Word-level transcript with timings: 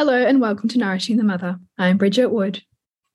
Hello 0.00 0.14
and 0.14 0.40
welcome 0.40 0.66
to 0.70 0.78
Nourishing 0.78 1.18
the 1.18 1.24
Mother. 1.24 1.58
I'm 1.76 1.98
Bridget 1.98 2.28
Wood. 2.28 2.62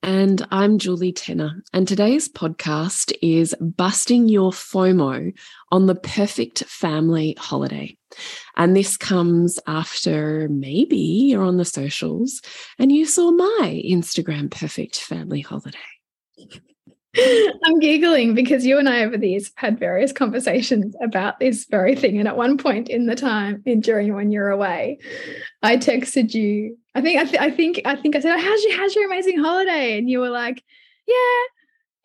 And 0.03 0.45
I'm 0.51 0.77
Julie 0.77 1.13
Tenner. 1.13 1.63
And 1.73 1.87
today's 1.87 2.29
podcast 2.29 3.11
is 3.23 3.55
Busting 3.59 4.29
Your 4.29 4.51
FOMO 4.51 5.33
on 5.71 5.87
the 5.87 5.95
Perfect 5.95 6.63
Family 6.65 7.35
Holiday. 7.39 7.97
And 8.55 8.75
this 8.75 8.97
comes 8.97 9.57
after 9.65 10.47
maybe 10.47 10.95
you're 10.95 11.41
on 11.41 11.57
the 11.57 11.65
socials 11.65 12.39
and 12.77 12.91
you 12.91 13.07
saw 13.07 13.31
my 13.31 13.83
Instagram 13.83 14.51
Perfect 14.51 14.99
Family 14.99 15.41
Holiday. 15.41 15.79
I'm 17.63 17.79
giggling 17.79 18.33
because 18.33 18.65
you 18.65 18.77
and 18.77 18.89
I 18.89 19.03
over 19.03 19.17
the 19.17 19.29
years 19.29 19.51
have 19.55 19.71
had 19.71 19.79
various 19.79 20.11
conversations 20.11 20.95
about 21.01 21.39
this 21.39 21.65
very 21.65 21.95
thing. 21.95 22.17
And 22.19 22.27
at 22.27 22.37
one 22.37 22.57
point 22.57 22.89
in 22.89 23.05
the 23.05 23.15
time, 23.15 23.61
in 23.65 23.79
during 23.81 24.13
when 24.13 24.31
you're 24.31 24.49
away, 24.49 24.99
I 25.63 25.77
texted 25.77 26.33
you. 26.33 26.77
I 26.93 27.01
think 27.01 27.19
I, 27.19 27.25
th- 27.25 27.41
I 27.41 27.51
think 27.51 27.81
I 27.85 27.95
think 27.95 28.15
I 28.15 28.19
said, 28.19 28.37
"How's 28.39 28.63
your 28.63 28.77
how's 28.77 28.95
your 28.95 29.05
amazing 29.05 29.39
holiday?" 29.39 29.97
And 29.97 30.09
you 30.09 30.19
were 30.19 30.29
like, 30.29 30.63
"Yeah, 31.07 31.13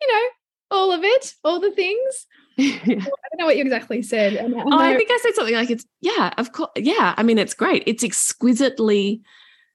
you 0.01 0.07
know, 0.07 0.27
all 0.69 0.91
of 0.91 1.03
it, 1.03 1.33
all 1.43 1.59
the 1.59 1.71
things." 1.71 2.27
I 2.59 2.81
don't 2.85 3.39
know 3.39 3.45
what 3.45 3.57
you 3.57 3.63
exactly 3.63 4.01
said. 4.01 4.33
And, 4.33 4.53
and 4.53 4.73
oh, 4.73 4.77
I 4.77 4.95
think 4.95 5.09
I 5.09 5.19
said 5.21 5.35
something 5.35 5.55
like, 5.55 5.71
"It's 5.71 5.85
yeah, 6.01 6.33
of 6.37 6.51
course, 6.51 6.71
yeah." 6.75 7.13
I 7.17 7.23
mean, 7.23 7.37
it's 7.37 7.53
great. 7.53 7.83
It's 7.85 8.03
exquisitely 8.03 9.21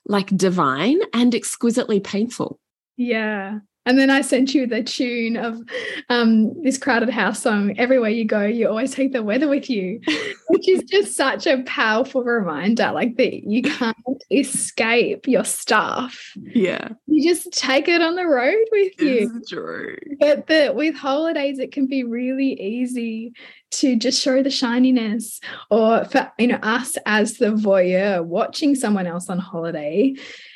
like 0.07 0.35
divine 0.37 1.01
and 1.13 1.35
exquisitely 1.35 2.01
painful. 2.01 2.61
Yeah. 2.97 3.59
And 3.87 3.99
then 3.99 4.11
I 4.11 4.21
sent 4.21 4.53
you 4.53 4.67
the 4.67 4.83
tune 4.83 5.37
of 5.37 5.63
um, 6.09 6.61
this 6.63 6.77
crowded 6.77 7.09
house 7.09 7.41
song. 7.41 7.79
Everywhere 7.79 8.11
you 8.11 8.25
go, 8.25 8.45
you 8.45 8.69
always 8.69 8.93
take 8.93 9.13
the 9.13 9.23
weather 9.23 9.49
with 9.49 9.71
you, 9.71 10.01
which 10.49 10.69
is 10.69 10.83
just 10.83 11.17
such 11.17 11.47
a 11.47 11.63
powerful 11.63 12.25
reminder. 12.25 12.91
Like 12.93 13.17
that 13.17 13.49
you 13.49 13.63
can't 13.63 13.97
escape 14.31 15.29
your 15.29 15.45
stuff. 15.45 16.33
Yeah, 16.37 16.89
you 17.07 17.33
just 17.33 17.53
take 17.53 17.87
it 17.87 18.03
on 18.03 18.17
the 18.17 18.27
road 18.27 18.65
with 18.73 19.01
you. 19.01 19.31
It's 19.37 19.51
true. 19.51 19.97
But 20.19 20.49
the, 20.49 20.73
with 20.75 20.97
holidays, 20.97 21.61
it 21.61 21.71
can 21.71 21.87
be 21.87 22.03
really 22.03 22.61
easy 22.61 23.33
to 23.73 23.97
just 23.97 24.21
show 24.21 24.43
the 24.43 24.51
shininess, 24.51 25.41
or 25.71 26.05
for 26.07 26.33
you 26.39 26.49
know 26.49 26.59
us 26.63 26.99
as 27.07 27.39
the 27.39 27.53
voyeur 27.53 28.25
watching 28.25 28.75
someone 28.75 29.07
else 29.07 29.31
on 29.31 29.39
holiday, 29.39 30.15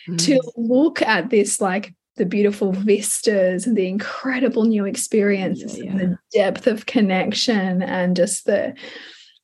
mm. 0.08 0.18
to 0.26 0.40
look 0.56 1.00
at 1.02 1.30
this 1.30 1.60
like 1.60 1.94
the 2.20 2.26
beautiful 2.26 2.72
vistas 2.72 3.66
and 3.66 3.78
the 3.78 3.88
incredible 3.88 4.64
new 4.64 4.84
experiences 4.84 5.78
yeah, 5.78 5.84
yeah. 5.84 5.90
and 5.90 6.00
the 6.00 6.18
depth 6.34 6.66
of 6.66 6.84
connection 6.84 7.80
and 7.80 8.14
just 8.14 8.44
the 8.44 8.74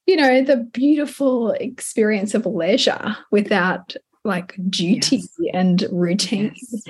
you 0.04 0.14
know 0.14 0.44
the 0.44 0.58
beautiful 0.58 1.52
experience 1.52 2.34
of 2.34 2.44
leisure 2.44 3.16
without 3.30 3.96
like 4.24 4.54
duty 4.68 5.22
yes. 5.38 5.54
and 5.54 5.86
routine 5.90 6.54
yes. 6.54 6.84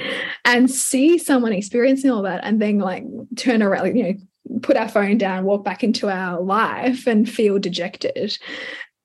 and 0.44 0.69
see 0.69 1.19
someone 1.19 1.52
experiencing 1.52 2.10
all 2.10 2.22
that 2.22 2.41
and 2.42 2.60
then 2.60 2.80
like 2.80 3.04
turn 3.36 3.62
around 3.62 3.94
you 3.97 4.03
know 4.03 4.60
put 4.62 4.76
our 4.76 4.88
phone 4.88 5.16
down 5.16 5.44
walk 5.44 5.62
back 5.62 5.84
into 5.84 6.10
our 6.10 6.41
life 6.41 7.06
and 7.06 7.30
feel 7.30 7.60
dejected 7.60 8.36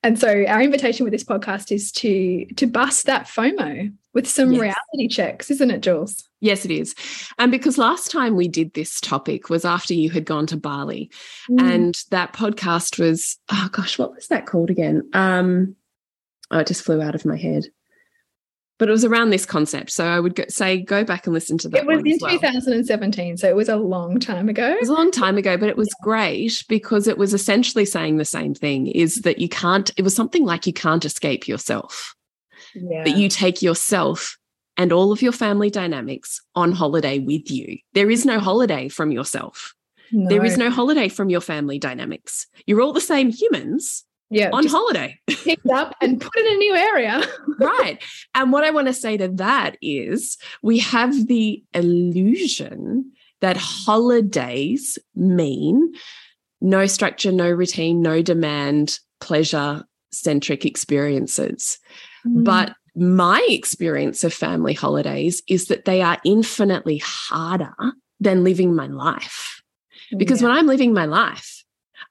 and 0.04 0.20
so 0.20 0.46
our 0.46 0.62
invitation 0.62 1.04
with 1.04 1.14
this 1.14 1.24
podcast 1.24 1.72
is 1.72 1.92
to 1.94 2.46
to 2.56 2.68
bust 2.68 3.06
that 3.06 3.28
FOMO 3.28 3.94
with 4.14 4.28
some 4.28 4.52
yes. 4.52 4.62
reality 4.62 5.08
checks, 5.08 5.50
isn't 5.52 5.72
it, 5.72 5.82
Jules? 5.82 6.28
Yes, 6.42 6.66
it 6.66 6.72
is. 6.72 6.96
And 7.38 7.52
because 7.52 7.78
last 7.78 8.12
time 8.12 8.36
we 8.36 8.48
did 8.48 8.74
this 8.74 9.00
topic 9.00 9.50
was 9.50 9.64
after 9.64 9.94
you 9.94 10.10
had 10.10 10.26
gone 10.26 10.48
to 10.48 10.58
Bali. 10.58 11.12
Mm. 11.50 11.62
And 11.62 12.04
that 12.10 12.34
podcast 12.34 13.00
was, 13.00 13.38
oh 13.50 13.70
gosh, 13.72 13.98
what 13.98 14.14
was 14.14 14.28
that 14.28 14.48
called 14.48 14.70
again? 14.70 15.08
Um, 15.14 15.76
oh, 16.50 16.60
it 16.60 16.68
just 16.68 16.84
flew 16.84 17.02
out 17.02 17.16
of 17.16 17.26
my 17.26 17.38
head. 17.38 17.68
But 18.82 18.90
it 18.90 18.94
was 18.94 19.06
around 19.06 19.30
this 19.30 19.46
concept. 19.46 19.92
So 19.92 20.08
I 20.08 20.20
would 20.20 20.34
go, 20.34 20.44
say, 20.50 20.82
go 20.82 21.04
back 21.04 21.28
and 21.28 21.36
listen 21.36 21.56
to 21.60 21.70
that. 21.70 21.82
It 21.82 21.86
was 21.86 22.00
in 22.00 22.18
well. 22.20 22.32
2017. 22.32 23.38
So 23.38 23.48
it 23.48 23.56
was 23.56 23.70
a 23.70 23.76
long 23.76 24.20
time 24.20 24.50
ago. 24.50 24.72
It 24.72 24.80
was 24.80 24.90
a 24.90 24.94
long 24.94 25.12
time 25.12 25.38
ago, 25.38 25.56
but 25.56 25.70
it 25.70 25.78
was 25.78 25.94
great 26.02 26.64
because 26.68 27.08
it 27.08 27.20
was 27.20 27.32
essentially 27.32 27.86
saying 27.86 28.18
the 28.18 28.26
same 28.26 28.56
thing 28.56 28.88
is 28.88 29.18
that 29.18 29.38
you 29.38 29.48
can't, 29.48 29.92
it 29.98 30.02
was 30.02 30.16
something 30.16 30.46
like 30.46 30.66
you 30.66 30.74
can't 30.74 31.06
escape 31.06 31.48
yourself. 31.48 32.16
Yeah. 32.74 33.04
That 33.04 33.18
you 33.18 33.30
take 33.30 33.62
yourself 33.62 34.36
and 34.78 34.92
all 34.92 35.12
of 35.12 35.22
your 35.22 35.32
family 35.32 35.70
dynamics 35.70 36.42
on 36.56 36.72
holiday 36.72 37.20
with 37.20 37.52
you. 37.52 37.78
There 37.94 38.10
is 38.10 38.26
no 38.26 38.40
holiday 38.40 38.90
from 38.90 39.12
yourself. 39.12 39.76
No. 40.12 40.28
There 40.28 40.44
is 40.44 40.58
no 40.58 40.72
holiday 40.72 41.08
from 41.08 41.30
your 41.30 41.42
family 41.42 41.78
dynamics. 41.78 42.48
You're 42.66 42.82
all 42.82 42.94
the 42.94 43.00
same 43.00 43.30
humans 43.30 44.06
yeah, 44.32 44.50
on 44.52 44.66
holiday. 44.66 45.20
picked 45.28 45.70
up 45.70 45.96
and 46.02 46.20
put 46.20 46.36
in 46.38 46.48
a 46.48 46.56
new 46.56 46.76
area. 46.76 47.24
right. 47.60 48.02
And 48.34 48.52
what 48.52 48.64
I 48.64 48.72
want 48.72 48.88
to 48.88 48.94
say 48.94 49.18
to 49.18 49.28
that 49.28 49.78
is 49.82 50.38
we 50.62 50.80
have 50.80 51.28
the 51.28 51.64
illusion 51.74 53.12
that 53.42 53.58
holidays 53.58 54.98
mean 55.16 55.94
no 56.62 56.86
structure, 56.86 57.32
no 57.32 57.50
routine, 57.50 58.02
no 58.02 58.22
demand, 58.22 59.00
pleasure 59.20 59.84
centric 60.12 60.66
experiences. 60.66 61.80
Mm. 62.26 62.44
But 62.44 62.76
my 62.96 63.46
experience 63.50 64.24
of 64.24 64.34
family 64.34 64.74
holidays 64.74 65.42
is 65.48 65.68
that 65.68 65.86
they 65.86 66.02
are 66.02 66.20
infinitely 66.24 67.02
harder 67.04 67.74
than 68.20 68.44
living 68.44 68.76
my 68.76 68.88
life. 68.88 69.62
Because 70.16 70.42
yeah. 70.42 70.50
when 70.50 70.58
I'm 70.58 70.68
living 70.68 70.94
my 70.94 71.06
life, 71.06 71.64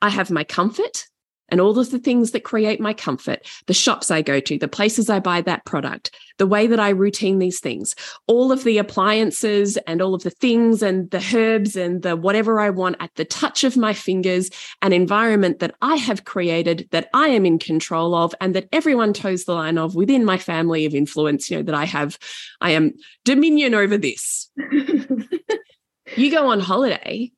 I 0.02 0.08
have 0.08 0.31
my 0.31 0.43
comfort, 0.43 1.06
and 1.50 1.61
all 1.61 1.79
of 1.79 1.91
the 1.91 1.99
things 1.99 2.31
that 2.31 2.44
create 2.44 2.81
my 2.81 2.93
comfort, 2.93 3.47
the 3.67 3.75
shops 3.75 4.11
I 4.11 4.23
go 4.23 4.41
to, 4.41 4.58
the 4.58 4.69
places 4.69 5.11
I 5.11 5.20
buy 5.20 5.41
that 5.43 5.64
product, 5.64 6.14
the 6.38 6.47
way 6.47 6.67
that 6.67 6.81
I 6.81 6.91
routine 6.91 7.38
these 7.38 7.61
things, 7.61 7.94
all 8.26 8.52
of 8.52 8.64
the 8.64 8.79
appliances 8.79 9.76
and 9.87 10.00
all 10.00 10.14
of 10.14 10.23
the 10.23 10.31
things 10.31 10.82
and 10.82 11.11
the 11.11 11.25
herbs 11.35 11.76
and 11.76 12.02
the 12.02 12.17
whatever 12.17 12.61
I 12.61 12.70
want 12.70 12.97
at 13.00 13.14
the 13.17 13.25
touch 13.25 13.64
of 13.64 13.76
my 13.76 13.93
fingers, 13.93 14.50
an 14.82 14.93
environment 14.93 15.58
that 15.58 15.75
I 15.82 15.97
have 15.97 16.25
created 16.25 16.88
that 16.93 17.08
I 17.12 17.29
am 17.29 17.44
in 17.44 17.58
control 17.58 18.14
of 18.14 18.35
and 18.41 18.55
that 18.55 18.69
everyone 18.73 19.12
toes 19.12 19.44
the 19.44 19.55
line 19.55 19.79
of 19.79 19.94
within 19.94 20.25
my 20.25 20.38
family 20.38 20.87
of 20.87 20.94
influence, 20.94 21.50
you 21.50 21.58
know, 21.58 21.62
that 21.62 21.75
I 21.75 21.85
have, 21.85 22.19
I 22.61 22.70
am 22.70 22.94
dominion 23.25 23.75
over 23.75 23.99
this. 23.99 24.50
you 26.17 26.31
go 26.31 26.49
on 26.49 26.61
holiday, 26.61 27.31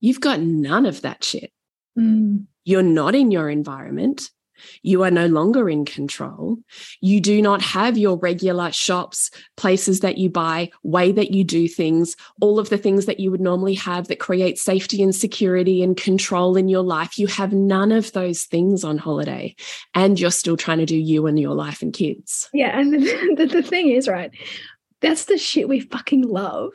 you've 0.00 0.20
got 0.20 0.40
none 0.40 0.86
of 0.86 1.02
that 1.02 1.22
shit. 1.22 1.52
Mm. 1.98 2.46
You're 2.68 2.82
not 2.82 3.14
in 3.14 3.30
your 3.30 3.48
environment. 3.48 4.30
You 4.82 5.02
are 5.02 5.10
no 5.10 5.26
longer 5.26 5.70
in 5.70 5.86
control. 5.86 6.58
You 7.00 7.18
do 7.18 7.40
not 7.40 7.62
have 7.62 7.96
your 7.96 8.18
regular 8.18 8.70
shops, 8.72 9.30
places 9.56 10.00
that 10.00 10.18
you 10.18 10.28
buy, 10.28 10.70
way 10.82 11.10
that 11.12 11.30
you 11.30 11.44
do 11.44 11.66
things, 11.66 12.14
all 12.42 12.58
of 12.58 12.68
the 12.68 12.76
things 12.76 13.06
that 13.06 13.20
you 13.20 13.30
would 13.30 13.40
normally 13.40 13.72
have 13.76 14.08
that 14.08 14.18
create 14.18 14.58
safety 14.58 15.02
and 15.02 15.14
security 15.14 15.82
and 15.82 15.96
control 15.96 16.58
in 16.58 16.68
your 16.68 16.82
life. 16.82 17.18
You 17.18 17.26
have 17.28 17.54
none 17.54 17.90
of 17.90 18.12
those 18.12 18.42
things 18.42 18.84
on 18.84 18.98
holiday. 18.98 19.56
And 19.94 20.20
you're 20.20 20.30
still 20.30 20.58
trying 20.58 20.78
to 20.78 20.84
do 20.84 20.98
you 20.98 21.26
and 21.26 21.40
your 21.40 21.54
life 21.54 21.80
and 21.80 21.94
kids. 21.94 22.50
Yeah. 22.52 22.78
And 22.78 22.92
the, 22.92 23.34
the, 23.34 23.46
the 23.46 23.62
thing 23.62 23.88
is, 23.88 24.06
right, 24.08 24.30
that's 25.00 25.24
the 25.24 25.38
shit 25.38 25.70
we 25.70 25.80
fucking 25.80 26.20
love 26.20 26.72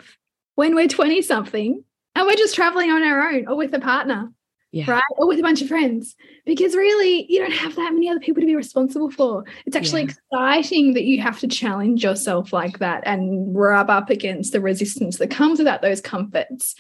when 0.56 0.74
we're 0.74 0.88
20 0.88 1.22
something 1.22 1.84
and 2.16 2.26
we're 2.26 2.36
just 2.36 2.56
traveling 2.56 2.90
on 2.90 3.04
our 3.04 3.30
own 3.30 3.48
or 3.48 3.56
with 3.56 3.76
a 3.76 3.80
partner 3.80 4.32
yeah. 4.74 4.90
right? 4.90 5.04
Or 5.12 5.28
with 5.28 5.40
a 5.40 5.44
bunch 5.44 5.62
of 5.62 5.68
friends. 5.68 6.16
Because 6.46 6.76
really, 6.76 7.26
you 7.32 7.40
don't 7.40 7.54
have 7.54 7.76
that 7.76 7.94
many 7.94 8.10
other 8.10 8.20
people 8.20 8.42
to 8.42 8.48
be 8.48 8.56
responsible 8.56 9.12
for. 9.12 9.46
It's 9.66 9.76
actually 9.76 10.04
yeah. 10.04 10.10
exciting 10.10 10.94
that 10.96 11.04
you 11.04 11.22
have 11.22 11.40
to 11.40 11.48
challenge 11.48 12.04
yourself 12.04 12.52
like 12.52 12.80
that 12.80 13.04
and 13.06 13.56
rub 13.56 13.90
up 13.90 14.10
against 14.10 14.52
the 14.52 14.60
resistance 14.60 15.20
that 15.20 15.30
comes 15.30 15.60
without 15.60 15.82
those 15.82 16.02
comforts. 16.02 16.76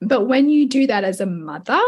But 0.00 0.26
when 0.26 0.48
you 0.48 0.68
do 0.68 0.86
that 0.86 1.04
as 1.04 1.20
a 1.20 1.26
mother, 1.26 1.80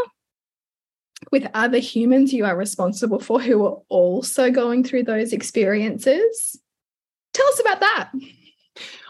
with 1.30 1.46
other 1.54 1.78
humans 1.78 2.32
you 2.32 2.44
are 2.44 2.56
responsible 2.56 3.18
for 3.18 3.40
who 3.40 3.64
are 3.64 3.78
also 3.88 4.50
going 4.50 4.84
through 4.84 5.04
those 5.04 5.32
experiences. 5.32 6.60
Tell 7.32 7.46
us 7.46 7.60
about 7.60 7.80
that. 7.80 8.10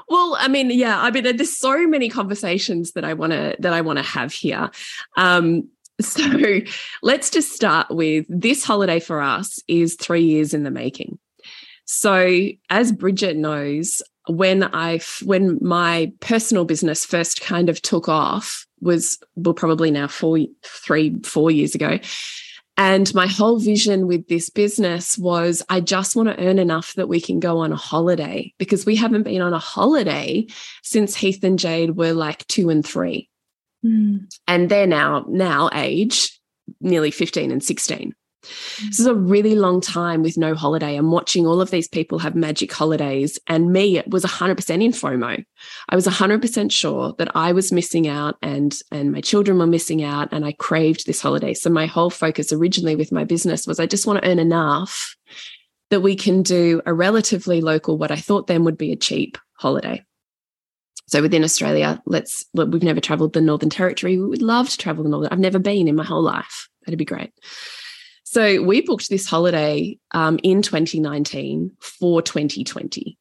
Well, 0.09 0.37
I 0.39 0.49
mean, 0.49 0.71
yeah, 0.71 1.01
I 1.01 1.11
mean, 1.11 1.25
there's 1.25 1.59
so 1.59 1.87
many 1.87 2.09
conversations 2.09 2.93
that 2.93 3.05
I 3.05 3.15
want 3.15 3.33
to 3.33 3.57
that 3.61 3.73
I 3.73 3.81
want 3.81 3.99
to 3.99 4.05
have 4.05 4.33
here. 4.33 4.71
Um, 5.17 5.69
So 6.03 6.61
let's 7.03 7.31
just 7.31 7.53
start 7.53 7.87
with 7.89 8.27
this 8.29 8.65
holiday 8.65 8.99
for 8.99 9.21
us 9.21 9.61
is 9.69 9.95
three 9.95 10.25
years 10.25 10.53
in 10.53 10.65
the 10.65 10.71
making. 10.71 11.21
So, 11.85 12.49
as 12.69 12.91
Bridget 12.91 13.37
knows, 13.37 14.03
when 14.27 14.65
I 14.65 15.01
when 15.23 15.59
my 15.61 16.13
personal 16.21 16.65
business 16.65 17.05
first 17.05 17.41
kind 17.41 17.69
of 17.69 17.81
took 17.83 18.09
off 18.09 18.67
was 18.81 19.19
well 19.37 19.55
probably 19.55 19.91
now 19.91 20.09
four 20.09 20.39
three 20.65 21.15
four 21.23 21.51
years 21.51 21.75
ago 21.75 21.99
and 22.77 23.15
my 23.15 23.27
whole 23.27 23.59
vision 23.59 24.07
with 24.07 24.27
this 24.29 24.51
business 24.51 25.17
was 25.17 25.63
I 25.69 25.81
just 25.81 26.17
want 26.17 26.29
to 26.29 26.45
earn 26.45 26.59
enough 26.59 26.95
that 26.95 27.09
we 27.09 27.21
can 27.21 27.39
go 27.39 27.59
on 27.59 27.73
a 27.73 27.77
holiday 27.77 28.53
because 28.59 28.85
we 28.85 28.97
haven't 28.97 29.23
been 29.23 29.43
on 29.43 29.53
a 29.53 29.59
holiday 29.59 30.47
since 30.83 31.15
Heath 31.15 31.45
and 31.45 31.59
Jade 31.59 31.97
were 31.97 32.13
like 32.13 32.47
two 32.49 32.71
and 32.71 32.85
three. 32.85 33.29
Mm. 33.85 34.33
And 34.47 34.69
they're 34.69 34.87
now 34.87 35.25
now 35.29 35.71
age 35.75 36.39
nearly 36.81 37.11
15 37.11 37.51
and 37.51 37.63
16. 37.63 38.15
Mm. 38.45 38.87
This 38.89 39.01
is 39.01 39.07
a 39.07 39.15
really 39.15 39.55
long 39.55 39.81
time 39.81 40.23
with 40.23 40.37
no 40.37 40.55
holiday. 40.55 40.97
I'm 40.97 41.11
watching 41.11 41.47
all 41.47 41.61
of 41.61 41.71
these 41.71 41.89
people 41.89 42.19
have 42.19 42.35
magic 42.35 42.73
holidays, 42.73 43.39
and 43.47 43.73
me 43.73 43.99
it 43.99 44.09
was 44.11 44.25
100% 44.25 44.83
in 44.83 44.93
FOMO. 44.93 45.45
I 45.89 45.95
was 45.95 46.07
100% 46.07 46.73
sure 46.73 47.15
that 47.19 47.35
I 47.35 47.53
was 47.53 47.73
missing 47.73 48.09
out, 48.09 48.37
and 48.43 48.75
and 48.91 49.13
my 49.13 49.21
children 49.21 49.59
were 49.59 49.67
missing 49.67 50.03
out, 50.03 50.29
and 50.33 50.45
I 50.45 50.53
craved 50.53 51.07
this 51.07 51.21
holiday. 51.21 51.55
So 51.55 51.71
my 51.71 51.87
whole 51.87 52.11
focus 52.11 52.53
originally 52.53 52.97
with 52.97 53.13
my 53.13 53.25
business 53.25 53.67
was 53.67 53.81
I 53.81 53.87
just 53.87 54.07
want 54.07 54.23
to 54.23 54.29
earn 54.29 54.39
enough 54.39 55.17
that 55.91 56.01
we 56.01 56.17
can 56.17 56.43
do 56.43 56.83
a 56.87 56.95
relatively 56.95 57.61
local, 57.61 57.99
what 57.99 58.11
I 58.11 58.17
thought 58.17 58.47
then 58.47 58.65
would 58.65 58.79
be 58.79 58.93
a 58.93 58.97
cheap 58.97 59.39
holiday. 59.59 60.05
So 61.07 61.21
within 61.21 61.45
Australia, 61.45 62.03
let's 62.07 62.45
look, 62.55 62.73
we've 62.73 62.83
never 62.83 63.01
traveled 63.01 63.35
the 63.35 63.41
Northern 63.41 63.71
Territory. 63.71 64.19
We 64.19 64.27
would 64.27 64.43
love 64.43 64.71
to 64.71 64.79
travel 64.79 65.05
the 65.05 65.11
Northern. 65.11 65.33
I've 65.33 65.39
never 65.39 65.59
been 65.59 65.87
in 65.87 65.97
my 65.97 66.05
whole 66.05 66.23
life. 66.23 66.69
That'd 66.85 66.99
be 66.99 67.05
great. 67.05 67.33
So 68.25 68.63
we 68.63 68.81
booked 68.81 69.11
this 69.11 69.27
holiday 69.27 69.99
um, 70.13 70.41
in 70.43 70.63
2019 70.63 71.73
for 71.81 72.23
2020, 72.23 73.19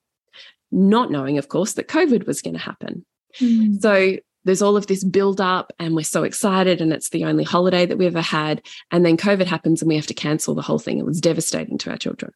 not 0.72 1.12
knowing, 1.12 1.38
of 1.38 1.50
course, 1.50 1.74
that 1.74 1.88
COVID 1.88 2.26
was 2.26 2.42
going 2.42 2.56
to 2.56 2.60
happen. 2.60 3.06
Mm. 3.40 3.82
So 3.82 4.18
there's 4.46 4.62
all 4.62 4.76
of 4.76 4.88
this 4.88 5.04
build 5.04 5.40
up 5.40 5.72
and 5.80 5.96
we're 5.96 6.04
so 6.04 6.24
excited 6.24 6.82
and 6.82 6.92
it's 6.92 7.10
the 7.10 7.26
only 7.26 7.44
holiday 7.44 7.86
that 7.86 7.98
we 7.98 8.06
ever 8.06 8.22
had 8.22 8.62
and 8.92 9.06
then 9.06 9.18
covid 9.18 9.46
happens 9.46 9.82
and 9.82 9.90
we 9.90 9.96
have 9.96 10.08
to 10.08 10.14
cancel 10.14 10.54
the 10.54 10.62
whole 10.62 10.80
thing 10.80 11.00
it 11.00 11.06
was 11.06 11.22
devastating 11.22 11.78
to 11.78 11.90
our 11.90 11.98
children 11.98 12.32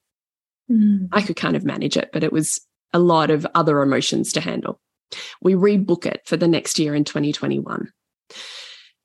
mm. 0.71 1.07
i 1.11 1.21
could 1.21 1.35
kind 1.35 1.55
of 1.55 1.65
manage 1.65 1.97
it 1.97 2.09
but 2.13 2.23
it 2.23 2.31
was 2.31 2.61
a 2.93 2.99
lot 2.99 3.29
of 3.29 3.45
other 3.55 3.81
emotions 3.81 4.31
to 4.31 4.41
handle 4.41 4.79
we 5.41 5.53
rebook 5.53 6.05
it 6.05 6.21
for 6.25 6.37
the 6.37 6.47
next 6.47 6.79
year 6.79 6.95
in 6.95 7.03
2021. 7.03 7.91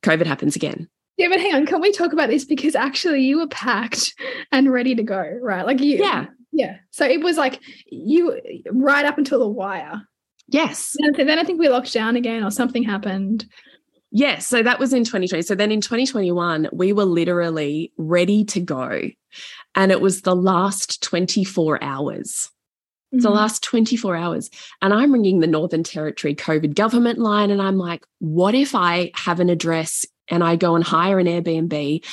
COVID 0.02 0.26
happens 0.26 0.56
again. 0.56 0.88
Yeah, 1.16 1.28
but 1.28 1.40
hang 1.40 1.54
on, 1.54 1.66
can 1.66 1.81
we 1.81 1.93
talk 1.93 2.12
about 2.12 2.31
this? 2.31 2.44
Because 2.44 2.75
actually 2.75 3.22
you 3.22 3.38
were 3.38 3.49
packed 3.49 4.14
and 4.50 4.72
ready 4.72 4.94
to 4.94 5.02
go, 5.02 5.38
right? 5.40 5.66
Like 5.66 5.81
you 5.81 5.99
Yeah. 5.99 6.26
Yeah. 6.52 6.76
So 6.90 7.04
it 7.06 7.22
was 7.22 7.37
like 7.37 7.60
you 7.87 8.40
right 8.70 9.04
up 9.06 9.19
until 9.19 9.38
the 9.38 9.49
wire. 9.49 10.02
Yes. 10.49 10.94
And 10.99 11.14
then 11.28 11.38
I 11.38 11.44
think 11.44 11.58
we 11.58 11.69
locked 11.69 11.93
down 11.93 12.16
again 12.16 12.44
or 12.44 12.50
something 12.50 12.82
happened. 12.82 13.46
Yes. 14.10 14.46
So 14.46 14.62
that 14.62 14.78
was 14.78 14.93
in 14.93 15.04
2020. 15.04 15.43
So 15.43 15.54
then 15.54 15.72
in 15.72 15.81
2021, 15.81 16.69
we 16.72 16.93
were 16.93 17.06
literally 17.06 17.93
ready 17.96 18.44
to 18.46 18.60
go. 18.60 19.00
And 19.75 19.90
it 19.90 20.02
was 20.02 20.22
the 20.22 20.37
last 20.37 21.02
24 21.02 21.82
hours 21.82 22.50
the 23.12 23.19
mm-hmm. 23.19 23.37
last 23.37 23.62
24 23.62 24.17
hours. 24.17 24.50
And 24.81 24.93
I'm 24.93 25.12
ringing 25.12 25.41
the 25.41 25.47
Northern 25.47 25.82
Territory 25.82 26.35
COVID 26.35 26.75
government 26.75 27.19
line. 27.19 27.50
And 27.50 27.61
I'm 27.61 27.76
like, 27.76 28.05
what 28.19 28.55
if 28.55 28.75
I 28.75 29.12
have 29.14 29.38
an 29.38 29.50
address 29.50 30.06
and 30.29 30.43
I 30.43 30.56
go 30.56 30.75
and 30.75 30.82
hire 30.82 31.19
an 31.19 31.26
Airbnb 31.26 32.05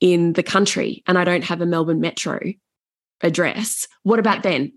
in 0.00 0.32
the 0.32 0.42
country 0.42 1.02
and 1.06 1.18
I 1.18 1.24
don't 1.24 1.44
have 1.44 1.60
a 1.60 1.66
Melbourne 1.66 2.00
Metro 2.00 2.40
address? 3.20 3.86
What 4.02 4.18
about 4.18 4.42
then? 4.42 4.72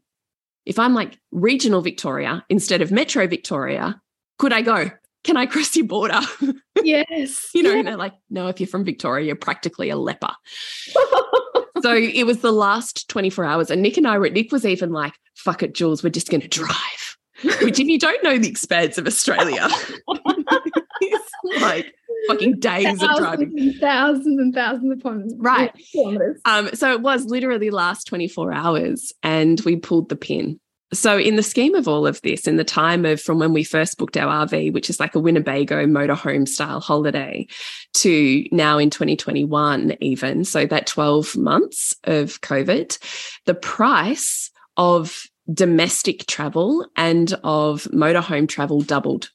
If 0.66 0.78
I'm 0.78 0.94
like 0.94 1.18
regional 1.32 1.82
Victoria 1.82 2.46
instead 2.50 2.82
of 2.82 2.92
Metro 2.92 3.26
Victoria, 3.26 4.02
could 4.38 4.54
I 4.54 4.62
go? 4.62 4.92
Can 5.24 5.38
I 5.38 5.46
cross 5.46 5.76
your 5.76 5.88
border? 5.88 6.20
Yes. 6.82 7.50
you 7.54 7.62
know, 7.62 7.74
yeah. 7.74 7.82
they're 7.82 7.98
like, 7.98 8.14
no, 8.30 8.48
if 8.48 8.62
you're 8.62 8.68
from 8.68 8.86
Victoria, 8.86 9.26
you're 9.26 9.36
practically 9.36 9.90
a 9.90 9.98
leper. 9.98 10.32
so 11.82 11.94
it 11.94 12.26
was 12.26 12.40
the 12.40 12.52
last 12.52 13.10
24 13.10 13.46
hours. 13.46 13.72
And 13.72 13.82
Nick 13.82 13.98
and 13.98 14.08
I 14.08 14.18
were, 14.18 14.30
Nick 14.30 14.52
was 14.52 14.66
even 14.66 14.92
like, 14.92 15.14
fuck 15.36 15.64
it, 15.64 15.74
Jules, 15.74 16.04
we're 16.04 16.10
just 16.10 16.30
going 16.30 16.42
to 16.42 16.48
drive. 16.48 17.18
Which, 17.62 17.80
if 17.80 17.88
you 17.88 17.98
don't 17.98 18.22
know 18.24 18.38
the 18.38 18.50
expanse 18.50 18.98
of 18.98 19.08
Australia, 19.08 19.66
it's 21.02 21.32
like 21.62 21.94
fucking 22.28 22.60
days 22.60 22.86
thousands 22.86 23.04
of 23.04 23.18
driving. 23.18 23.54
And 23.58 23.76
thousands 23.76 24.40
and 24.40 24.54
thousands 24.54 24.92
of 24.92 25.00
upon 25.00 25.30
right. 25.38 25.74
kilometers. 25.92 26.42
Um, 26.46 26.70
so 26.74 26.92
it 26.92 27.02
was 27.02 27.26
literally 27.26 27.70
last 27.70 28.06
24 28.08 28.52
hours 28.52 29.14
and 29.24 29.60
we 29.62 29.78
pulled 29.78 30.10
the 30.10 30.18
pin. 30.18 30.60
So, 30.92 31.20
in 31.20 31.36
the 31.36 31.44
scheme 31.44 31.76
of 31.76 31.88
all 31.88 32.08
of 32.08 32.22
this, 32.22 32.48
in 32.48 32.56
the 32.56 32.64
time 32.64 33.06
of 33.06 33.22
from 33.22 33.38
when 33.38 33.54
we 33.54 33.64
first 33.64 33.98
booked 34.00 34.18
our 34.18 34.48
RV, 34.48 34.74
which 34.74 34.90
is 34.90 35.00
like 35.00 35.14
a 35.14 35.20
Winnebago 35.20 35.86
motorhome 35.86 36.48
style 36.48 36.80
holiday, 36.80 37.48
to 37.96 38.46
now 38.52 38.80
in 38.80 38.90
2021, 38.90 39.98
even 40.02 40.44
so 40.44 40.66
that 40.66 40.88
12 40.88 41.38
months 41.38 41.96
of 42.06 42.42
COVID, 42.42 42.98
the 43.46 43.54
price 43.54 44.50
of 44.78 45.24
domestic 45.54 46.26
travel 46.26 46.88
and 46.96 47.34
of 47.44 47.84
motorhome 47.86 48.48
travel 48.48 48.82
doubled. 48.82 49.30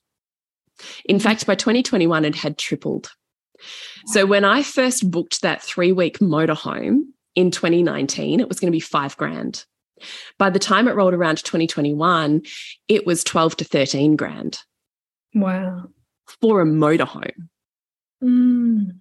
In 1.05 1.21
fact, 1.21 1.47
by 1.47 1.55
2021, 1.55 2.25
it 2.25 2.35
had 2.35 2.59
tripled. 2.59 3.13
So, 4.07 4.27
when 4.27 4.45
I 4.45 4.65
first 4.65 5.09
booked 5.09 5.43
that 5.43 5.63
three 5.63 5.93
week 5.93 6.19
motorhome 6.19 7.03
in 7.37 7.53
2019, 7.53 8.41
it 8.41 8.49
was 8.49 8.59
going 8.59 8.73
to 8.73 8.77
be 8.77 8.81
five 8.81 9.17
grand. 9.17 9.65
By 10.39 10.51
the 10.51 10.59
time 10.59 10.89
it 10.89 10.95
rolled 10.95 11.15
around 11.15 11.37
to 11.37 11.43
2021, 11.43 12.43
it 12.89 13.07
was 13.07 13.25
12 13.25 13.57
to 13.59 13.65
13 13.65 14.17
grand. 14.17 14.59
Wow. 15.35 15.89
For 16.41 16.61
a 16.63 16.67
motorhome. 16.67 17.49
Mm. 18.23 18.99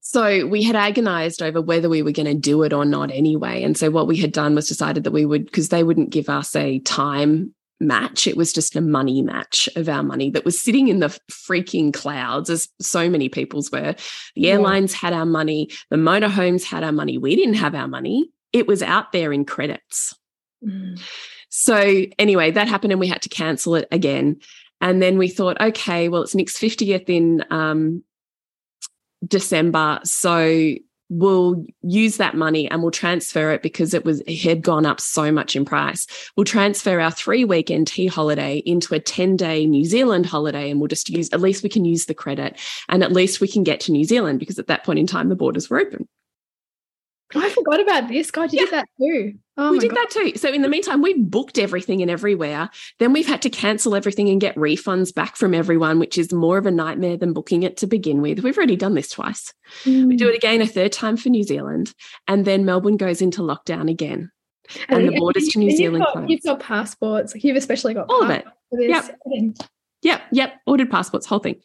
So 0.00 0.46
we 0.46 0.62
had 0.62 0.76
agonized 0.76 1.42
over 1.42 1.62
whether 1.62 1.88
we 1.88 2.02
were 2.02 2.12
going 2.12 2.26
to 2.26 2.34
do 2.34 2.62
it 2.62 2.72
or 2.72 2.84
not 2.84 3.10
anyway. 3.10 3.62
And 3.62 3.76
so 3.76 3.90
what 3.90 4.06
we 4.06 4.16
had 4.18 4.32
done 4.32 4.54
was 4.54 4.68
decided 4.68 5.04
that 5.04 5.12
we 5.12 5.24
would, 5.24 5.46
because 5.46 5.70
they 5.70 5.82
wouldn't 5.82 6.10
give 6.10 6.28
us 6.28 6.54
a 6.54 6.78
time 6.80 7.54
match. 7.80 8.26
It 8.26 8.36
was 8.36 8.52
just 8.52 8.76
a 8.76 8.80
money 8.80 9.22
match 9.22 9.68
of 9.76 9.88
our 9.88 10.02
money 10.02 10.30
that 10.30 10.44
was 10.44 10.60
sitting 10.60 10.88
in 10.88 11.00
the 11.00 11.18
freaking 11.30 11.92
clouds, 11.92 12.50
as 12.50 12.68
so 12.80 13.08
many 13.08 13.28
people's 13.28 13.70
were. 13.72 13.94
The 14.36 14.50
airlines 14.50 14.92
yeah. 14.92 14.98
had 14.98 15.12
our 15.14 15.26
money, 15.26 15.70
the 15.90 15.96
motorhomes 15.96 16.64
had 16.64 16.84
our 16.84 16.92
money. 16.92 17.18
We 17.18 17.34
didn't 17.36 17.54
have 17.54 17.74
our 17.74 17.88
money 17.88 18.30
it 18.54 18.66
was 18.66 18.82
out 18.82 19.12
there 19.12 19.32
in 19.32 19.44
credits. 19.44 20.14
Mm. 20.64 20.98
So, 21.50 22.06
anyway, 22.18 22.52
that 22.52 22.68
happened 22.68 22.92
and 22.92 23.00
we 23.00 23.08
had 23.08 23.22
to 23.22 23.28
cancel 23.28 23.74
it 23.74 23.88
again. 23.90 24.40
And 24.80 25.02
then 25.02 25.18
we 25.18 25.28
thought, 25.28 25.60
okay, 25.60 26.08
well, 26.08 26.22
it's 26.22 26.34
Nick's 26.34 26.58
50th 26.58 27.08
in 27.08 27.44
um, 27.50 28.02
December. 29.26 30.00
So, 30.04 30.74
we'll 31.10 31.64
use 31.82 32.16
that 32.16 32.34
money 32.34 32.68
and 32.70 32.80
we'll 32.80 32.90
transfer 32.90 33.52
it 33.52 33.62
because 33.62 33.92
it 33.92 34.04
was 34.04 34.20
it 34.22 34.36
had 34.36 34.62
gone 34.62 34.86
up 34.86 35.00
so 35.00 35.30
much 35.30 35.54
in 35.54 35.64
price. 35.64 36.06
We'll 36.34 36.44
transfer 36.44 36.98
our 36.98 37.10
three 37.10 37.44
week 37.44 37.70
NT 37.70 38.08
holiday 38.08 38.62
into 38.64 38.94
a 38.94 39.00
10 39.00 39.36
day 39.36 39.66
New 39.66 39.84
Zealand 39.84 40.26
holiday 40.26 40.70
and 40.70 40.80
we'll 40.80 40.88
just 40.88 41.10
use 41.10 41.28
at 41.32 41.42
least 41.42 41.62
we 41.62 41.68
can 41.68 41.84
use 41.84 42.06
the 42.06 42.14
credit 42.14 42.58
and 42.88 43.04
at 43.04 43.12
least 43.12 43.40
we 43.40 43.48
can 43.48 43.64
get 43.64 43.80
to 43.80 43.92
New 43.92 44.04
Zealand 44.04 44.40
because 44.40 44.58
at 44.58 44.66
that 44.68 44.82
point 44.82 44.98
in 44.98 45.06
time 45.06 45.28
the 45.28 45.36
borders 45.36 45.68
were 45.68 45.78
open. 45.78 46.08
I 47.34 47.50
forgot 47.50 47.80
about 47.80 48.08
this. 48.08 48.30
God, 48.30 48.52
you 48.52 48.60
yeah. 48.60 48.64
did 48.64 48.72
that 48.72 48.88
too. 48.98 49.34
Oh 49.56 49.70
we 49.70 49.78
did 49.78 49.90
God. 49.90 49.98
that 49.98 50.10
too. 50.10 50.32
So 50.36 50.50
in 50.50 50.62
the 50.62 50.68
meantime, 50.68 51.02
we 51.02 51.14
booked 51.14 51.58
everything 51.58 52.02
and 52.02 52.10
everywhere. 52.10 52.70
Then 52.98 53.12
we've 53.12 53.26
had 53.26 53.42
to 53.42 53.50
cancel 53.50 53.94
everything 53.94 54.28
and 54.28 54.40
get 54.40 54.56
refunds 54.56 55.14
back 55.14 55.36
from 55.36 55.54
everyone, 55.54 55.98
which 55.98 56.18
is 56.18 56.32
more 56.32 56.58
of 56.58 56.66
a 56.66 56.70
nightmare 56.70 57.16
than 57.16 57.32
booking 57.32 57.62
it 57.62 57.76
to 57.78 57.86
begin 57.86 58.20
with. 58.20 58.40
We've 58.40 58.56
already 58.56 58.76
done 58.76 58.94
this 58.94 59.10
twice. 59.10 59.52
Mm. 59.84 60.08
We 60.08 60.16
do 60.16 60.28
it 60.28 60.36
again 60.36 60.60
a 60.60 60.66
third 60.66 60.92
time 60.92 61.16
for 61.16 61.28
New 61.28 61.44
Zealand, 61.44 61.94
and 62.26 62.44
then 62.44 62.64
Melbourne 62.64 62.96
goes 62.96 63.22
into 63.22 63.42
lockdown 63.42 63.90
again. 63.90 64.30
And, 64.88 65.00
and 65.00 65.08
the 65.08 65.18
borders 65.18 65.48
to 65.48 65.58
New 65.58 65.66
you've 65.66 65.76
Zealand 65.76 66.04
got, 66.14 66.28
You've 66.28 66.42
got 66.42 66.60
passports. 66.60 67.34
You've 67.36 67.56
especially 67.56 67.94
got 67.94 68.06
all 68.08 68.24
of 68.24 68.30
it. 68.30 68.46
Yep. 68.72 69.18
Yep. 70.02 70.22
Yep. 70.32 70.54
Ordered 70.66 70.90
passports, 70.90 71.26
whole 71.26 71.38
thing. 71.38 71.60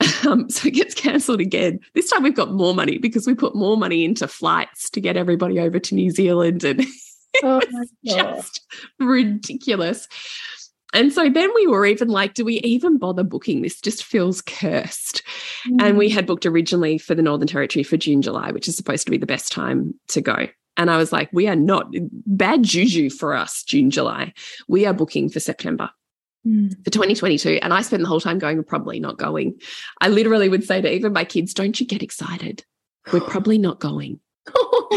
Um, 0.26 0.48
so 0.48 0.68
it 0.68 0.74
gets 0.74 0.94
cancelled 0.94 1.40
again. 1.40 1.80
This 1.92 2.08
time 2.08 2.22
we've 2.22 2.34
got 2.34 2.52
more 2.52 2.74
money 2.74 2.96
because 2.96 3.26
we 3.26 3.34
put 3.34 3.54
more 3.54 3.76
money 3.76 4.06
into 4.06 4.26
flights 4.26 4.88
to 4.90 5.00
get 5.00 5.18
everybody 5.18 5.60
over 5.60 5.78
to 5.78 5.94
New 5.94 6.10
Zealand, 6.10 6.64
and 6.64 6.82
oh 7.42 7.60
just 8.02 8.62
ridiculous. 8.98 10.08
And 10.94 11.12
so 11.12 11.28
then 11.28 11.50
we 11.54 11.66
were 11.66 11.84
even 11.84 12.08
like, 12.08 12.34
do 12.34 12.44
we 12.44 12.60
even 12.60 12.98
bother 12.98 13.24
booking? 13.24 13.60
This 13.60 13.80
just 13.80 14.04
feels 14.04 14.40
cursed. 14.40 15.22
Mm. 15.66 15.82
And 15.82 15.98
we 15.98 16.08
mm. 16.08 16.14
had 16.14 16.26
booked 16.26 16.46
originally 16.46 16.98
for 16.98 17.14
the 17.14 17.22
Northern 17.22 17.48
Territory 17.48 17.82
for 17.82 17.96
June, 17.96 18.22
July, 18.22 18.52
which 18.52 18.68
is 18.68 18.76
supposed 18.76 19.04
to 19.06 19.10
be 19.10 19.18
the 19.18 19.26
best 19.26 19.52
time 19.52 19.94
to 20.08 20.20
go. 20.22 20.46
And 20.76 20.90
I 20.90 20.96
was 20.96 21.12
like, 21.12 21.28
we 21.32 21.48
are 21.48 21.56
not 21.56 21.92
bad 22.26 22.62
juju 22.62 23.10
for 23.10 23.34
us, 23.34 23.62
June, 23.64 23.90
July. 23.90 24.32
We 24.68 24.86
are 24.86 24.94
booking 24.94 25.28
for 25.28 25.40
September. 25.40 25.90
Mm. 26.46 26.84
for 26.84 26.90
2022. 26.90 27.58
And 27.62 27.72
I 27.72 27.80
spend 27.80 28.04
the 28.04 28.08
whole 28.08 28.20
time 28.20 28.38
going, 28.38 28.58
we're 28.58 28.64
probably 28.64 29.00
not 29.00 29.16
going. 29.16 29.58
I 30.02 30.08
literally 30.08 30.50
would 30.50 30.64
say 30.64 30.82
to 30.82 30.92
even 30.92 31.14
my 31.14 31.24
kids, 31.24 31.54
don't 31.54 31.78
you 31.80 31.86
get 31.86 32.02
excited. 32.02 32.64
We're 33.12 33.20
probably 33.28 33.56
not 33.56 33.80
going. 33.80 34.20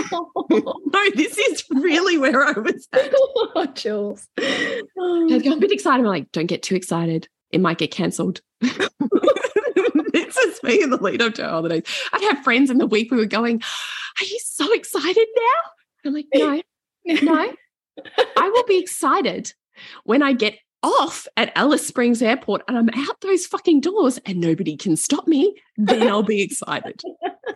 no, 0.51 1.10
this 1.16 1.38
is 1.38 1.63
really 1.72 2.18
where 2.18 2.44
I 2.44 2.51
was 2.51 2.88
at. 2.92 3.13
Oh, 3.16 3.66
chills. 3.75 4.27
I'm 4.38 4.84
a 4.98 5.50
um, 5.50 5.60
bit 5.60 5.72
excited. 5.72 6.01
I'm 6.01 6.06
like, 6.06 6.32
don't 6.32 6.48
get 6.48 6.63
too 6.63 6.75
excited. 6.75 7.27
It 7.51 7.62
might 7.62 7.77
get 7.77 7.92
cancelled. 7.92 8.42
this 8.60 10.38
is 10.38 10.63
me 10.63 10.82
in 10.82 10.89
the 10.89 10.98
lead 11.01 11.22
up 11.22 11.36
to 11.36 11.48
holidays. 11.48 11.84
I'd 12.12 12.24
have 12.24 12.44
friends 12.44 12.70
in 12.70 12.77
the 12.77 12.88
week 12.88 13.10
we 13.10 13.18
were 13.18 13.25
going, 13.25 13.62
Are 14.20 14.25
you 14.25 14.39
so 14.44 14.74
excited 14.74 15.27
now? 15.36 15.72
I'm 16.06 16.13
like, 16.13 16.25
no, 16.34 16.62
no. 17.22 17.54
I 18.38 18.50
will 18.50 18.66
be 18.66 18.80
excited 18.80 19.54
when 20.04 20.22
I 20.22 20.34
get 20.34 20.58
off 20.84 21.27
at 21.38 21.51
Alice 21.55 21.86
Springs 21.86 22.22
Airport 22.22 22.63
and 22.67 22.77
I'm 22.77 22.89
out 22.89 23.22
those 23.22 23.46
fucking 23.46 23.81
doors 23.81 24.19
and 24.25 24.39
nobody 24.39 24.77
can 24.77 24.96
stop 24.96 25.27
me, 25.27 25.55
then 25.77 26.07
I'll 26.07 26.24
be 26.24 26.41
excited. 26.41 27.01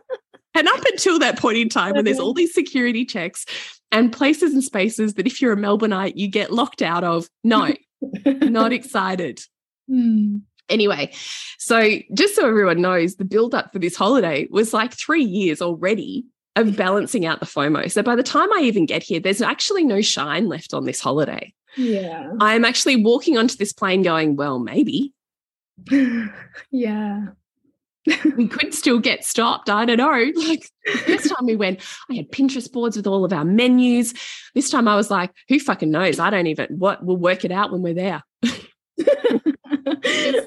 and 0.55 0.67
up 0.67 0.83
until 0.85 1.19
that 1.19 1.39
point 1.39 1.57
in 1.57 1.69
time, 1.69 1.93
when 1.93 2.05
there's 2.05 2.19
all 2.19 2.33
these 2.33 2.53
security 2.53 3.05
checks 3.05 3.45
and 3.91 4.11
places 4.11 4.53
and 4.53 4.63
spaces 4.63 5.15
that 5.15 5.27
if 5.27 5.41
you're 5.41 5.53
a 5.53 5.57
Melbourneite, 5.57 6.13
you 6.15 6.27
get 6.27 6.51
locked 6.51 6.81
out 6.81 7.03
of, 7.03 7.27
no, 7.43 7.73
not 8.25 8.73
excited. 8.73 9.41
Mm. 9.89 10.41
Anyway, 10.69 11.11
so 11.57 11.97
just 12.13 12.35
so 12.35 12.47
everyone 12.47 12.81
knows, 12.81 13.15
the 13.15 13.25
build 13.25 13.53
up 13.53 13.73
for 13.73 13.79
this 13.79 13.95
holiday 13.95 14.47
was 14.49 14.73
like 14.73 14.93
three 14.93 15.23
years 15.23 15.61
already 15.61 16.25
of 16.55 16.75
balancing 16.75 17.25
out 17.25 17.39
the 17.39 17.45
FOMO. 17.45 17.91
So 17.91 18.01
by 18.01 18.15
the 18.15 18.23
time 18.23 18.51
I 18.53 18.61
even 18.61 18.85
get 18.85 19.03
here, 19.03 19.19
there's 19.19 19.41
actually 19.41 19.83
no 19.83 20.01
shine 20.01 20.47
left 20.47 20.73
on 20.73 20.85
this 20.85 20.99
holiday. 20.99 21.53
Yeah. 21.77 22.31
I'm 22.39 22.65
actually 22.65 23.03
walking 23.03 23.37
onto 23.37 23.55
this 23.55 23.73
plane 23.73 24.01
going, 24.01 24.35
well, 24.35 24.59
maybe. 24.59 25.13
yeah. 26.71 27.27
we 28.35 28.47
could 28.47 28.73
still 28.73 28.99
get 28.99 29.23
stopped. 29.23 29.69
I 29.69 29.85
don't 29.85 29.97
know. 29.97 30.31
Like 30.47 30.67
this 31.05 31.29
time 31.29 31.45
we 31.45 31.55
went, 31.55 31.79
I 32.09 32.15
had 32.15 32.31
Pinterest 32.31 32.71
boards 32.71 32.97
with 32.97 33.07
all 33.07 33.23
of 33.23 33.31
our 33.31 33.45
menus. 33.45 34.13
This 34.55 34.69
time 34.69 34.87
I 34.87 34.95
was 34.95 35.11
like, 35.11 35.31
who 35.47 35.59
fucking 35.59 35.91
knows? 35.91 36.19
I 36.19 36.29
don't 36.29 36.47
even 36.47 36.67
what 36.77 37.05
we'll 37.05 37.17
work 37.17 37.45
it 37.45 37.51
out 37.51 37.71
when 37.71 37.81
we're 37.81 37.93
there. 37.93 38.23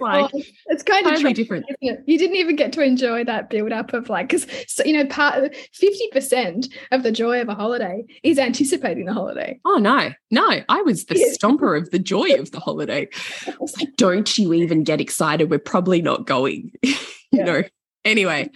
It's 0.04 0.34
like 0.34 0.44
oh, 0.44 0.52
it's 0.66 0.82
kind 0.82 1.04
totally 1.04 1.30
of 1.30 1.36
different. 1.36 1.66
You 1.80 2.18
didn't 2.18 2.36
even 2.36 2.56
get 2.56 2.72
to 2.74 2.82
enjoy 2.82 3.24
that 3.24 3.50
build 3.50 3.72
up 3.72 3.92
of 3.92 4.08
like 4.08 4.28
because 4.28 4.46
so, 4.66 4.84
you 4.84 4.92
know 4.92 5.06
part 5.06 5.54
fifty 5.72 6.08
percent 6.12 6.68
of 6.92 7.02
the 7.02 7.12
joy 7.12 7.40
of 7.40 7.48
a 7.48 7.54
holiday 7.54 8.04
is 8.22 8.38
anticipating 8.38 9.06
the 9.06 9.12
holiday. 9.12 9.58
Oh 9.64 9.78
no, 9.78 10.10
no! 10.30 10.60
I 10.68 10.82
was 10.82 11.06
the 11.06 11.14
stomper 11.14 11.80
of 11.80 11.90
the 11.90 11.98
joy 11.98 12.34
of 12.34 12.50
the 12.50 12.60
holiday. 12.60 13.08
I 13.46 13.54
was 13.60 13.76
like, 13.78 13.96
don't 13.96 14.36
you 14.38 14.52
even 14.52 14.84
get 14.84 15.00
excited? 15.00 15.50
We're 15.50 15.58
probably 15.58 16.02
not 16.02 16.26
going. 16.26 16.72
you 16.82 16.94
yeah. 17.32 17.44
know. 17.44 17.62
Anyway, 18.04 18.50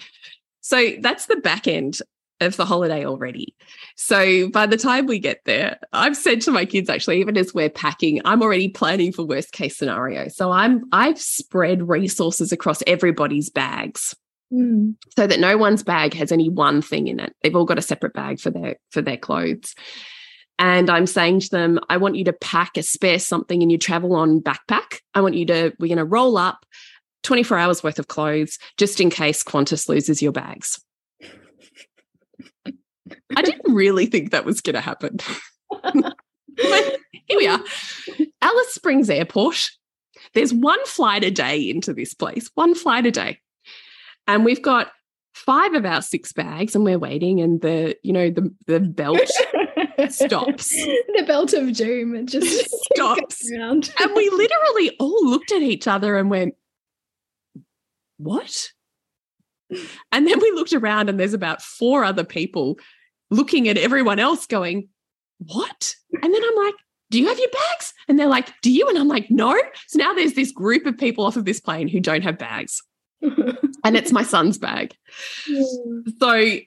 so 0.60 0.90
that's 1.00 1.26
the 1.26 1.36
back 1.36 1.66
end 1.66 2.00
of 2.40 2.56
the 2.56 2.64
holiday 2.64 3.04
already. 3.04 3.54
So 4.00 4.48
by 4.50 4.66
the 4.66 4.76
time 4.76 5.06
we 5.06 5.18
get 5.18 5.40
there, 5.44 5.76
I've 5.92 6.16
said 6.16 6.40
to 6.42 6.52
my 6.52 6.64
kids 6.64 6.88
actually, 6.88 7.18
even 7.18 7.36
as 7.36 7.52
we're 7.52 7.68
packing, 7.68 8.20
I'm 8.24 8.42
already 8.42 8.68
planning 8.68 9.12
for 9.12 9.26
worst 9.26 9.50
case 9.50 9.76
scenario. 9.76 10.28
So 10.28 10.52
I'm 10.52 10.84
I've 10.92 11.20
spread 11.20 11.88
resources 11.88 12.52
across 12.52 12.80
everybody's 12.86 13.50
bags. 13.50 14.14
Mm. 14.52 14.94
So 15.16 15.26
that 15.26 15.40
no 15.40 15.58
one's 15.58 15.82
bag 15.82 16.14
has 16.14 16.30
any 16.30 16.48
one 16.48 16.80
thing 16.80 17.08
in 17.08 17.18
it. 17.18 17.34
They've 17.42 17.56
all 17.56 17.64
got 17.64 17.76
a 17.76 17.82
separate 17.82 18.14
bag 18.14 18.38
for 18.38 18.50
their 18.50 18.76
for 18.92 19.02
their 19.02 19.16
clothes. 19.16 19.74
And 20.60 20.90
I'm 20.90 21.06
saying 21.06 21.40
to 21.40 21.50
them, 21.50 21.80
I 21.90 21.96
want 21.96 22.14
you 22.14 22.24
to 22.24 22.32
pack 22.32 22.76
a 22.76 22.84
spare 22.84 23.18
something 23.18 23.62
in 23.62 23.68
your 23.68 23.80
travel 23.80 24.14
on 24.14 24.40
backpack. 24.40 25.00
I 25.12 25.22
want 25.22 25.34
you 25.34 25.46
to, 25.46 25.72
we're 25.78 25.86
going 25.86 25.98
to 25.98 26.04
roll 26.04 26.36
up 26.36 26.66
24 27.22 27.58
hours 27.58 27.82
worth 27.84 28.00
of 28.00 28.08
clothes 28.08 28.58
just 28.76 29.00
in 29.00 29.08
case 29.08 29.44
Qantas 29.44 29.88
loses 29.88 30.20
your 30.20 30.32
bags. 30.32 30.80
I 33.36 33.42
didn't 33.42 33.74
really 33.74 34.06
think 34.06 34.30
that 34.30 34.44
was 34.44 34.60
going 34.60 34.74
to 34.74 34.80
happen. 34.80 35.18
here 36.56 37.36
we 37.36 37.46
are. 37.46 37.60
Alice 38.40 38.74
Springs 38.74 39.10
Airport. 39.10 39.70
There's 40.34 40.52
one 40.52 40.84
flight 40.86 41.24
a 41.24 41.30
day 41.30 41.58
into 41.58 41.92
this 41.92 42.14
place, 42.14 42.50
one 42.54 42.74
flight 42.74 43.06
a 43.06 43.10
day. 43.10 43.40
And 44.26 44.44
we've 44.44 44.62
got 44.62 44.92
five 45.34 45.74
of 45.74 45.84
our 45.84 46.02
six 46.02 46.32
bags 46.32 46.74
and 46.74 46.84
we're 46.84 46.98
waiting 46.98 47.40
and 47.40 47.60
the, 47.60 47.96
you 48.02 48.12
know, 48.12 48.30
the 48.30 48.52
the 48.66 48.80
belt 48.80 49.20
stops. 50.08 50.74
The 51.18 51.24
belt 51.26 51.52
of 51.52 51.72
doom 51.72 52.14
it 52.14 52.26
just 52.26 52.70
stops. 52.94 53.50
and 53.50 53.90
we 54.14 54.30
literally 54.30 54.96
all 55.00 55.28
looked 55.28 55.50
at 55.50 55.62
each 55.62 55.88
other 55.88 56.16
and 56.16 56.30
went, 56.30 56.54
What? 58.18 58.70
And 60.12 60.26
then 60.26 60.40
we 60.40 60.50
looked 60.52 60.72
around 60.72 61.08
and 61.08 61.18
there's 61.18 61.34
about 61.34 61.60
four 61.60 62.04
other 62.04 62.24
people 62.24 62.78
looking 63.30 63.68
at 63.68 63.76
everyone 63.76 64.18
else 64.18 64.46
going, 64.46 64.88
What? 65.38 65.94
And 66.22 66.34
then 66.34 66.42
I'm 66.42 66.64
like, 66.64 66.74
Do 67.10 67.20
you 67.20 67.28
have 67.28 67.38
your 67.38 67.50
bags? 67.50 67.94
And 68.08 68.18
they're 68.18 68.26
like, 68.26 68.52
Do 68.62 68.72
you? 68.72 68.88
And 68.88 68.98
I'm 68.98 69.08
like, 69.08 69.30
No. 69.30 69.56
So 69.86 69.98
now 69.98 70.14
there's 70.14 70.34
this 70.34 70.52
group 70.52 70.86
of 70.86 70.98
people 70.98 71.24
off 71.24 71.36
of 71.36 71.44
this 71.44 71.60
plane 71.60 71.88
who 71.88 72.00
don't 72.00 72.22
have 72.22 72.38
bags. 72.38 72.82
and 73.20 73.96
it's 73.96 74.12
my 74.12 74.22
son's 74.22 74.58
bag. 74.58 74.94
Yeah. 75.48 75.64
So 76.20 76.58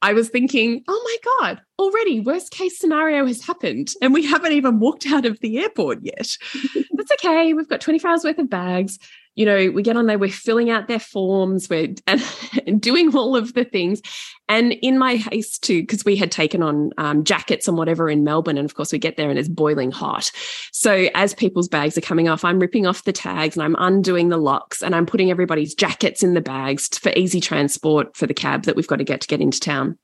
I 0.00 0.12
was 0.12 0.28
thinking, 0.28 0.84
oh 0.86 1.02
my 1.04 1.46
God, 1.46 1.60
already 1.78 2.20
worst 2.20 2.52
case 2.52 2.78
scenario 2.78 3.26
has 3.26 3.44
happened. 3.44 3.90
And 4.00 4.14
we 4.14 4.24
haven't 4.24 4.52
even 4.52 4.78
walked 4.78 5.06
out 5.06 5.26
of 5.26 5.40
the 5.40 5.58
airport 5.58 5.98
yet. 6.02 6.36
That's 6.92 7.12
okay. 7.12 7.52
We've 7.52 7.68
got 7.68 7.80
24 7.80 8.10
hours 8.10 8.24
worth 8.24 8.38
of 8.38 8.48
bags 8.48 8.98
you 9.38 9.46
know, 9.46 9.70
we 9.70 9.84
get 9.84 9.96
on 9.96 10.06
there, 10.06 10.18
we're 10.18 10.28
filling 10.28 10.68
out 10.68 10.88
their 10.88 10.98
forms, 10.98 11.70
we're 11.70 11.94
and, 12.08 12.20
and 12.66 12.82
doing 12.82 13.14
all 13.14 13.36
of 13.36 13.54
the 13.54 13.64
things. 13.64 14.02
And 14.48 14.72
in 14.72 14.98
my 14.98 15.14
haste 15.14 15.62
to, 15.64 15.80
because 15.80 16.04
we 16.04 16.16
had 16.16 16.32
taken 16.32 16.60
on 16.60 16.90
um, 16.98 17.22
jackets 17.22 17.68
and 17.68 17.78
whatever 17.78 18.10
in 18.10 18.24
Melbourne, 18.24 18.58
and 18.58 18.64
of 18.64 18.74
course 18.74 18.90
we 18.90 18.98
get 18.98 19.16
there 19.16 19.30
and 19.30 19.38
it's 19.38 19.48
boiling 19.48 19.92
hot. 19.92 20.32
So 20.72 21.08
as 21.14 21.34
people's 21.34 21.68
bags 21.68 21.96
are 21.96 22.00
coming 22.00 22.28
off, 22.28 22.44
I'm 22.44 22.58
ripping 22.58 22.84
off 22.84 23.04
the 23.04 23.12
tags 23.12 23.54
and 23.56 23.62
I'm 23.62 23.76
undoing 23.78 24.28
the 24.28 24.38
locks 24.38 24.82
and 24.82 24.92
I'm 24.92 25.06
putting 25.06 25.30
everybody's 25.30 25.72
jackets 25.72 26.24
in 26.24 26.34
the 26.34 26.40
bags 26.40 26.88
for 26.98 27.12
easy 27.14 27.40
transport 27.40 28.16
for 28.16 28.26
the 28.26 28.34
cab 28.34 28.64
that 28.64 28.74
we've 28.74 28.88
got 28.88 28.96
to 28.96 29.04
get 29.04 29.20
to 29.20 29.28
get 29.28 29.40
into 29.40 29.60
town. 29.60 29.96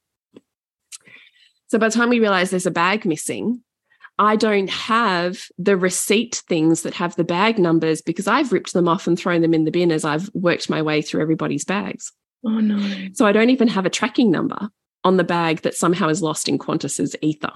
So 1.67 1.79
by 1.81 1.89
the 1.89 1.95
time 1.95 2.09
we 2.09 2.21
realize 2.21 2.51
there's 2.51 2.67
a 2.67 2.71
bag 2.71 3.05
missing, 3.05 3.65
I 4.19 4.37
don't 4.37 4.71
have 4.71 5.49
the 5.59 5.77
receipt 5.77 6.43
things 6.49 6.83
that 6.83 6.95
have 6.95 7.17
the 7.17 7.25
bag 7.25 7.59
numbers 7.59 8.01
because 8.01 8.29
I've 8.29 8.53
ripped 8.53 8.73
them 8.73 8.89
off 8.89 9.07
and 9.07 9.19
thrown 9.19 9.43
them 9.43 9.55
in 9.55 9.65
the 9.65 9.71
bin 9.71 9.91
as 9.91 10.05
I've 10.05 10.31
worked 10.35 10.71
my 10.71 10.83
way 10.83 11.03
through 11.03 11.23
everybody's 11.23 11.65
bags. 11.65 12.13
Oh, 12.47 12.61
no. 12.61 13.09
So 13.15 13.27
I 13.27 13.33
don't 13.33 13.51
even 13.51 13.69
have 13.69 13.87
a 13.87 13.91
tracking 13.91 14.31
number 14.31 14.69
on 15.03 15.17
the 15.17 15.25
bag 15.25 15.63
that 15.63 15.75
somehow 15.75 16.09
is 16.09 16.23
lost 16.23 16.49
in 16.49 16.59
Qantas's 16.59 17.17
ether. 17.23 17.53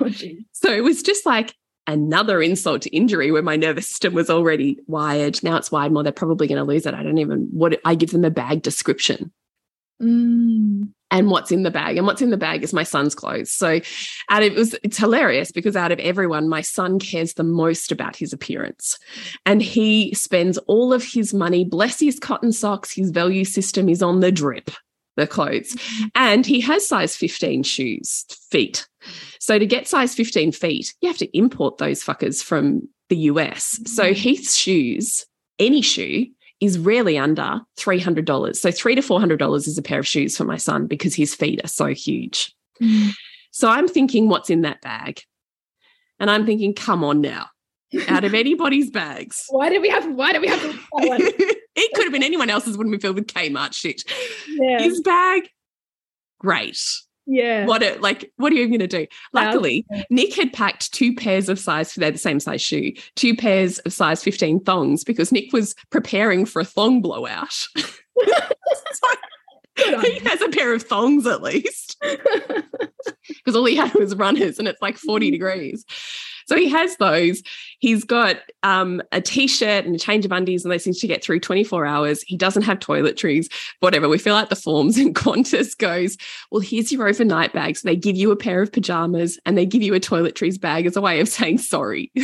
Oh, 0.00 0.08
geez. 0.08 0.44
So 0.52 0.70
it 0.70 0.84
was 0.84 1.02
just 1.02 1.24
like 1.24 1.54
another 1.86 2.42
insult 2.42 2.82
to 2.82 2.94
injury 2.94 3.32
where 3.32 3.42
my 3.42 3.56
nervous 3.56 3.88
system 3.88 4.12
was 4.12 4.30
already 4.30 4.78
wired. 4.86 5.42
Now 5.42 5.56
it's 5.56 5.72
wired 5.72 5.92
more. 5.92 6.02
They're 6.02 6.12
probably 6.12 6.46
going 6.46 6.58
to 6.58 6.64
lose 6.64 6.86
it. 6.86 6.94
I 6.94 7.02
don't 7.02 7.18
even 7.18 7.48
what 7.50 7.80
I 7.84 7.94
give 7.94 8.10
them 8.10 8.24
a 8.24 8.30
bag 8.30 8.62
description. 8.62 9.32
Mm 10.00 10.92
and 11.10 11.30
what's 11.30 11.50
in 11.50 11.62
the 11.62 11.70
bag 11.70 11.96
and 11.96 12.06
what's 12.06 12.22
in 12.22 12.30
the 12.30 12.36
bag 12.36 12.62
is 12.62 12.72
my 12.72 12.82
son's 12.82 13.14
clothes 13.14 13.50
so 13.50 13.80
out 14.28 14.42
of 14.42 14.52
it 14.52 14.54
was 14.54 14.76
it's 14.82 14.98
hilarious 14.98 15.50
because 15.50 15.76
out 15.76 15.92
of 15.92 15.98
everyone 15.98 16.48
my 16.48 16.60
son 16.60 16.98
cares 16.98 17.34
the 17.34 17.42
most 17.42 17.92
about 17.92 18.16
his 18.16 18.32
appearance 18.32 18.98
and 19.44 19.62
he 19.62 20.14
spends 20.14 20.58
all 20.66 20.92
of 20.92 21.04
his 21.04 21.34
money 21.34 21.64
bless 21.64 22.00
his 22.00 22.18
cotton 22.18 22.52
socks 22.52 22.92
his 22.92 23.10
value 23.10 23.44
system 23.44 23.88
is 23.88 24.02
on 24.02 24.20
the 24.20 24.32
drip 24.32 24.70
the 25.16 25.26
clothes. 25.26 25.76
And 26.14 26.46
he 26.46 26.60
has 26.60 26.86
size 26.86 27.16
15 27.16 27.64
shoes, 27.64 28.24
feet. 28.50 28.88
So 29.38 29.58
to 29.58 29.66
get 29.66 29.88
size 29.88 30.14
15 30.14 30.52
feet, 30.52 30.94
you 31.00 31.08
have 31.08 31.18
to 31.18 31.36
import 31.36 31.78
those 31.78 32.02
fuckers 32.02 32.42
from 32.42 32.88
the 33.10 33.16
US. 33.16 33.80
So 33.86 34.14
Heath's 34.14 34.56
shoes, 34.56 35.26
any 35.58 35.82
shoe, 35.82 36.26
is 36.60 36.78
rarely 36.78 37.16
under 37.18 37.60
$300. 37.78 38.56
So 38.56 38.70
three 38.70 38.94
to 38.94 39.00
$400 39.00 39.56
is 39.66 39.78
a 39.78 39.82
pair 39.82 39.98
of 39.98 40.06
shoes 40.06 40.36
for 40.36 40.44
my 40.44 40.56
son 40.56 40.86
because 40.86 41.14
his 41.14 41.34
feet 41.34 41.60
are 41.64 41.68
so 41.68 41.86
huge. 41.86 42.54
Mm. 42.80 43.12
So 43.50 43.68
I'm 43.68 43.88
thinking, 43.88 44.28
what's 44.28 44.50
in 44.50 44.62
that 44.62 44.80
bag? 44.82 45.22
And 46.18 46.30
I'm 46.30 46.44
thinking, 46.44 46.74
come 46.74 47.02
on 47.02 47.20
now. 47.20 47.46
Out 48.08 48.24
of 48.24 48.34
anybody's 48.34 48.90
bags. 48.90 49.44
Why 49.48 49.70
did 49.70 49.82
we 49.82 49.88
have 49.88 50.06
why 50.14 50.32
did 50.32 50.42
we 50.42 50.48
have 50.48 50.60
to 50.60 50.78
it 51.74 51.94
could 51.94 52.04
have 52.04 52.12
been 52.12 52.22
anyone 52.22 52.50
else's, 52.50 52.76
wouldn't 52.76 52.94
be 52.94 53.00
filled 53.00 53.16
with 53.16 53.26
Kmart 53.26 53.72
shit. 53.72 54.04
Yeah. 54.48 54.82
His 54.82 55.00
bag, 55.00 55.48
great. 56.38 56.78
Yeah. 57.30 57.64
What 57.64 57.82
it 57.82 58.00
like, 58.00 58.32
what 58.36 58.52
are 58.52 58.56
you 58.56 58.68
gonna 58.68 58.88
do? 58.88 59.06
Luckily. 59.32 59.86
Nick 60.10 60.34
had 60.34 60.52
packed 60.52 60.92
two 60.92 61.14
pairs 61.14 61.48
of 61.48 61.58
size, 61.58 61.94
they're 61.94 62.10
the 62.10 62.18
same 62.18 62.40
size 62.40 62.60
shoe, 62.60 62.92
two 63.14 63.36
pairs 63.36 63.78
of 63.80 63.92
size 63.92 64.22
15 64.24 64.60
thongs 64.60 65.04
because 65.04 65.30
Nick 65.30 65.52
was 65.52 65.74
preparing 65.90 66.44
for 66.44 66.60
a 66.60 66.64
thong 66.64 67.00
blowout. 67.00 67.66
He 69.76 70.18
has 70.28 70.42
a 70.42 70.48
pair 70.48 70.74
of 70.74 70.82
thongs 70.82 71.26
at 71.26 71.42
least 71.42 71.96
because 72.02 73.56
all 73.56 73.64
he 73.64 73.76
had 73.76 73.94
was 73.94 74.14
runners 74.14 74.58
and 74.58 74.68
it's 74.68 74.82
like 74.82 74.98
40 74.98 75.30
degrees. 75.30 75.84
So 76.50 76.56
he 76.56 76.68
has 76.68 76.96
those. 76.96 77.44
He's 77.78 78.02
got 78.02 78.38
um, 78.64 79.00
a 79.12 79.20
t-shirt 79.20 79.84
and 79.84 79.94
a 79.94 79.98
change 80.00 80.24
of 80.24 80.32
undies 80.32 80.64
and 80.64 80.72
those 80.72 80.82
things 80.82 80.98
to 80.98 81.06
get 81.06 81.22
through 81.22 81.38
24 81.38 81.86
hours. 81.86 82.22
He 82.22 82.36
doesn't 82.36 82.62
have 82.62 82.80
toiletries, 82.80 83.46
whatever. 83.78 84.08
We 84.08 84.18
fill 84.18 84.34
out 84.34 84.50
the 84.50 84.56
forms 84.56 84.98
and 84.98 85.14
Qantas 85.14 85.78
goes, 85.78 86.16
well, 86.50 86.58
here's 86.58 86.90
your 86.90 87.06
overnight 87.06 87.52
bag. 87.52 87.76
So 87.76 87.86
they 87.86 87.94
give 87.94 88.16
you 88.16 88.32
a 88.32 88.36
pair 88.36 88.62
of 88.62 88.72
pajamas 88.72 89.38
and 89.46 89.56
they 89.56 89.64
give 89.64 89.80
you 89.80 89.94
a 89.94 90.00
toiletries 90.00 90.60
bag 90.60 90.86
as 90.86 90.96
a 90.96 91.00
way 91.00 91.20
of 91.20 91.28
saying 91.28 91.58
sorry. 91.58 92.10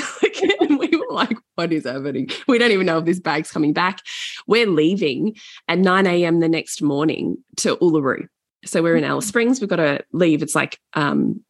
And 0.61 0.81
we 0.81 0.89
were 0.89 1.07
like, 1.15 1.37
what 1.55 1.73
is 1.73 1.85
happening? 1.85 2.29
We 2.49 2.59
don't 2.59 2.73
even 2.73 2.87
know 2.87 2.99
if 2.99 3.05
this 3.05 3.21
bag's 3.21 3.53
coming 3.53 3.73
back. 3.73 4.01
We're 4.49 4.67
leaving 4.67 5.37
at 5.69 5.79
9 5.79 6.07
a.m. 6.07 6.41
the 6.41 6.49
next 6.49 6.83
morning 6.83 7.39
to 7.59 7.77
Uluru. 7.77 8.27
So 8.65 8.83
we're 8.83 8.97
in 8.97 9.05
Alice 9.05 9.29
Springs. 9.29 9.61
We've 9.61 9.71
got 9.71 9.77
to 9.77 10.05
leave. 10.13 10.43
It's 10.43 10.57
like 10.57 10.81
um, 10.95 11.45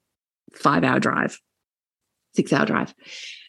five 0.54 0.84
hour 0.84 1.00
drive, 1.00 1.40
six 2.36 2.52
hour 2.52 2.66
drive. 2.66 2.94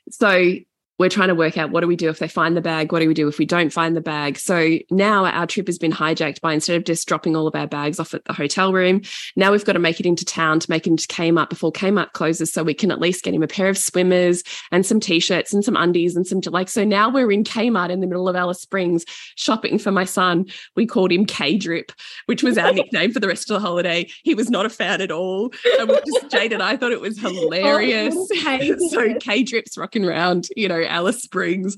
So 0.09 0.53
we're 0.99 1.09
trying 1.09 1.27
to 1.27 1.35
work 1.35 1.57
out 1.57 1.71
what 1.71 1.81
do 1.81 1.87
we 1.87 1.95
do 1.95 2.09
if 2.09 2.19
they 2.19 2.27
find 2.27 2.57
the 2.57 2.61
bag? 2.61 2.91
What 2.91 2.99
do 2.99 3.07
we 3.07 3.13
do 3.13 3.27
if 3.27 3.37
we 3.37 3.45
don't 3.45 3.71
find 3.71 3.95
the 3.95 4.01
bag? 4.01 4.37
So 4.37 4.77
now 4.89 5.25
our 5.25 5.45
trip 5.45 5.67
has 5.67 5.77
been 5.77 5.91
hijacked 5.91 6.41
by 6.41 6.53
instead 6.53 6.75
of 6.75 6.83
just 6.83 7.07
dropping 7.07 7.35
all 7.35 7.47
of 7.47 7.55
our 7.55 7.67
bags 7.67 7.99
off 7.99 8.13
at 8.13 8.25
the 8.25 8.33
hotel 8.33 8.73
room, 8.73 9.01
now 9.35 9.51
we've 9.51 9.65
got 9.65 9.73
to 9.73 9.79
make 9.79 9.99
it 9.99 10.05
into 10.05 10.25
town 10.25 10.59
to 10.59 10.69
make 10.69 10.87
it 10.87 10.91
into 10.91 11.07
Kmart 11.07 11.49
before 11.49 11.71
Kmart 11.71 12.13
closes 12.13 12.51
so 12.51 12.63
we 12.63 12.73
can 12.73 12.91
at 12.91 12.99
least 12.99 13.23
get 13.23 13.33
him 13.33 13.43
a 13.43 13.47
pair 13.47 13.69
of 13.69 13.77
swimmers 13.77 14.43
and 14.71 14.85
some 14.85 14.99
t-shirts 14.99 15.53
and 15.53 15.63
some 15.63 15.75
undies 15.75 16.15
and 16.15 16.25
some 16.25 16.41
like 16.47 16.69
so 16.69 16.83
now 16.83 17.09
we're 17.09 17.31
in 17.31 17.43
Kmart 17.43 17.89
in 17.89 17.99
the 17.99 18.07
middle 18.07 18.27
of 18.27 18.35
Alice 18.35 18.61
Springs 18.61 19.05
shopping 19.35 19.77
for 19.77 19.91
my 19.91 20.03
son. 20.05 20.45
We 20.75 20.85
called 20.85 21.11
him 21.11 21.25
K 21.25 21.57
Drip, 21.57 21.91
which 22.25 22.43
was 22.43 22.57
our 22.57 22.73
nickname 22.73 23.11
for 23.11 23.19
the 23.19 23.27
rest 23.27 23.49
of 23.49 23.55
the 23.55 23.67
holiday. 23.67 24.09
He 24.23 24.33
was 24.33 24.49
not 24.49 24.65
a 24.65 24.69
fan 24.69 25.01
at 25.01 25.11
all. 25.11 25.51
And 25.79 25.89
we 25.89 25.95
just 26.05 26.31
Jade 26.31 26.53
and 26.53 26.63
I 26.63 26.77
thought 26.77 26.91
it 26.91 27.01
was 27.01 27.19
hilarious. 27.19 28.15
Oh, 28.47 28.75
so 28.89 29.13
K 29.19 29.43
Drip's 29.43 29.77
rocking 29.77 30.05
around, 30.05 30.47
you 30.55 30.67
know, 30.67 30.81
Alice 30.87 31.21
Springs. 31.21 31.75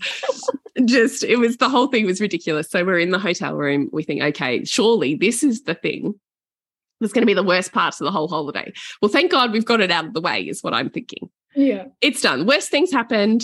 Just 0.86 1.24
it 1.24 1.38
was 1.38 1.58
the 1.58 1.70
whole 1.70 1.88
thing 1.88 2.06
was 2.06 2.22
ridiculous. 2.22 2.70
So 2.70 2.86
we're 2.86 3.00
in 3.00 3.12
the 3.12 3.20
hotel 3.20 3.56
room. 3.56 3.90
We 3.92 4.04
think, 4.04 4.22
okay, 4.22 4.64
surely 4.64 5.16
this 5.16 5.44
is 5.44 5.64
the 5.64 5.74
thing 5.76 6.14
that's 7.02 7.14
going 7.14 7.22
to 7.24 7.28
be 7.28 7.34
the 7.34 7.44
worst 7.44 7.72
parts 7.74 8.00
of 8.00 8.06
the 8.06 8.12
whole 8.12 8.28
holiday. 8.28 8.72
Well, 9.02 9.12
thank 9.12 9.32
God 9.32 9.52
we've 9.52 9.66
got 9.66 9.82
it 9.82 9.92
out 9.92 10.06
of 10.06 10.14
the 10.14 10.22
way, 10.22 10.42
is 10.44 10.62
what 10.64 10.74
I'm 10.74 10.90
thinking 10.90 11.30
Yeah. 11.56 11.86
it's 12.02 12.22
done. 12.22 12.46
Worst 12.46 12.70
things 12.70 12.92
happened. 12.92 13.44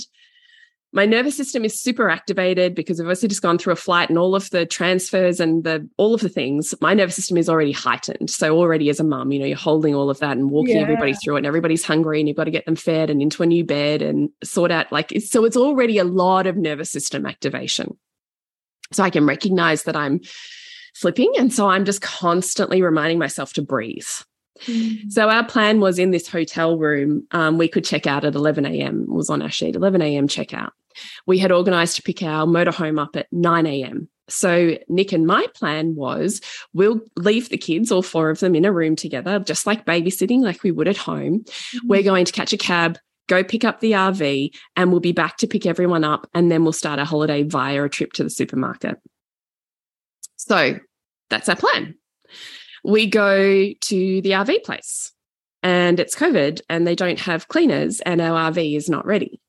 My 0.96 1.06
nervous 1.06 1.36
system 1.36 1.66
is 1.66 1.78
super 1.78 2.10
activated 2.10 2.74
because 2.74 3.02
I've 3.02 3.08
also 3.10 3.28
just 3.28 3.42
gone 3.42 3.58
through 3.58 3.74
a 3.74 3.76
flight 3.76 4.08
and 4.08 4.18
all 4.18 4.34
of 4.34 4.50
the 4.52 4.66
transfers 4.66 5.42
and 5.42 5.66
the 5.66 5.88
all 5.98 6.14
of 6.14 6.22
the 6.22 6.30
things. 6.30 6.74
My 6.80 6.94
nervous 6.94 7.18
system 7.18 7.36
is 7.36 7.50
already 7.50 7.74
heightened. 7.74 8.30
So 8.30 8.58
already 8.58 8.90
as 8.90 9.02
a 9.02 9.04
mum, 9.04 9.34
you 9.34 9.40
know, 9.40 9.46
you're 9.46 9.58
holding 9.58 9.94
all 9.94 10.10
of 10.10 10.20
that 10.20 10.38
and 10.38 10.50
walking 10.50 10.78
Yeah. 10.78 10.84
everybody 10.84 11.14
through 11.14 11.36
it, 11.36 11.40
and 11.40 11.46
everybody's 11.46 11.84
hungry, 11.84 12.22
and 12.22 12.30
you've 12.30 12.38
got 12.38 12.46
to 12.46 12.52
get 12.52 12.66
them 12.66 12.78
fed 12.78 13.10
and 13.10 13.22
into 13.22 13.44
a 13.44 13.46
new 13.46 13.66
bed 13.66 14.02
and 14.02 14.30
sort 14.42 14.72
out 14.72 14.90
like 14.90 15.12
it's, 15.12 15.30
so. 15.30 15.44
It's 15.44 15.58
already 15.58 15.98
a 15.98 16.06
lot 16.06 16.48
of 16.48 16.56
nervous 16.56 16.92
system 16.92 17.26
activation. 17.26 17.98
So 18.94 19.04
I 19.04 19.10
can 19.10 19.26
recognize 19.26 19.84
that 19.84 19.98
I'm 19.98 20.22
flipping, 20.94 21.34
and 21.38 21.52
so 21.52 21.68
I'm 21.68 21.84
just 21.84 22.02
constantly 22.02 22.82
reminding 22.82 23.20
myself 23.20 23.52
to 23.54 23.62
breathe. 23.62 24.08
Mm. 24.66 25.12
So 25.12 25.30
our 25.30 25.46
plan 25.46 25.82
was 25.82 26.00
in 26.00 26.12
this 26.12 26.30
hotel 26.30 26.78
room, 26.78 27.28
um, 27.32 27.58
we 27.58 27.68
could 27.68 27.84
check 27.84 28.08
out 28.08 28.24
at 28.24 28.36
11 28.36 28.66
a.m. 28.66 29.06
was 29.10 29.30
on 29.30 29.42
our 29.42 29.52
sheet, 29.52 29.76
11 29.76 30.02
a.m. 30.02 30.30
checkout. 30.30 30.70
We 31.26 31.38
had 31.40 31.52
organized 31.52 31.96
to 31.98 32.02
pick 32.02 32.24
our 32.24 32.46
motorhome 32.46 33.02
up 33.02 33.16
at 33.16 33.28
9 33.32 33.66
a.m. 33.66 34.10
So 34.28 34.78
Nick 34.88 35.12
and 35.12 35.28
my 35.28 35.46
plan 35.54 35.96
was 35.96 36.42
we'll 36.74 37.02
leave 37.16 37.50
the 37.50 37.58
kids, 37.58 37.92
all 37.92 38.02
four 38.02 38.30
of 38.30 38.40
them 38.40 38.56
in 38.56 38.66
a 38.66 38.72
room 38.72 38.96
together, 38.96 39.40
just 39.40 39.68
like 39.68 39.86
babysitting, 39.86 40.42
like 40.42 40.64
we 40.64 40.72
would 40.72 40.88
at 40.88 40.98
home. 40.98 41.40
Mm-hmm. 41.40 41.88
We're 41.88 42.04
going 42.04 42.26
to 42.26 42.32
catch 42.32 42.54
a 42.54 42.58
cab, 42.58 42.98
go 43.28 43.44
pick 43.44 43.64
up 43.64 43.80
the 43.80 43.92
RV, 43.92 44.56
and 44.76 44.92
we'll 44.92 45.00
be 45.00 45.12
back 45.12 45.38
to 45.38 45.48
pick 45.48 45.66
everyone 45.66 46.04
up. 46.04 46.28
And 46.34 46.52
then 46.52 46.64
we'll 46.64 46.74
start 46.74 47.00
our 47.00 47.06
holiday 47.06 47.44
via 47.44 47.84
a 47.84 47.90
trip 47.90 48.14
to 48.14 48.24
the 48.24 48.30
supermarket. 48.30 48.98
So 50.38 50.80
that's 51.30 51.50
our 51.50 51.56
plan. 51.56 51.96
We 52.84 53.08
go 53.08 53.74
to 53.74 54.22
the 54.22 54.32
RV 54.32 54.64
place 54.64 55.12
and 55.64 56.00
it's 56.00 56.16
COVID 56.16 56.62
and 56.70 56.86
they 56.86 56.94
don't 56.94 57.20
have 57.20 57.48
cleaners 57.48 58.00
and 58.02 58.22
our 58.22 58.52
RV 58.52 58.78
is 58.78 58.90
not 58.90 59.06
ready. 59.06 59.40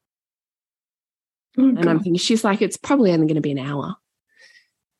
Oh, 1.58 1.68
And 1.68 1.88
I'm 1.88 1.98
thinking, 1.98 2.16
she's 2.16 2.44
like, 2.44 2.62
it's 2.62 2.76
probably 2.76 3.12
only 3.12 3.26
going 3.26 3.36
to 3.36 3.40
be 3.40 3.52
an 3.52 3.58
hour. 3.58 3.96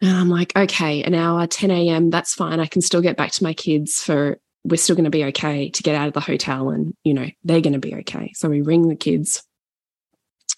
And 0.01 0.11
I'm 0.11 0.29
like, 0.29 0.55
okay, 0.57 1.03
an 1.03 1.15
hour, 1.15 1.47
10 1.47 1.71
a.m., 1.71 2.11
that's 2.11 2.35
fine. 2.35 2.61
I 2.61 2.67
can 2.67 2.83
still 2.83 3.01
get 3.01 3.17
back 3.17 3.33
to 3.33 3.43
my 3.43 3.55
kids 3.55 4.03
for, 4.03 4.39
we're 4.65 4.77
still 4.77 4.97
going 4.97 5.05
to 5.05 5.11
be 5.11 5.25
okay 5.27 5.71
to 5.71 5.83
get 5.83 5.95
out 5.95 6.09
of 6.09 6.15
the 6.15 6.21
hotel 6.21 6.71
and, 6.71 6.95
you 7.05 7.15
know, 7.15 7.27
they're 7.45 7.61
going 7.61 7.73
to 7.73 7.79
be 7.79 7.95
okay. 7.97 8.33
So 8.35 8.49
we 8.49 8.63
ring 8.63 8.89
the 8.89 8.97
kids, 8.97 9.43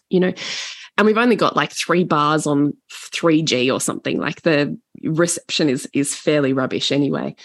you 0.08 0.20
know, 0.20 0.32
and 0.98 1.06
we've 1.06 1.18
only 1.18 1.36
got 1.36 1.56
like 1.56 1.72
three 1.72 2.02
bars 2.02 2.46
on 2.46 2.76
3G 2.90 3.72
or 3.72 3.80
something. 3.80 4.18
Like 4.18 4.42
the 4.42 4.76
reception 5.04 5.68
is 5.68 5.88
is 5.92 6.14
fairly 6.14 6.52
rubbish 6.52 6.90
anyway. 6.90 7.36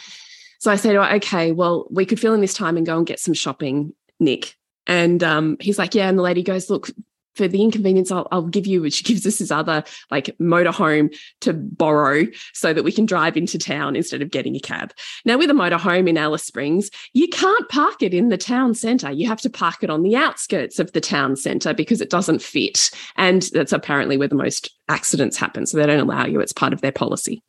So 0.60 0.72
I 0.72 0.76
said, 0.76 0.96
oh, 0.96 1.04
okay, 1.18 1.52
well, 1.52 1.86
we 1.92 2.06
could 2.06 2.20
fill 2.20 2.34
in 2.34 2.42
this 2.42 2.54
time 2.54 2.78
and 2.78 2.86
go 2.86 2.98
and 2.98 3.06
get 3.06 3.20
some 3.20 3.36
shopping, 3.36 3.94
Nick. 4.20 4.56
And 4.88 5.24
um, 5.24 5.58
he's 5.60 5.78
like, 5.78 5.94
yeah. 5.94 6.10
And 6.10 6.18
the 6.18 6.24
lady 6.24 6.42
goes, 6.42 6.70
look, 6.70 6.90
for 7.36 7.48
the 7.48 7.62
inconvenience, 7.62 8.12
I'll, 8.12 8.28
I'll 8.32 8.44
give 8.44 8.68
you, 8.68 8.90
she 8.90 9.04
gives 9.14 9.26
us 9.26 9.40
this 9.40 9.52
other 9.52 9.84
like 10.12 10.36
motorhome 10.40 11.16
to 11.42 11.54
borrow 11.54 12.26
so 12.54 12.74
that 12.74 12.84
we 12.84 12.92
can 12.92 13.06
drive 13.06 13.38
into 13.38 13.58
town 13.58 13.96
instead 13.96 14.22
of 14.22 14.32
getting 14.32 14.56
a 14.56 14.60
cab. 14.60 14.94
Now, 15.26 15.38
with 15.38 15.50
a 15.50 15.54
motorhome 15.54 16.08
in 16.08 16.18
Alice 16.18 16.44
Springs, 16.44 16.90
you 17.14 17.28
can't 17.28 17.70
park 17.70 18.02
it 18.02 18.14
in 18.14 18.30
the 18.30 18.38
town 18.38 18.74
centre. 18.74 19.12
You 19.12 19.28
have 19.28 19.42
to 19.42 19.50
park 19.50 19.84
it 19.84 19.90
on 19.90 20.04
the 20.04 20.16
outskirts 20.16 20.80
of 20.80 20.92
the 20.92 21.02
town 21.02 21.36
centre 21.36 21.74
because 21.74 22.02
it 22.02 22.10
doesn't 22.10 22.42
fit. 22.42 22.92
And 23.16 23.44
that's 23.54 23.74
apparently 23.74 24.18
where 24.18 24.28
the 24.28 24.36
most 24.36 24.70
accidents 24.90 25.38
happen. 25.38 25.66
So 25.66 25.78
they 25.78 25.86
don't 25.86 26.00
allow 26.00 26.26
you, 26.26 26.40
it's 26.40 26.54
part 26.54 26.74
of 26.74 26.82
their 26.82 26.92
policy. 26.92 27.42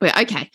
But 0.00 0.16
okay, 0.16 0.50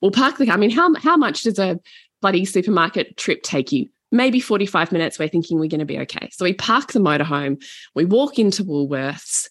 we'll 0.00 0.12
park 0.12 0.38
the 0.38 0.46
car. 0.46 0.54
I 0.54 0.58
mean, 0.58 0.70
how, 0.70 0.94
how 0.94 1.16
much 1.16 1.42
does 1.42 1.58
a 1.58 1.80
bloody 2.22 2.44
supermarket 2.44 3.16
trip 3.16 3.42
take 3.42 3.72
you? 3.72 3.88
Maybe 4.12 4.40
45 4.40 4.92
minutes. 4.92 5.18
We're 5.18 5.28
thinking 5.28 5.58
we're 5.58 5.68
going 5.68 5.80
to 5.80 5.84
be 5.84 5.98
okay. 6.00 6.28
So 6.32 6.44
we 6.44 6.52
park 6.54 6.92
the 6.92 7.00
motorhome, 7.00 7.62
we 7.94 8.04
walk 8.04 8.38
into 8.38 8.64
Woolworths. 8.64 9.48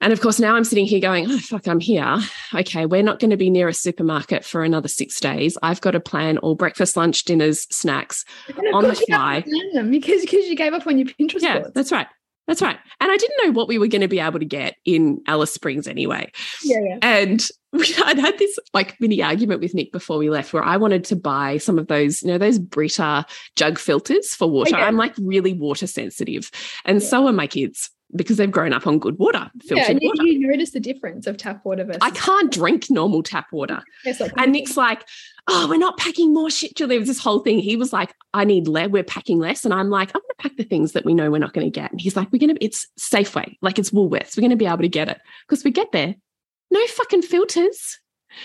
And 0.00 0.12
of 0.12 0.20
course, 0.20 0.38
now 0.38 0.56
I'm 0.56 0.64
sitting 0.64 0.84
here 0.84 1.00
going, 1.00 1.26
oh, 1.30 1.38
fuck, 1.38 1.66
I'm 1.66 1.80
here. 1.80 2.18
Okay, 2.54 2.84
we're 2.84 3.02
not 3.02 3.18
going 3.18 3.30
to 3.30 3.36
be 3.38 3.48
near 3.48 3.66
a 3.68 3.72
supermarket 3.74 4.44
for 4.44 4.62
another 4.62 4.88
six 4.88 5.18
days. 5.20 5.56
I've 5.62 5.80
got 5.80 5.92
to 5.92 6.00
plan 6.00 6.36
all 6.38 6.54
breakfast, 6.54 6.98
lunch, 6.98 7.24
dinners, 7.24 7.66
snacks. 7.74 8.22
On 8.74 8.82
the 8.82 8.88
course 8.90 9.00
you 9.08 9.14
have 9.14 9.20
fly. 9.20 9.40
to 9.40 9.50
plan 9.50 9.72
them 9.72 9.90
because 9.90 10.20
because 10.20 10.44
you 10.46 10.54
gave 10.54 10.74
up 10.74 10.86
on 10.86 10.98
your 10.98 11.06
Pinterest 11.08 11.40
Yeah, 11.40 11.60
boards. 11.60 11.74
that's 11.74 11.92
right. 11.92 12.06
That's 12.46 12.62
right. 12.62 12.78
And 13.00 13.10
I 13.10 13.16
didn't 13.16 13.44
know 13.46 13.52
what 13.52 13.68
we 13.68 13.78
were 13.78 13.88
going 13.88 14.02
to 14.02 14.08
be 14.08 14.20
able 14.20 14.38
to 14.38 14.44
get 14.44 14.76
in 14.84 15.20
Alice 15.26 15.52
Springs 15.52 15.88
anyway. 15.88 16.30
yeah, 16.62 16.78
yeah. 16.80 16.98
And 17.02 17.46
we, 17.72 17.92
I'd 18.04 18.18
had 18.18 18.38
this 18.38 18.56
like 18.72 18.98
mini 19.00 19.22
argument 19.22 19.60
with 19.60 19.74
Nick 19.74 19.90
before 19.92 20.18
we 20.18 20.30
left 20.30 20.52
where 20.52 20.62
I 20.64 20.76
wanted 20.76 21.04
to 21.06 21.16
buy 21.16 21.58
some 21.58 21.78
of 21.78 21.88
those, 21.88 22.22
you 22.22 22.28
know, 22.28 22.38
those 22.38 22.58
Brita 22.58 23.26
jug 23.56 23.78
filters 23.78 24.34
for 24.34 24.48
water. 24.48 24.76
I'm 24.76 24.96
like 24.96 25.14
really 25.18 25.52
water 25.52 25.86
sensitive. 25.86 26.50
And 26.84 27.02
Yeah. 27.02 27.08
so 27.08 27.26
are 27.26 27.32
my 27.32 27.46
kids 27.48 27.90
because 28.16 28.36
they've 28.36 28.50
grown 28.50 28.72
up 28.72 28.86
on 28.86 28.98
good 28.98 29.18
water, 29.18 29.50
filtered 29.60 29.76
Yeah, 29.78 29.90
and 29.90 30.02
you, 30.02 30.08
water. 30.08 30.22
you 30.24 30.46
notice 30.48 30.70
the 30.70 30.80
difference 30.80 31.26
of 31.26 31.36
tap 31.36 31.64
water 31.64 31.84
versus 31.84 32.00
I 32.02 32.10
can't 32.10 32.50
drink 32.52 32.90
normal 32.90 33.22
tap 33.22 33.46
water. 33.52 33.82
Like- 34.04 34.32
And 34.36 34.52
Nick's 34.52 34.76
like, 34.76 35.06
oh, 35.48 35.66
we're 35.68 35.78
not 35.78 35.96
packing 35.98 36.34
more 36.34 36.50
shit. 36.50 36.74
Julie. 36.74 36.96
There 36.96 37.00
was 37.00 37.08
this 37.08 37.18
whole 37.18 37.40
thing. 37.40 37.58
He 37.58 37.76
was 37.76 37.92
like, 37.92 38.14
I 38.34 38.44
need 38.44 38.68
lead. 38.68 38.92
We're 38.92 39.04
packing 39.04 39.38
less. 39.38 39.64
And 39.64 39.72
I'm 39.72 39.90
like, 39.90 40.08
I'm 40.10 40.20
going 40.20 40.28
to 40.28 40.42
pack 40.42 40.56
the 40.56 40.64
things 40.64 40.92
that 40.92 41.04
we 41.04 41.14
know 41.14 41.30
we're 41.30 41.38
not 41.38 41.52
going 41.52 41.66
to 41.66 41.80
get. 41.80 41.90
And 41.90 42.00
he's 42.00 42.16
like, 42.16 42.32
we're 42.32 42.38
going 42.38 42.54
to, 42.54 42.64
it's 42.64 42.86
Safeway, 42.98 43.56
like 43.62 43.78
it's 43.78 43.90
Woolworths. 43.90 44.36
We're 44.36 44.42
going 44.42 44.50
to 44.50 44.56
be 44.56 44.66
able 44.66 44.78
to 44.78 44.88
get 44.88 45.08
it 45.08 45.20
because 45.48 45.64
we 45.64 45.70
get 45.70 45.92
there. 45.92 46.14
No 46.70 46.86
fucking 46.86 47.22
filters. 47.22 47.98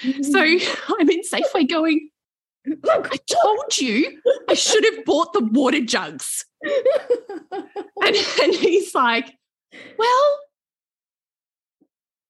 So 0.03 0.39
mm. 0.39 0.79
I'm 0.99 1.09
in 1.09 1.21
Safeway 1.21 1.67
going, 1.67 2.09
Look, 2.65 3.09
I 3.11 3.17
told 3.41 3.77
you 3.79 4.21
I 4.47 4.53
should 4.53 4.83
have 4.85 5.03
bought 5.05 5.33
the 5.33 5.43
water 5.43 5.81
jugs. 5.81 6.45
and, 6.63 8.15
and 8.41 8.53
he's 8.53 8.93
like, 8.93 9.33
Well, 9.97 10.39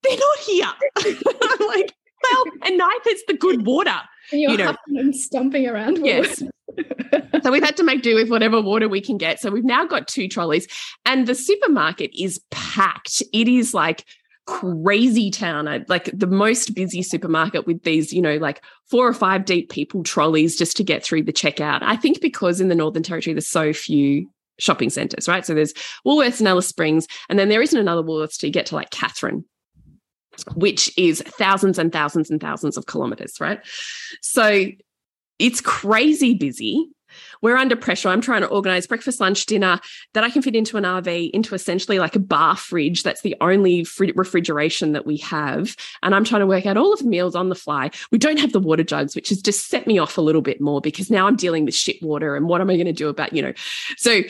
they're 0.04 0.18
not 0.18 0.38
here. 0.40 0.66
I'm 0.98 1.68
like, 1.68 1.94
Well, 2.32 2.44
and 2.64 2.78
neither 2.78 3.10
is 3.10 3.24
the 3.28 3.36
good 3.38 3.66
water. 3.66 4.00
And 4.32 4.42
you're 4.42 4.52
You 4.52 4.58
know- 4.58 4.76
and 4.88 5.16
stomping 5.16 5.68
around. 5.68 6.06
Yes. 6.06 6.42
So 7.44 7.52
we've 7.52 7.64
had 7.64 7.76
to 7.78 7.84
make 7.84 8.02
do 8.02 8.16
with 8.16 8.30
whatever 8.30 8.62
water 8.62 8.88
we 8.88 9.02
can 9.02 9.18
get. 9.18 9.40
So 9.40 9.52
we've 9.52 9.66
now 9.66 9.86
got 9.86 10.08
two 10.08 10.28
trolleys, 10.30 10.68
and 11.06 11.28
the 11.28 11.36
supermarket 11.36 12.12
is 12.18 12.40
packed. 12.50 13.22
It 13.34 13.48
is 13.50 13.74
like 13.74 14.06
crazy 14.48 15.30
town, 15.32 15.86
like 15.90 16.10
the 16.18 16.28
most 16.28 16.74
busy 16.74 17.02
supermarket 17.04 17.68
with 17.68 17.84
these, 17.84 18.14
you 18.14 18.22
know, 18.22 18.38
like 18.38 18.64
four 18.90 19.08
or 19.08 19.14
five 19.14 19.44
deep 19.46 19.70
people 19.70 20.04
trolleys 20.04 20.56
just 20.58 20.78
to 20.78 20.84
get 20.84 21.04
through 21.04 21.24
the 21.24 21.34
checkout. 21.34 21.80
I 21.82 21.96
think 21.98 22.22
because 22.22 22.62
in 22.62 22.70
the 22.70 22.76
Northern 22.76 23.04
Territory 23.04 23.34
there's 23.34 23.48
so 23.48 23.74
few 23.74 24.30
shopping 24.62 24.90
centres, 24.90 25.28
right? 25.28 25.46
So 25.46 25.54
there's 25.54 25.74
Woolworths 26.06 26.40
and 26.40 26.48
Alice 26.48 26.68
Springs, 26.68 27.08
and 27.30 27.38
then 27.38 27.50
there 27.50 27.62
isn't 27.62 27.80
another 27.80 28.04
Woolworths 28.04 28.38
to 28.40 28.50
get 28.50 28.68
to 28.68 28.76
like 28.76 28.92
Katherine. 28.92 29.44
Which 30.56 30.90
is 30.98 31.22
thousands 31.22 31.78
and 31.78 31.92
thousands 31.92 32.30
and 32.32 32.40
thousands 32.40 32.78
of 32.78 32.86
kilometers, 32.86 33.42
right? 33.42 33.60
So 34.22 34.68
it's 35.40 35.60
crazy 35.60 36.36
busy. 36.36 36.90
We're 37.42 37.58
under 37.58 37.76
pressure. 37.76 38.10
I'm 38.10 38.22
trying 38.22 38.42
to 38.42 38.48
organize 38.48 38.88
breakfast, 38.88 39.20
lunch, 39.20 39.46
dinner 39.46 39.80
that 40.14 40.24
I 40.24 40.30
can 40.30 40.42
fit 40.42 40.56
into 40.56 40.78
an 40.78 40.84
RV, 40.84 41.32
into 41.32 41.56
essentially 41.56 42.00
like 42.00 42.16
a 42.16 42.20
bar 42.20 42.56
fridge. 42.56 43.04
That's 43.04 43.22
the 43.22 43.36
only 43.42 43.84
fri- 43.84 44.14
refrigeration 44.16 44.92
that 44.94 45.06
we 45.06 45.18
have. 45.18 45.76
And 46.04 46.16
I'm 46.16 46.24
trying 46.24 46.42
to 46.42 46.48
work 46.48 46.66
out 46.66 46.78
all 46.78 46.94
of 46.94 47.00
the 47.00 47.08
meals 47.08 47.36
on 47.36 47.50
the 47.50 47.56
fly. 47.56 47.92
We 48.12 48.18
don't 48.18 48.40
have 48.40 48.52
the 48.52 48.60
water 48.60 48.84
jugs, 48.84 49.16
which 49.16 49.30
has 49.30 49.42
just 49.42 49.68
set 49.70 49.88
me 49.88 49.98
off 49.98 50.18
a 50.18 50.22
little 50.22 50.42
bit 50.42 50.62
more 50.62 50.82
because 50.82 51.10
now 51.10 51.28
I'm 51.28 51.36
dealing 51.36 51.66
with 51.66 51.76
shit 51.76 52.02
water. 52.02 52.36
And 52.36 52.48
what 52.48 52.62
am 52.62 52.70
I 52.70 52.76
going 52.76 52.86
to 52.86 52.94
do 52.94 53.10
about, 53.10 53.34
you 53.34 53.42
know? 53.42 53.54
So 53.98 54.22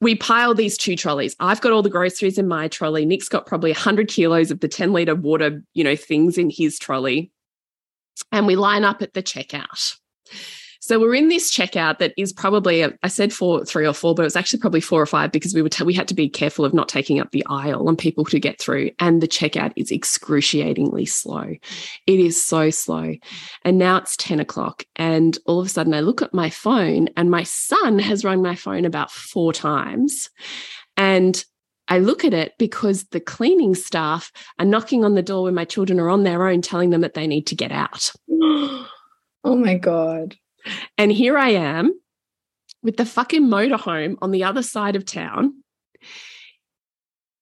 we 0.00 0.14
pile 0.14 0.54
these 0.54 0.76
two 0.76 0.96
trolleys. 0.96 1.36
I've 1.40 1.60
got 1.60 1.72
all 1.72 1.82
the 1.82 1.90
groceries 1.90 2.38
in 2.38 2.48
my 2.48 2.68
trolley. 2.68 3.06
Nick's 3.06 3.28
got 3.28 3.46
probably 3.46 3.70
100 3.70 4.08
kilos 4.08 4.50
of 4.50 4.60
the 4.60 4.68
10 4.68 4.92
litre 4.92 5.14
water, 5.14 5.62
you 5.72 5.84
know, 5.84 5.96
things 5.96 6.36
in 6.36 6.50
his 6.50 6.78
trolley. 6.78 7.30
And 8.32 8.46
we 8.46 8.56
line 8.56 8.84
up 8.84 9.02
at 9.02 9.14
the 9.14 9.22
checkout. 9.22 9.96
So 10.86 11.00
we're 11.00 11.14
in 11.14 11.28
this 11.28 11.50
checkout 11.50 11.96
that 12.00 12.12
is 12.18 12.30
probably 12.30 12.82
uh, 12.82 12.90
I 13.02 13.08
said 13.08 13.32
four, 13.32 13.64
three 13.64 13.86
or 13.86 13.94
four, 13.94 14.14
but 14.14 14.20
it 14.20 14.26
was 14.26 14.36
actually 14.36 14.58
probably 14.58 14.82
four 14.82 15.00
or 15.00 15.06
five 15.06 15.32
because 15.32 15.54
we 15.54 15.62
were 15.62 15.70
we 15.82 15.94
had 15.94 16.08
to 16.08 16.14
be 16.14 16.28
careful 16.28 16.62
of 16.62 16.74
not 16.74 16.90
taking 16.90 17.18
up 17.18 17.30
the 17.30 17.42
aisle 17.48 17.88
and 17.88 17.96
people 17.96 18.22
to 18.26 18.38
get 18.38 18.60
through. 18.60 18.90
And 18.98 19.22
the 19.22 19.26
checkout 19.26 19.72
is 19.76 19.90
excruciatingly 19.90 21.06
slow. 21.06 21.54
It 22.06 22.20
is 22.20 22.44
so 22.44 22.68
slow. 22.68 23.14
And 23.62 23.78
now 23.78 23.96
it's 23.96 24.14
ten 24.18 24.40
o'clock, 24.40 24.84
and 24.96 25.38
all 25.46 25.58
of 25.58 25.64
a 25.64 25.70
sudden 25.70 25.94
I 25.94 26.00
look 26.00 26.20
at 26.20 26.34
my 26.34 26.50
phone, 26.50 27.08
and 27.16 27.30
my 27.30 27.44
son 27.44 27.98
has 27.98 28.22
rung 28.22 28.42
my 28.42 28.54
phone 28.54 28.84
about 28.84 29.10
four 29.10 29.54
times, 29.54 30.28
and 30.98 31.42
I 31.88 31.98
look 31.98 32.26
at 32.26 32.34
it 32.34 32.52
because 32.58 33.04
the 33.04 33.20
cleaning 33.20 33.74
staff 33.74 34.30
are 34.58 34.66
knocking 34.66 35.02
on 35.02 35.14
the 35.14 35.22
door 35.22 35.44
when 35.44 35.54
my 35.54 35.64
children 35.64 35.98
are 35.98 36.10
on 36.10 36.24
their 36.24 36.46
own, 36.46 36.60
telling 36.60 36.90
them 36.90 37.00
that 37.00 37.14
they 37.14 37.26
need 37.26 37.46
to 37.46 37.56
get 37.56 37.72
out. 37.72 38.12
oh 38.30 38.86
my 39.44 39.78
God. 39.78 40.36
And 40.98 41.12
here 41.12 41.38
I 41.38 41.50
am 41.50 41.92
with 42.82 42.96
the 42.96 43.06
fucking 43.06 43.46
motorhome 43.46 44.16
on 44.22 44.30
the 44.30 44.44
other 44.44 44.62
side 44.62 44.96
of 44.96 45.04
town 45.04 45.62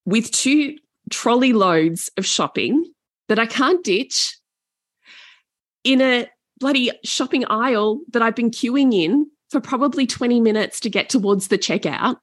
with 0.04 0.30
two 0.30 0.76
trolley 1.10 1.52
loads 1.52 2.10
of 2.16 2.26
shopping 2.26 2.84
that 3.28 3.38
I 3.38 3.46
can't 3.46 3.84
ditch 3.84 4.36
in 5.84 6.00
a 6.00 6.28
bloody 6.58 6.90
shopping 7.04 7.44
aisle 7.46 8.00
that 8.12 8.22
I've 8.22 8.36
been 8.36 8.50
queuing 8.50 8.94
in 8.94 9.26
for 9.50 9.60
probably 9.60 10.06
20 10.06 10.40
minutes 10.40 10.80
to 10.80 10.90
get 10.90 11.08
towards 11.08 11.48
the 11.48 11.58
checkout. 11.58 12.16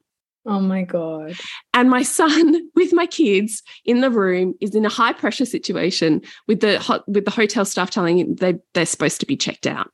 Oh 0.45 0.59
my 0.59 0.83
God. 0.83 1.35
And 1.73 1.89
my 1.89 2.01
son 2.01 2.69
with 2.75 2.93
my 2.93 3.05
kids 3.05 3.62
in 3.85 4.01
the 4.01 4.09
room 4.09 4.55
is 4.62 4.73
in 4.73 4.85
a 4.85 4.89
high 4.89 5.13
pressure 5.13 5.45
situation 5.45 6.21
with 6.47 6.62
the 6.62 6.79
hot, 6.79 7.07
with 7.07 7.25
the 7.25 7.31
hotel 7.31 7.65
staff 7.65 7.91
telling 7.91 8.17
him 8.17 8.35
they 8.35 8.55
they're 8.73 8.85
supposed 8.85 9.19
to 9.19 9.25
be 9.25 9.38
checked 9.38 9.67
out. 9.67 9.91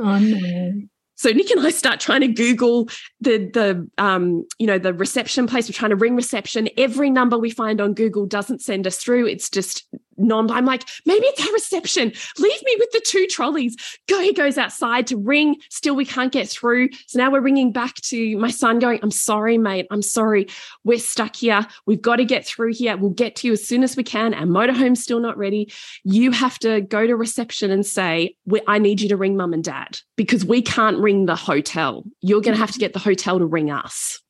Oh 0.00 0.18
no. 0.18 0.72
So 1.16 1.28
Nick 1.30 1.50
and 1.50 1.60
I 1.60 1.68
start 1.68 2.00
trying 2.00 2.22
to 2.22 2.28
Google 2.28 2.88
the 3.20 3.50
the 3.52 3.88
um, 3.98 4.46
you 4.58 4.66
know 4.66 4.78
the 4.78 4.94
reception 4.94 5.46
place. 5.46 5.68
We're 5.68 5.74
trying 5.74 5.90
to 5.90 5.96
ring 5.96 6.16
reception. 6.16 6.70
Every 6.78 7.10
number 7.10 7.38
we 7.38 7.50
find 7.50 7.78
on 7.78 7.92
Google 7.92 8.24
doesn't 8.24 8.62
send 8.62 8.86
us 8.86 8.96
through. 8.96 9.26
It's 9.26 9.50
just 9.50 9.86
non. 10.20 10.50
I'm 10.50 10.64
like, 10.64 10.84
maybe 11.06 11.26
it's 11.26 11.46
our 11.46 11.52
reception. 11.52 12.12
Leave 12.38 12.62
me 12.64 12.76
with 12.78 12.90
the 12.92 13.02
two 13.04 13.26
trolleys. 13.26 13.76
Go. 14.08 14.20
He 14.20 14.32
goes 14.32 14.58
outside 14.58 15.06
to 15.08 15.16
ring. 15.16 15.56
Still, 15.70 15.96
we 15.96 16.04
can't 16.04 16.32
get 16.32 16.48
through. 16.48 16.90
So 17.06 17.18
now 17.18 17.30
we're 17.30 17.40
ringing 17.40 17.72
back 17.72 17.94
to 17.96 18.36
my 18.38 18.50
son, 18.50 18.78
going, 18.78 19.00
"I'm 19.02 19.10
sorry, 19.10 19.58
mate. 19.58 19.86
I'm 19.90 20.02
sorry. 20.02 20.48
We're 20.84 20.98
stuck 20.98 21.36
here. 21.36 21.66
We've 21.86 22.02
got 22.02 22.16
to 22.16 22.24
get 22.24 22.46
through 22.46 22.74
here. 22.74 22.96
We'll 22.96 23.10
get 23.10 23.36
to 23.36 23.46
you 23.46 23.54
as 23.54 23.66
soon 23.66 23.82
as 23.82 23.96
we 23.96 24.02
can. 24.02 24.34
Our 24.34 24.46
motorhome's 24.46 25.02
still 25.02 25.20
not 25.20 25.36
ready. 25.38 25.72
You 26.04 26.30
have 26.30 26.58
to 26.60 26.80
go 26.80 27.06
to 27.06 27.16
reception 27.16 27.70
and 27.70 27.84
say, 27.84 28.36
I 28.66 28.78
need 28.78 29.00
you 29.00 29.08
to 29.08 29.16
ring 29.16 29.36
mum 29.36 29.52
and 29.52 29.64
dad 29.64 29.98
because 30.16 30.44
we 30.44 30.62
can't 30.62 30.98
ring 30.98 31.26
the 31.26 31.36
hotel. 31.36 32.04
You're 32.20 32.40
going 32.40 32.54
to 32.54 32.60
have 32.60 32.72
to 32.72 32.78
get 32.78 32.92
the 32.92 32.98
hotel 32.98 33.38
to 33.38 33.46
ring 33.46 33.70
us. 33.70 34.20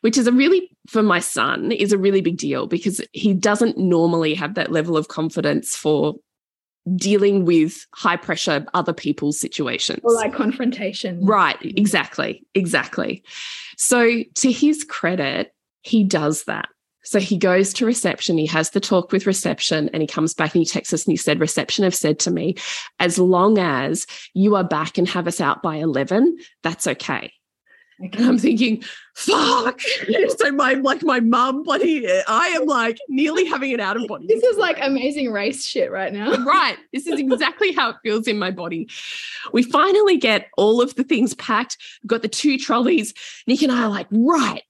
Which 0.00 0.16
is 0.16 0.26
a 0.26 0.32
really, 0.32 0.70
for 0.88 1.02
my 1.02 1.20
son, 1.20 1.70
is 1.70 1.92
a 1.92 1.98
really 1.98 2.22
big 2.22 2.38
deal 2.38 2.66
because 2.66 3.00
he 3.12 3.34
doesn't 3.34 3.76
normally 3.76 4.34
have 4.34 4.54
that 4.54 4.72
level 4.72 4.96
of 4.96 5.08
confidence 5.08 5.76
for 5.76 6.14
dealing 6.96 7.44
with 7.44 7.86
high 7.94 8.16
pressure 8.16 8.66
other 8.72 8.94
people's 8.94 9.38
situations. 9.38 10.00
Or 10.02 10.14
like 10.14 10.32
confrontation. 10.32 11.24
Right, 11.24 11.58
exactly, 11.60 12.46
exactly. 12.54 13.22
So, 13.76 14.22
to 14.34 14.50
his 14.50 14.82
credit, 14.84 15.52
he 15.82 16.04
does 16.04 16.44
that. 16.44 16.68
So 17.04 17.20
he 17.20 17.38
goes 17.38 17.72
to 17.74 17.86
reception, 17.86 18.36
he 18.36 18.46
has 18.46 18.70
the 18.70 18.80
talk 18.80 19.12
with 19.12 19.26
reception, 19.26 19.88
and 19.94 20.02
he 20.02 20.06
comes 20.06 20.34
back 20.34 20.54
and 20.54 20.60
he 20.60 20.66
texts 20.66 20.92
us 20.92 21.06
and 21.06 21.12
he 21.12 21.16
said, 21.16 21.40
Reception 21.40 21.84
have 21.84 21.94
said 21.94 22.18
to 22.20 22.30
me, 22.30 22.56
as 22.98 23.18
long 23.18 23.58
as 23.58 24.06
you 24.34 24.56
are 24.56 24.64
back 24.64 24.98
and 24.98 25.08
have 25.08 25.26
us 25.26 25.40
out 25.40 25.62
by 25.62 25.76
11, 25.76 26.36
that's 26.62 26.86
okay. 26.86 27.32
And 28.00 28.14
I'm 28.16 28.38
thinking, 28.38 28.82
fuck. 29.14 29.80
so 30.38 30.52
my 30.52 30.74
like 30.74 31.02
my 31.02 31.20
mum, 31.20 31.64
bloody 31.64 32.08
I 32.28 32.48
am 32.48 32.66
like 32.66 32.98
nearly 33.08 33.44
having 33.44 33.74
an 33.74 33.80
out 33.80 33.96
of 33.96 34.06
body. 34.06 34.26
This 34.28 34.42
is 34.44 34.56
like 34.56 34.78
amazing 34.80 35.32
race 35.32 35.66
shit 35.66 35.90
right 35.90 36.12
now. 36.12 36.36
Right. 36.48 36.78
This 36.94 37.06
is 37.06 37.20
exactly 37.20 37.72
how 37.72 37.90
it 37.90 37.96
feels 38.02 38.26
in 38.26 38.38
my 38.38 38.50
body. 38.50 38.88
We 39.52 39.62
finally 39.62 40.16
get 40.16 40.48
all 40.56 40.80
of 40.80 40.94
the 40.94 41.04
things 41.04 41.34
packed. 41.34 41.76
We've 42.02 42.08
got 42.08 42.22
the 42.22 42.28
two 42.28 42.56
trolleys. 42.56 43.12
Nick 43.46 43.60
and 43.60 43.70
I 43.70 43.82
are 43.82 43.88
like, 43.88 44.06
right, 44.10 44.62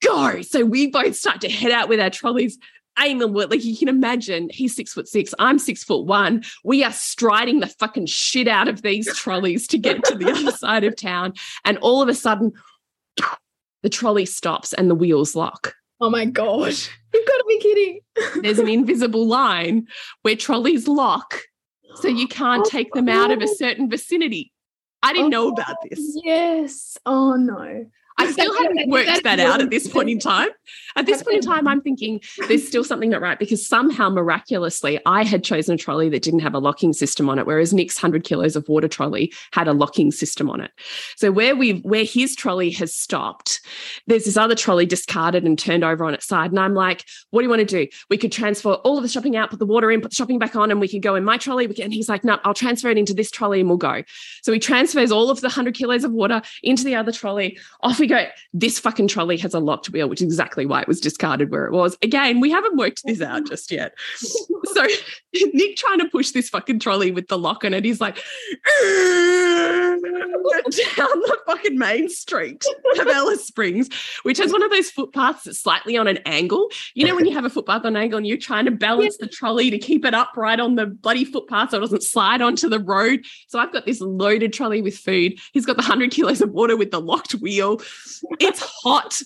go. 0.00 0.40
So 0.40 0.64
we 0.64 0.86
both 0.86 1.14
start 1.16 1.42
to 1.42 1.50
head 1.50 1.72
out 1.72 1.90
with 1.90 2.00
our 2.00 2.08
trolleys. 2.08 2.58
Aim 2.98 3.22
and 3.22 3.34
like 3.34 3.64
you 3.64 3.76
can 3.76 3.88
imagine, 3.88 4.48
he's 4.52 4.74
six 4.76 4.92
foot 4.92 5.08
six, 5.08 5.34
I'm 5.38 5.58
six 5.58 5.82
foot 5.84 6.04
one. 6.06 6.42
We 6.64 6.84
are 6.84 6.92
striding 6.92 7.60
the 7.60 7.66
fucking 7.66 8.06
shit 8.06 8.48
out 8.48 8.68
of 8.68 8.82
these 8.82 9.14
trolleys 9.16 9.66
to 9.68 9.78
get 9.78 10.04
to 10.04 10.14
the 10.16 10.30
other 10.36 10.52
side 10.52 10.84
of 10.84 10.96
town. 10.96 11.34
And 11.64 11.78
all 11.78 12.02
of 12.02 12.08
a 12.08 12.14
sudden, 12.14 12.52
the 13.82 13.88
trolley 13.88 14.26
stops 14.26 14.72
and 14.72 14.90
the 14.90 14.94
wheels 14.94 15.34
lock. 15.34 15.74
Oh 16.00 16.10
my 16.10 16.24
God. 16.24 16.72
You've 17.14 17.26
got 17.26 17.36
to 17.38 17.44
be 17.48 17.58
kidding. 17.60 18.00
there's 18.42 18.58
an 18.58 18.68
invisible 18.68 19.26
line 19.26 19.86
where 20.22 20.36
trolleys 20.36 20.86
lock 20.86 21.40
so 21.96 22.08
you 22.08 22.28
can't 22.28 22.64
Oh, 22.66 22.70
take 22.70 22.92
them 22.92 23.08
out 23.08 23.30
of 23.30 23.42
a 23.42 23.48
certain 23.48 23.90
vicinity. 23.90 24.52
I 25.02 25.12
didn't 25.12 25.30
know 25.30 25.48
about 25.48 25.76
this. 25.88 25.98
Oh, 25.98 26.20
yes. 26.24 26.98
Oh 27.06 27.34
no. 27.34 27.86
I 28.20 28.32
still 28.32 28.54
haven't 28.54 28.90
worked 28.90 29.24
that 29.24 29.40
out 29.40 29.60
at 29.60 29.70
this 29.70 29.88
point 29.88 30.10
in 30.10 30.18
time. 30.18 30.48
At 30.96 31.06
this 31.06 31.22
point 31.22 31.36
in 31.36 31.42
time, 31.42 31.68
I'm 31.68 31.80
thinking 31.80 32.20
there's 32.48 32.66
still 32.66 32.84
something 32.84 33.10
not 33.10 33.20
right 33.20 33.38
because 33.38 33.66
somehow 33.66 34.08
miraculously 34.08 34.98
I 35.06 35.24
had 35.24 35.44
chosen 35.44 35.74
a 35.74 35.78
trolley 35.78 36.08
that 36.10 36.22
didn't 36.22 36.40
have 36.40 36.54
a 36.54 36.58
locking 36.58 36.92
system 36.92 37.28
on 37.28 37.38
it, 37.38 37.46
whereas 37.46 37.72
Nick's 37.72 37.96
100 37.96 38.24
kilos 38.24 38.56
of 38.56 38.68
water 38.68 38.88
trolley 38.88 39.32
had 39.52 39.68
a 39.68 39.72
locking 39.72 40.10
system 40.10 40.50
on 40.50 40.60
it. 40.60 40.70
So 41.16 41.30
where 41.30 41.54
we 41.56 41.80
where 41.80 42.04
his 42.04 42.34
trolley 42.34 42.70
has 42.72 42.94
stopped, 42.94 43.60
there's 44.06 44.24
this 44.24 44.36
other 44.36 44.54
trolley 44.54 44.86
discarded 44.86 45.44
and 45.44 45.58
turned 45.58 45.84
over 45.84 46.04
on 46.04 46.14
its 46.14 46.26
side. 46.26 46.50
And 46.50 46.60
I'm 46.60 46.74
like, 46.74 47.04
what 47.30 47.40
do 47.40 47.44
you 47.44 47.50
want 47.50 47.66
to 47.68 47.84
do? 47.84 47.90
We 48.08 48.18
could 48.18 48.32
transfer 48.32 48.74
all 48.74 48.96
of 48.96 49.02
the 49.02 49.08
shopping 49.08 49.36
out, 49.36 49.50
put 49.50 49.58
the 49.58 49.66
water 49.66 49.90
in, 49.90 50.00
put 50.00 50.10
the 50.10 50.16
shopping 50.16 50.38
back 50.38 50.56
on, 50.56 50.70
and 50.70 50.80
we 50.80 50.88
could 50.88 51.02
go 51.02 51.14
in 51.14 51.24
my 51.24 51.36
trolley. 51.36 51.66
We 51.66 51.74
can, 51.74 51.84
and 51.84 51.94
he's 51.94 52.08
like, 52.08 52.24
no, 52.24 52.38
I'll 52.44 52.54
transfer 52.54 52.90
it 52.90 52.98
into 52.98 53.14
this 53.14 53.30
trolley 53.30 53.60
and 53.60 53.68
we'll 53.68 53.78
go. 53.78 54.02
So 54.42 54.52
he 54.52 54.58
transfers 54.58 55.10
all 55.10 55.30
of 55.30 55.40
the 55.40 55.48
100 55.48 55.74
kilos 55.74 56.04
of 56.04 56.12
water 56.12 56.42
into 56.62 56.84
the 56.84 56.94
other 56.94 57.12
trolley. 57.12 57.58
Off 57.82 57.98
we 57.98 58.06
go. 58.10 58.26
This 58.52 58.78
fucking 58.78 59.08
trolley 59.08 59.36
has 59.38 59.54
a 59.54 59.60
locked 59.60 59.90
wheel, 59.90 60.08
which 60.08 60.20
is 60.20 60.26
exactly 60.26 60.66
why 60.66 60.82
it 60.82 60.88
was 60.88 61.00
discarded 61.00 61.50
where 61.50 61.66
it 61.66 61.72
was. 61.72 61.96
Again, 62.02 62.40
we 62.40 62.50
haven't 62.50 62.76
worked 62.76 63.02
this 63.04 63.20
out 63.20 63.46
just 63.46 63.70
yet. 63.70 63.94
So 64.74 64.86
Nick 65.52 65.76
trying 65.76 65.98
to 66.00 66.08
push 66.08 66.30
this 66.30 66.48
fucking 66.48 66.80
trolley 66.80 67.10
with 67.10 67.28
the 67.28 67.38
lock 67.38 67.64
on 67.64 67.74
it, 67.74 67.84
he's 67.84 68.00
like, 68.00 68.16
down 70.96 71.20
the 71.20 71.38
fucking 71.46 71.78
main 71.78 72.08
street 72.08 72.64
of 72.98 73.06
Alice 73.06 73.46
Springs, 73.46 73.88
which 74.22 74.38
has 74.38 74.52
one 74.52 74.62
of 74.62 74.70
those 74.70 74.90
footpaths 74.90 75.44
that's 75.44 75.60
slightly 75.60 75.96
on 75.96 76.06
an 76.06 76.18
angle. 76.26 76.68
You 76.94 77.06
know, 77.06 77.14
when 77.14 77.26
you 77.26 77.34
have 77.34 77.44
a 77.44 77.50
footpath 77.50 77.84
on 77.84 77.96
an 77.96 78.02
angle 78.02 78.18
and 78.18 78.26
you're 78.26 78.36
trying 78.36 78.64
to 78.66 78.70
balance 78.70 79.16
yeah. 79.18 79.26
the 79.26 79.32
trolley 79.32 79.70
to 79.70 79.78
keep 79.78 80.04
it 80.04 80.14
upright 80.14 80.60
on 80.60 80.76
the 80.76 80.86
bloody 80.86 81.24
footpath 81.24 81.70
so 81.70 81.78
it 81.78 81.80
doesn't 81.80 82.02
slide 82.02 82.42
onto 82.42 82.68
the 82.68 82.78
road. 82.78 83.24
So 83.48 83.58
I've 83.58 83.72
got 83.72 83.86
this 83.86 84.00
loaded 84.00 84.52
trolley 84.52 84.82
with 84.82 84.96
food. 84.96 85.38
He's 85.52 85.66
got 85.66 85.76
the 85.76 85.82
100 85.82 86.10
kilos 86.10 86.40
of 86.40 86.50
water 86.50 86.76
with 86.76 86.90
the 86.90 87.00
locked 87.00 87.32
wheel. 87.32 87.80
It's 88.38 88.60
hot. 88.60 89.20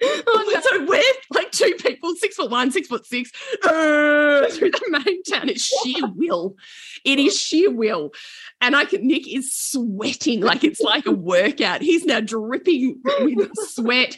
Oh, 0.00 0.52
no. 0.54 0.60
So 0.60 0.84
we're 0.84 1.02
like 1.32 1.50
two 1.50 1.74
people, 1.80 2.14
six 2.14 2.36
foot 2.36 2.50
one, 2.50 2.70
six 2.70 2.86
foot 2.86 3.04
six, 3.04 3.32
uh, 3.64 4.46
through 4.48 4.70
the 4.70 5.02
main 5.04 5.22
town. 5.24 5.48
It's 5.48 5.64
sheer 5.64 6.06
will. 6.06 6.54
It 7.04 7.18
is 7.18 7.36
sheer 7.36 7.70
will. 7.70 8.12
And 8.60 8.76
I 8.76 8.84
can, 8.84 9.06
Nick 9.06 9.26
is 9.26 9.52
sweating 9.52 10.40
like 10.40 10.62
it's 10.62 10.80
like 10.80 11.06
a 11.06 11.12
workout. 11.12 11.82
He's 11.82 12.04
now 12.04 12.20
dripping 12.20 13.00
with 13.04 13.50
sweat. 13.56 14.16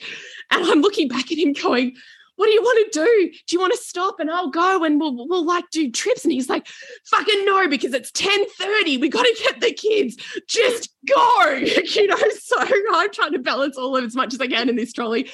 And 0.51 0.67
I'm 0.67 0.83
looking 0.83 1.09
back 1.09 1.33
at 1.33 1.39
him 1.39 1.55
going, 1.55 1.97
what 2.41 2.47
do 2.47 2.53
you 2.53 2.63
want 2.63 2.91
to 2.91 3.01
do? 3.01 3.33
Do 3.47 3.55
you 3.55 3.61
want 3.61 3.75
to 3.75 3.79
stop 3.79 4.19
and 4.19 4.31
I'll 4.31 4.49
go 4.49 4.83
and 4.83 4.99
we'll, 4.99 5.29
we'll 5.29 5.45
like 5.45 5.69
do 5.71 5.91
trips? 5.91 6.25
And 6.25 6.33
he's 6.33 6.49
like, 6.49 6.67
fucking 7.11 7.45
no, 7.45 7.69
because 7.69 7.93
it's 7.93 8.11
1030. 8.19 8.97
We 8.97 9.11
got 9.11 9.25
to 9.25 9.37
get 9.43 9.61
the 9.61 9.75
kids. 9.75 10.17
Just 10.49 10.89
go. 11.07 11.51
you 11.53 12.07
know, 12.07 12.17
so 12.17 12.57
I'm 12.59 13.11
trying 13.13 13.33
to 13.33 13.41
balance 13.41 13.77
all 13.77 13.95
of 13.95 14.05
as 14.05 14.17
much 14.17 14.33
as 14.33 14.41
I 14.41 14.47
can 14.47 14.71
in 14.71 14.77
this 14.77 14.95
trolley. 14.95 15.25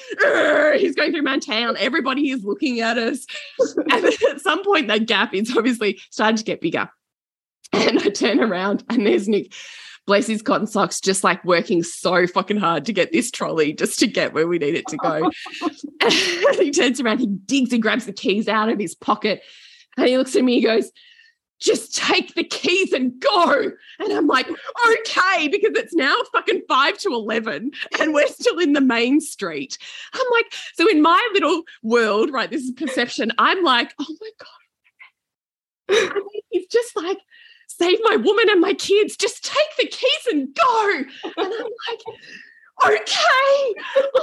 He's 0.77 0.95
going 0.95 1.13
through 1.13 1.21
my 1.21 1.39
town. 1.39 1.77
Everybody 1.77 2.29
is 2.29 2.43
looking 2.43 2.81
at 2.81 2.97
us. 2.97 3.25
and 3.89 4.05
at 4.05 4.41
some 4.41 4.65
point, 4.65 4.89
that 4.89 5.05
gap 5.05 5.33
is 5.33 5.55
obviously 5.55 6.01
starting 6.09 6.35
to 6.35 6.43
get 6.43 6.59
bigger. 6.59 6.89
And 7.71 7.99
I 7.99 8.09
turn 8.09 8.41
around 8.41 8.83
and 8.89 9.07
there's 9.07 9.29
Nick 9.29 9.53
bless 10.07 10.25
his 10.25 10.41
cotton 10.41 10.65
socks, 10.65 10.99
just 10.99 11.23
like 11.23 11.43
working 11.45 11.83
so 11.83 12.25
fucking 12.25 12.57
hard 12.57 12.85
to 12.85 12.93
get 12.93 13.11
this 13.11 13.29
trolley 13.29 13.73
just 13.73 13.99
to 13.99 14.07
get 14.07 14.33
where 14.33 14.47
we 14.47 14.57
need 14.57 14.73
it 14.73 14.87
to 14.87 14.97
go. 14.97 15.29
he 16.63 16.71
turns 16.71 16.99
around, 16.99 17.19
he 17.19 17.27
digs 17.27 17.73
and 17.73 17.81
grabs 17.81 18.05
the 18.05 18.13
keys 18.13 18.47
out 18.47 18.69
of 18.69 18.79
his 18.79 18.95
pocket. 18.95 19.43
And 19.97 20.07
he 20.07 20.17
looks 20.17 20.35
at 20.35 20.43
me, 20.43 20.55
he 20.55 20.61
goes, 20.61 20.91
just 21.59 21.95
take 21.95 22.35
the 22.35 22.43
keys 22.43 22.93
and 22.93 23.19
go. 23.19 23.71
And 23.99 24.13
I'm 24.13 24.27
like, 24.27 24.47
okay, 24.47 25.47
because 25.47 25.71
it's 25.75 25.93
now 25.93 26.15
fucking 26.31 26.61
five 26.69 26.97
to 26.99 27.09
11 27.09 27.71
and 27.99 28.13
we're 28.13 28.27
still 28.27 28.59
in 28.59 28.73
the 28.73 28.81
main 28.81 29.19
street. 29.19 29.77
I'm 30.13 30.25
like, 30.31 30.45
so 30.75 30.87
in 30.87 31.01
my 31.01 31.29
little 31.33 31.63
world, 31.83 32.31
right, 32.31 32.49
this 32.49 32.63
is 32.63 32.71
perception, 32.71 33.31
I'm 33.37 33.63
like, 33.63 33.93
oh 33.99 34.15
my 34.21 34.29
God. 34.39 34.47
I 35.89 36.13
mean, 36.13 36.41
he's 36.49 36.67
just 36.67 36.95
like, 36.95 37.17
save 37.79 37.99
my 38.03 38.15
woman 38.15 38.45
and 38.49 38.61
my 38.61 38.73
kids. 38.73 39.15
Just 39.17 39.43
take 39.43 39.77
the 39.77 39.87
keys 39.87 40.27
and 40.31 40.53
go. 40.55 40.93
And 41.23 41.33
I'm 41.37 41.49
like, 41.89 42.01
okay, 42.85 43.73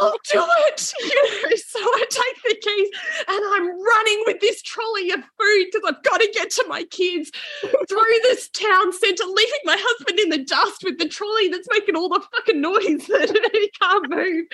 I'll 0.00 0.18
do 0.32 0.46
it. 0.68 0.92
You 1.00 1.14
know, 1.14 1.56
so 1.56 1.78
I 1.80 2.04
take 2.08 2.42
the 2.42 2.56
keys 2.62 2.88
and 3.28 3.44
I'm 3.54 3.68
running 3.68 4.22
with 4.26 4.40
this 4.40 4.62
trolley 4.62 5.10
of 5.10 5.20
food 5.20 5.66
because 5.72 5.82
I've 5.86 6.02
got 6.02 6.20
to 6.20 6.30
get 6.32 6.50
to 6.50 6.64
my 6.68 6.84
kids 6.84 7.30
through 7.60 8.18
this 8.22 8.48
town 8.50 8.92
centre, 8.92 9.24
leaving 9.24 9.60
my 9.64 9.76
husband 9.78 10.18
in 10.20 10.28
the 10.30 10.44
dust 10.44 10.84
with 10.84 10.98
the 10.98 11.08
trolley 11.08 11.48
that's 11.48 11.68
making 11.70 11.96
all 11.96 12.08
the 12.08 12.22
fucking 12.36 12.60
noise 12.60 13.06
that 13.08 13.50
he 13.52 13.70
can't 13.80 14.10
move. 14.10 14.46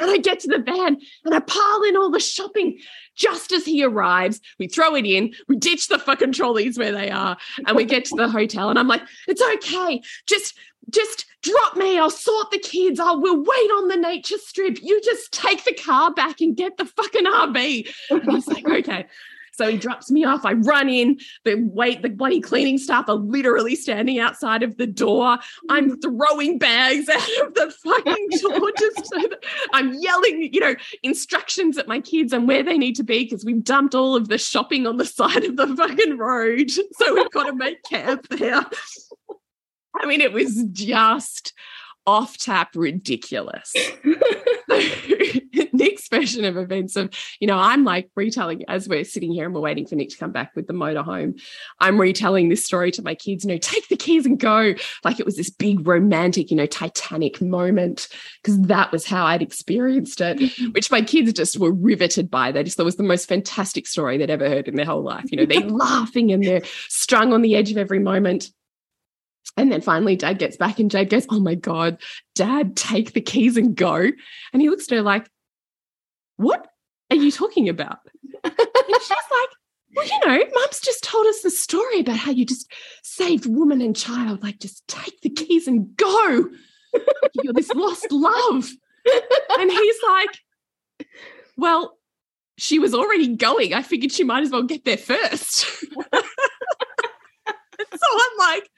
And 0.00 0.10
I 0.10 0.18
get 0.18 0.40
to 0.40 0.48
the 0.48 0.58
van 0.58 0.98
and 1.24 1.34
I 1.34 1.40
pile 1.40 1.82
in 1.82 1.96
all 1.96 2.10
the 2.10 2.20
shopping 2.20 2.78
just 3.18 3.52
as 3.52 3.64
he 3.64 3.84
arrives, 3.84 4.40
we 4.58 4.68
throw 4.68 4.94
it 4.94 5.04
in, 5.04 5.34
we 5.48 5.56
ditch 5.56 5.88
the 5.88 5.98
fucking 5.98 6.32
trolleys 6.32 6.78
where 6.78 6.92
they 6.92 7.10
are, 7.10 7.36
and 7.66 7.76
we 7.76 7.84
get 7.84 8.04
to 8.06 8.16
the 8.16 8.28
hotel. 8.28 8.70
And 8.70 8.78
I'm 8.78 8.86
like, 8.86 9.02
it's 9.26 9.42
okay. 9.42 10.00
Just 10.26 10.56
just 10.90 11.26
drop 11.42 11.76
me. 11.76 11.98
I'll 11.98 12.10
sort 12.10 12.50
the 12.50 12.58
kids. 12.58 13.00
I 13.00 13.12
will 13.12 13.38
wait 13.38 13.70
on 13.70 13.88
the 13.88 13.96
nature 13.96 14.38
strip. 14.38 14.82
You 14.82 15.00
just 15.02 15.32
take 15.32 15.64
the 15.64 15.74
car 15.74 16.12
back 16.12 16.40
and 16.40 16.56
get 16.56 16.76
the 16.76 16.84
fucking 16.84 17.24
RV. 17.24 17.88
And 18.10 18.22
I 18.28 18.32
was 18.32 18.46
like, 18.46 18.66
okay. 18.66 19.06
So 19.58 19.68
he 19.68 19.76
drops 19.76 20.08
me 20.08 20.24
off. 20.24 20.44
I 20.44 20.52
run 20.52 20.88
in. 20.88 21.18
The 21.44 21.56
wait, 21.56 22.00
the 22.00 22.08
bloody 22.08 22.40
cleaning 22.40 22.78
staff 22.78 23.08
are 23.08 23.16
literally 23.16 23.74
standing 23.74 24.20
outside 24.20 24.62
of 24.62 24.76
the 24.76 24.86
door. 24.86 25.36
I'm 25.68 25.90
mm. 25.90 26.02
throwing 26.02 26.58
bags 26.58 27.08
out 27.12 27.46
of 27.46 27.54
the 27.54 27.74
fucking 27.84 28.28
door. 28.40 28.70
Just 28.78 29.06
so 29.06 29.20
I'm 29.72 29.94
yelling, 29.94 30.50
you 30.52 30.60
know, 30.60 30.76
instructions 31.02 31.76
at 31.76 31.88
my 31.88 32.00
kids 32.00 32.32
and 32.32 32.46
where 32.46 32.62
they 32.62 32.78
need 32.78 32.94
to 32.96 33.02
be 33.02 33.24
because 33.24 33.44
we've 33.44 33.64
dumped 33.64 33.96
all 33.96 34.14
of 34.14 34.28
the 34.28 34.38
shopping 34.38 34.86
on 34.86 34.96
the 34.96 35.04
side 35.04 35.44
of 35.44 35.56
the 35.56 35.66
fucking 35.76 36.16
road. 36.16 36.70
So 36.98 37.14
we've 37.14 37.30
got 37.30 37.44
to 37.44 37.54
make 37.54 37.82
camp 37.84 38.26
there. 38.28 38.64
I 39.98 40.06
mean, 40.06 40.20
it 40.20 40.32
was 40.32 40.64
just 40.72 41.52
off 42.06 42.38
tap 42.38 42.70
ridiculous. 42.74 43.74
Nick's 45.72 46.08
version 46.08 46.44
of 46.44 46.56
events 46.56 46.96
of, 46.96 47.10
you 47.40 47.46
know, 47.46 47.56
I'm 47.56 47.84
like 47.84 48.10
retelling 48.16 48.64
as 48.68 48.88
we're 48.88 49.04
sitting 49.04 49.32
here 49.32 49.46
and 49.46 49.54
we're 49.54 49.60
waiting 49.60 49.86
for 49.86 49.94
Nick 49.94 50.10
to 50.10 50.16
come 50.16 50.32
back 50.32 50.52
with 50.54 50.66
the 50.66 50.72
motorhome. 50.72 51.40
I'm 51.80 52.00
retelling 52.00 52.48
this 52.48 52.64
story 52.64 52.90
to 52.92 53.02
my 53.02 53.14
kids, 53.14 53.44
you 53.44 53.50
know, 53.50 53.58
take 53.58 53.88
the 53.88 53.96
keys 53.96 54.26
and 54.26 54.38
go. 54.38 54.74
Like 55.04 55.20
it 55.20 55.26
was 55.26 55.36
this 55.36 55.50
big 55.50 55.86
romantic, 55.86 56.50
you 56.50 56.56
know, 56.56 56.66
Titanic 56.66 57.40
moment, 57.40 58.08
because 58.42 58.60
that 58.62 58.92
was 58.92 59.06
how 59.06 59.26
I'd 59.26 59.42
experienced 59.42 60.20
it, 60.20 60.38
mm-hmm. 60.38 60.72
which 60.72 60.90
my 60.90 61.00
kids 61.00 61.32
just 61.32 61.58
were 61.58 61.72
riveted 61.72 62.30
by. 62.30 62.52
They 62.52 62.62
just 62.62 62.76
thought 62.76 62.84
it 62.84 62.86
was 62.86 62.96
the 62.96 63.02
most 63.02 63.28
fantastic 63.28 63.86
story 63.86 64.18
they'd 64.18 64.30
ever 64.30 64.48
heard 64.48 64.68
in 64.68 64.76
their 64.76 64.86
whole 64.86 65.02
life. 65.02 65.30
You 65.30 65.38
know, 65.38 65.46
they're 65.46 65.60
laughing 65.68 66.32
and 66.32 66.42
they're 66.42 66.62
strung 66.88 67.32
on 67.32 67.42
the 67.42 67.56
edge 67.56 67.70
of 67.70 67.78
every 67.78 67.98
moment. 67.98 68.50
And 69.56 69.72
then 69.72 69.80
finally, 69.80 70.16
dad 70.16 70.38
gets 70.38 70.56
back, 70.56 70.78
and 70.78 70.90
Jade 70.90 71.10
goes, 71.10 71.26
Oh 71.30 71.40
my 71.40 71.54
God, 71.54 72.00
dad, 72.34 72.76
take 72.76 73.12
the 73.12 73.20
keys 73.20 73.56
and 73.56 73.74
go. 73.74 74.10
And 74.52 74.62
he 74.62 74.70
looks 74.70 74.90
at 74.90 74.96
her 74.96 75.02
like, 75.02 75.28
What 76.36 76.66
are 77.10 77.16
you 77.16 77.30
talking 77.32 77.68
about? 77.68 77.98
and 78.44 78.52
she's 78.54 79.10
like, 79.10 79.50
Well, 79.96 80.06
you 80.06 80.20
know, 80.26 80.44
mum's 80.54 80.80
just 80.80 81.02
told 81.02 81.26
us 81.26 81.42
the 81.42 81.50
story 81.50 82.00
about 82.00 82.16
how 82.16 82.30
you 82.30 82.44
just 82.44 82.70
saved 83.02 83.46
woman 83.46 83.80
and 83.80 83.96
child. 83.96 84.42
Like, 84.42 84.60
just 84.60 84.86
take 84.86 85.20
the 85.22 85.30
keys 85.30 85.66
and 85.66 85.96
go. 85.96 86.48
You're 87.42 87.52
this 87.52 87.70
lost 87.74 88.12
love. 88.12 88.68
And 89.58 89.70
he's 89.70 89.96
like, 90.06 91.08
Well, 91.56 91.98
she 92.58 92.78
was 92.78 92.92
already 92.92 93.34
going. 93.36 93.72
I 93.72 93.82
figured 93.82 94.12
she 94.12 94.24
might 94.24 94.42
as 94.42 94.50
well 94.50 94.64
get 94.64 94.84
there 94.84 94.96
first. 94.96 95.58
so 95.60 96.02
I'm 97.46 98.38
like, 98.38 98.68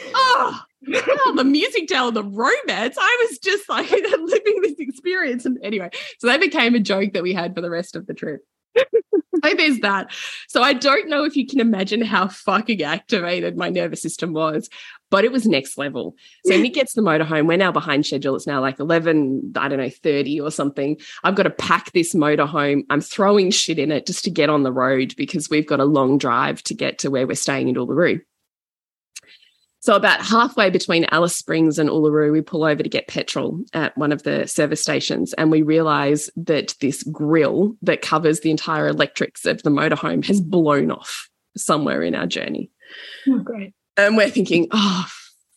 oh, 0.00 0.60
oh, 0.94 1.34
the 1.36 1.44
music 1.44 1.88
tale, 1.88 2.12
the 2.12 2.24
romance. 2.24 2.96
I 2.98 3.26
was 3.28 3.38
just 3.38 3.68
like 3.68 3.90
living 3.90 4.60
this 4.62 4.78
experience. 4.78 5.46
And 5.46 5.58
anyway, 5.62 5.90
so 6.18 6.26
that 6.26 6.40
became 6.40 6.74
a 6.74 6.80
joke 6.80 7.12
that 7.12 7.22
we 7.22 7.32
had 7.32 7.54
for 7.54 7.60
the 7.60 7.70
rest 7.70 7.96
of 7.96 8.06
the 8.06 8.14
trip. 8.14 8.42
so 8.76 9.54
there's 9.54 9.80
that. 9.80 10.12
So 10.48 10.62
I 10.62 10.72
don't 10.72 11.08
know 11.08 11.24
if 11.24 11.36
you 11.36 11.46
can 11.46 11.60
imagine 11.60 12.02
how 12.02 12.28
fucking 12.28 12.82
activated 12.82 13.56
my 13.56 13.70
nervous 13.70 14.02
system 14.02 14.32
was, 14.32 14.68
but 15.10 15.24
it 15.24 15.32
was 15.32 15.46
next 15.46 15.78
level. 15.78 16.16
So 16.44 16.56
Nick 16.56 16.74
gets 16.74 16.94
the 16.94 17.02
motorhome. 17.02 17.46
We're 17.46 17.56
now 17.56 17.72
behind 17.72 18.06
schedule. 18.06 18.36
It's 18.36 18.46
now 18.46 18.60
like 18.60 18.78
11, 18.80 19.52
I 19.56 19.68
don't 19.68 19.78
know, 19.78 19.90
30 19.90 20.40
or 20.40 20.50
something. 20.50 20.98
I've 21.24 21.36
got 21.36 21.44
to 21.44 21.50
pack 21.50 21.92
this 21.92 22.14
motorhome. 22.14 22.82
I'm 22.90 23.00
throwing 23.00 23.50
shit 23.50 23.78
in 23.78 23.92
it 23.92 24.06
just 24.06 24.24
to 24.24 24.30
get 24.30 24.50
on 24.50 24.62
the 24.62 24.72
road 24.72 25.14
because 25.16 25.48
we've 25.48 25.66
got 25.66 25.80
a 25.80 25.84
long 25.84 26.18
drive 26.18 26.62
to 26.64 26.74
get 26.74 26.98
to 26.98 27.10
where 27.10 27.26
we're 27.26 27.34
staying 27.34 27.68
in 27.68 27.76
Uluru. 27.76 28.20
So 29.86 29.94
about 29.94 30.20
halfway 30.20 30.68
between 30.68 31.06
Alice 31.12 31.36
Springs 31.36 31.78
and 31.78 31.88
Uluru, 31.88 32.32
we 32.32 32.40
pull 32.40 32.64
over 32.64 32.82
to 32.82 32.88
get 32.88 33.06
petrol 33.06 33.62
at 33.72 33.96
one 33.96 34.10
of 34.10 34.24
the 34.24 34.48
service 34.48 34.82
stations, 34.82 35.32
and 35.34 35.48
we 35.48 35.62
realise 35.62 36.28
that 36.34 36.74
this 36.80 37.04
grill 37.04 37.76
that 37.82 38.02
covers 38.02 38.40
the 38.40 38.50
entire 38.50 38.88
electrics 38.88 39.46
of 39.46 39.62
the 39.62 39.70
motorhome 39.70 40.26
has 40.26 40.40
blown 40.40 40.90
off 40.90 41.30
somewhere 41.56 42.02
in 42.02 42.16
our 42.16 42.26
journey. 42.26 42.68
Oh, 43.28 43.38
great! 43.38 43.74
And 43.96 44.16
we're 44.16 44.28
thinking, 44.28 44.66
oh 44.72 45.06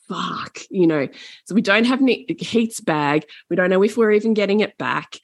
fuck, 0.07 0.59
you 0.69 0.85
know. 0.85 1.07
So 1.45 1.55
we 1.55 1.63
don't 1.63 1.85
have 1.85 1.99
any 1.99 2.27
Heath's 2.37 2.81
bag. 2.81 3.25
We 3.49 3.55
don't 3.55 3.71
know 3.71 3.81
if 3.81 3.97
we're 3.97 4.11
even 4.11 4.35
getting 4.35 4.59
it 4.59 4.77
back 4.77 5.17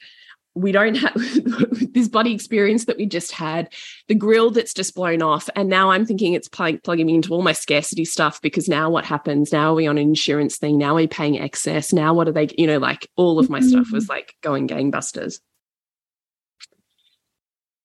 we 0.55 0.71
don't 0.71 0.95
have 0.95 1.13
this 1.93 2.07
body 2.07 2.33
experience 2.33 2.85
that 2.85 2.97
we 2.97 3.05
just 3.05 3.33
had, 3.33 3.71
the 4.07 4.15
grill 4.15 4.51
that's 4.51 4.73
just 4.73 4.95
blown 4.95 5.21
off. 5.21 5.49
And 5.55 5.69
now 5.69 5.91
I'm 5.91 6.05
thinking 6.05 6.33
it's 6.33 6.47
plug- 6.47 6.81
plugging 6.83 7.05
me 7.05 7.15
into 7.15 7.33
all 7.33 7.41
my 7.41 7.51
scarcity 7.51 8.05
stuff 8.05 8.41
because 8.41 8.69
now 8.69 8.89
what 8.89 9.05
happens? 9.05 9.51
Now 9.51 9.71
are 9.71 9.75
we 9.75 9.85
on 9.85 9.97
an 9.97 10.07
insurance 10.07 10.57
thing? 10.57 10.77
Now 10.77 10.93
are 10.93 10.95
we 10.95 11.07
paying 11.07 11.39
excess? 11.39 11.91
Now 11.91 12.13
what 12.13 12.27
are 12.27 12.31
they, 12.31 12.47
you 12.57 12.67
know, 12.67 12.77
like 12.77 13.09
all 13.17 13.37
of 13.37 13.49
my 13.49 13.59
mm-hmm. 13.59 13.69
stuff 13.69 13.91
was 13.91 14.07
like 14.07 14.33
going 14.41 14.67
gangbusters. 14.67 15.39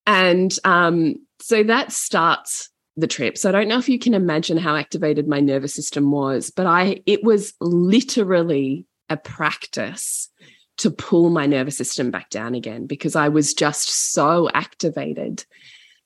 And 0.06 0.56
um, 0.64 1.16
so 1.40 1.62
that 1.64 1.92
starts 1.92 2.70
the 2.96 3.06
trip. 3.06 3.36
So 3.36 3.48
I 3.48 3.52
don't 3.52 3.68
know 3.68 3.78
if 3.78 3.88
you 3.88 3.98
can 3.98 4.14
imagine 4.14 4.58
how 4.58 4.76
activated 4.76 5.26
my 5.26 5.40
nervous 5.40 5.74
system 5.74 6.10
was, 6.10 6.50
but 6.50 6.66
I 6.66 7.02
it 7.06 7.22
was 7.24 7.52
literally 7.60 8.86
a 9.08 9.16
practice 9.16 10.29
to 10.80 10.90
pull 10.90 11.30
my 11.30 11.46
nervous 11.46 11.76
system 11.76 12.10
back 12.10 12.30
down 12.30 12.54
again 12.54 12.86
because 12.86 13.16
I 13.16 13.28
was 13.28 13.54
just 13.54 14.12
so 14.12 14.48
activated 14.54 15.44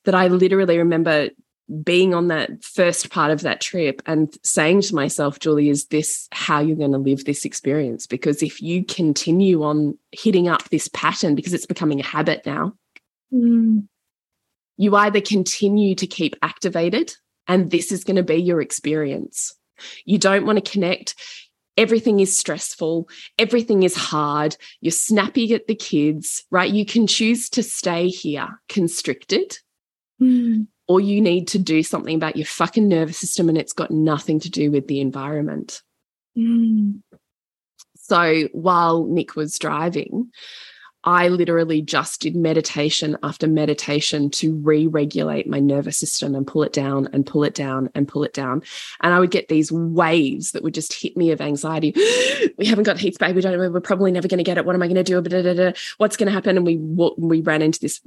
that 0.05 0.15
I 0.15 0.27
literally 0.27 0.77
remember 0.77 1.29
being 1.83 2.13
on 2.13 2.27
that 2.27 2.63
first 2.63 3.09
part 3.09 3.31
of 3.31 3.41
that 3.41 3.59
trip 3.59 4.01
and 4.05 4.35
saying 4.43 4.81
to 4.81 4.95
myself, 4.95 5.39
Julie, 5.39 5.69
is 5.69 5.87
this 5.87 6.27
how 6.31 6.59
you're 6.59 6.75
going 6.75 6.91
to 6.91 6.99
live 6.99 7.25
this 7.25 7.43
experience? 7.43 8.05
Because 8.05 8.43
if 8.43 8.61
you 8.61 8.85
continue 8.85 9.63
on 9.63 9.97
hitting 10.11 10.47
up 10.47 10.69
this 10.69 10.87
pattern, 10.89 11.33
because 11.33 11.53
it's 11.53 11.65
becoming 11.65 11.99
a 11.99 12.05
habit 12.05 12.45
now, 12.45 12.73
Mm. 13.33 13.87
you 14.77 14.95
either 14.95 15.19
continue 15.19 15.95
to 15.95 16.05
keep 16.05 16.35
activated 16.43 17.11
and 17.47 17.71
this 17.71 17.91
is 17.91 18.03
going 18.03 18.15
to 18.17 18.23
be 18.23 18.35
your 18.35 18.61
experience. 18.61 19.55
You 20.05 20.19
don't 20.19 20.45
want 20.45 20.63
to 20.63 20.71
connect. 20.71 21.15
Everything 21.77 22.19
is 22.19 22.37
stressful. 22.37 23.09
Everything 23.37 23.83
is 23.83 23.95
hard. 23.95 24.55
You're 24.81 24.91
snappy 24.91 25.53
at 25.53 25.67
the 25.67 25.75
kids, 25.75 26.45
right? 26.49 26.71
You 26.71 26.85
can 26.85 27.07
choose 27.07 27.49
to 27.51 27.63
stay 27.63 28.07
here 28.07 28.61
constricted 28.69 29.57
Mm. 30.21 30.67
or 30.87 31.01
you 31.01 31.19
need 31.19 31.49
to 31.49 31.59
do 31.59 31.83
something 31.83 32.15
about 32.15 32.37
your 32.37 32.45
fucking 32.45 32.87
nervous 32.87 33.17
system 33.17 33.49
and 33.49 33.57
it's 33.57 33.73
got 33.73 33.91
nothing 33.91 34.39
to 34.39 34.49
do 34.49 34.71
with 34.71 34.87
the 34.87 35.01
environment. 35.01 35.81
Mm. 36.37 37.01
So 37.97 38.47
while 38.53 39.05
Nick 39.05 39.35
was 39.35 39.59
driving, 39.59 40.31
I 41.05 41.27
literally 41.27 41.81
just 41.81 42.21
did 42.21 42.35
meditation 42.35 43.15
after 43.21 43.47
meditation 43.47 44.29
to 44.31 44.55
re 44.55 44.87
regulate 44.87 45.47
my 45.47 45.59
nervous 45.59 45.97
system 45.97 46.33
and 46.33 46.47
pull 46.47 46.63
it 46.63 46.73
down 46.73 47.07
and 47.13 47.25
pull 47.25 47.43
it 47.43 47.53
down 47.53 47.89
and 47.93 48.07
pull 48.07 48.23
it 48.23 48.33
down. 48.33 48.63
And 49.01 49.13
I 49.13 49.19
would 49.19 49.31
get 49.31 49.47
these 49.47 49.71
waves 49.71 50.51
that 50.51 50.63
would 50.63 50.73
just 50.73 50.93
hit 50.93 51.15
me 51.15 51.31
of 51.31 51.41
anxiety. 51.41 51.93
we 52.57 52.65
haven't 52.65 52.85
got 52.85 52.97
Heath's 52.97 53.19
bag. 53.19 53.35
We 53.35 53.41
don't 53.41 53.57
know. 53.57 53.69
We're 53.69 53.81
probably 53.81 54.11
never 54.11 54.27
going 54.27 54.39
to 54.39 54.43
get 54.43 54.57
it. 54.57 54.65
What 54.65 54.75
am 54.75 54.81
I 54.81 54.87
going 54.87 55.03
to 55.03 55.03
do? 55.03 55.73
What's 55.97 56.17
going 56.17 56.27
to 56.27 56.33
happen? 56.33 56.57
And 56.57 56.65
we 56.65 56.77
we 56.77 57.41
ran 57.41 57.61
into 57.61 57.79
this 57.79 58.01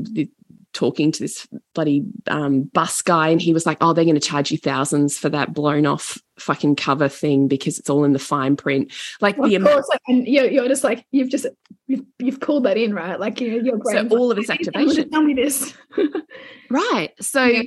talking 0.73 1.11
to 1.13 1.21
this 1.21 1.47
bloody 1.75 2.05
um, 2.27 2.65
bus 2.65 3.03
guy, 3.03 3.29
and 3.29 3.41
he 3.41 3.53
was 3.53 3.67
like, 3.67 3.79
"Oh, 3.81 3.93
they're 3.93 4.05
going 4.05 4.15
to 4.15 4.21
charge 4.21 4.51
you 4.51 4.59
thousands 4.59 5.19
for 5.19 5.29
that 5.31 5.53
blown 5.55 5.87
off 5.87 6.19
fucking 6.39 6.77
cover 6.77 7.09
thing 7.09 7.49
because 7.49 7.79
it's 7.79 7.91
all 7.91 8.05
in 8.05 8.13
the 8.13 8.19
fine 8.19 8.57
print." 8.57 8.93
Like 9.21 9.39
Well, 9.39 9.49
the 9.49 9.57
of 9.57 9.65
course, 9.65 9.89
like, 9.89 10.01
and 10.09 10.27
you're, 10.27 10.47
you're 10.47 10.69
just 10.69 10.85
like 10.85 11.05
you've 11.11 11.31
just 11.31 11.47
you've, 11.87 12.03
you've 12.19 12.41
pulled 12.41 12.65
that 12.65 12.77
in, 12.77 12.95
right? 12.95 13.19
Like 13.19 13.41
you 13.41 13.51
know, 13.51 13.65
your 13.65 13.81
So 13.85 14.17
all 14.17 14.31
of 14.31 14.39
its 14.39 14.51
activation. 14.51 15.11
Tell 15.11 15.23
me 15.23 15.35
this. 15.35 15.75
Right. 16.71 17.13
So 17.21 17.45
Yeah. 17.45 17.63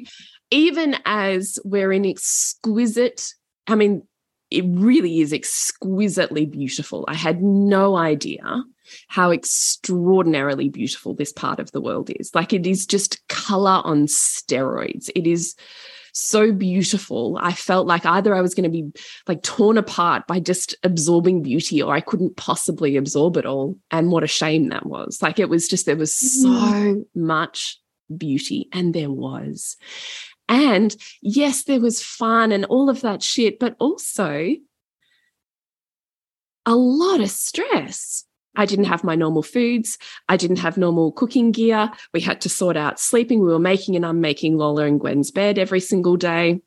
even 0.52 0.96
as 1.06 1.58
we're 1.64 1.92
in 1.92 2.06
exquisite, 2.06 3.34
I 3.68 3.76
mean, 3.76 4.04
it 4.52 4.66
really 4.68 5.22
is 5.22 5.34
exquisitely 5.34 6.46
beautiful. 6.46 7.06
I 7.08 7.16
had 7.16 7.42
no 7.42 7.96
idea 7.96 8.64
how 9.08 9.32
extraordinarily 9.32 10.68
beautiful 10.68 11.14
this 11.14 11.32
part 11.32 11.60
of 11.60 11.72
the 11.72 11.82
world 11.82 12.12
is. 12.20 12.36
Like 12.36 12.52
it 12.52 12.68
is 12.68 12.86
just 12.86 13.26
color 13.30 13.82
on 13.86 14.08
steroids. 14.08 15.10
It 15.16 15.26
is 15.26 15.56
so 16.14 16.52
beautiful. 16.52 17.40
I 17.42 17.54
felt 17.54 17.88
like 17.88 18.06
either 18.06 18.36
I 18.36 18.42
was 18.42 18.54
going 18.54 18.66
to 18.66 18.70
be 18.70 18.92
like 19.30 19.44
torn 19.44 19.78
apart 19.78 20.28
by 20.28 20.42
just 20.42 20.76
absorbing 20.84 21.42
beauty 21.42 21.82
or 21.82 21.96
I 21.96 22.02
couldn't 22.02 22.36
possibly 22.36 22.98
absorb 22.98 23.38
it 23.38 23.46
all. 23.46 23.78
And 23.92 24.12
what 24.12 24.24
a 24.24 24.28
shame 24.28 24.68
that 24.70 24.86
was. 24.86 25.22
Like 25.22 25.40
it 25.40 25.48
was 25.48 25.70
just, 25.70 25.86
there 25.86 25.96
was 25.96 26.12
mm. 26.12 26.42
so 26.42 27.06
much 27.16 27.78
beauty, 28.18 28.68
and 28.74 28.94
there 28.94 29.12
was. 29.12 29.78
And 30.52 30.94
yes, 31.22 31.64
there 31.64 31.80
was 31.80 32.04
fun 32.04 32.52
and 32.52 32.66
all 32.66 32.90
of 32.90 33.00
that 33.02 33.24
shit, 33.24 33.58
but 33.58 33.78
also 33.80 34.50
a 36.66 36.76
lot 36.76 37.22
of 37.22 37.30
stress. 37.30 38.26
I 38.58 38.66
didn't 38.66 38.86
have 38.86 39.06
my 39.06 39.16
normal 39.16 39.44
foods. 39.44 39.98
I 40.28 40.36
didn't 40.36 40.60
have 40.60 40.76
normal 40.76 41.14
cooking 41.14 41.54
gear. 41.54 41.90
We 42.14 42.20
had 42.20 42.42
to 42.42 42.50
sort 42.50 42.76
out 42.76 43.00
sleeping. 43.00 43.40
We 43.40 43.48
were 43.48 43.60
making 43.60 43.96
and 43.96 44.04
unmaking 44.04 44.58
Lola 44.58 44.84
and 44.84 45.00
Gwen's 45.00 45.32
bed 45.32 45.58
every 45.58 45.80
single 45.80 46.18
day. 46.18 46.60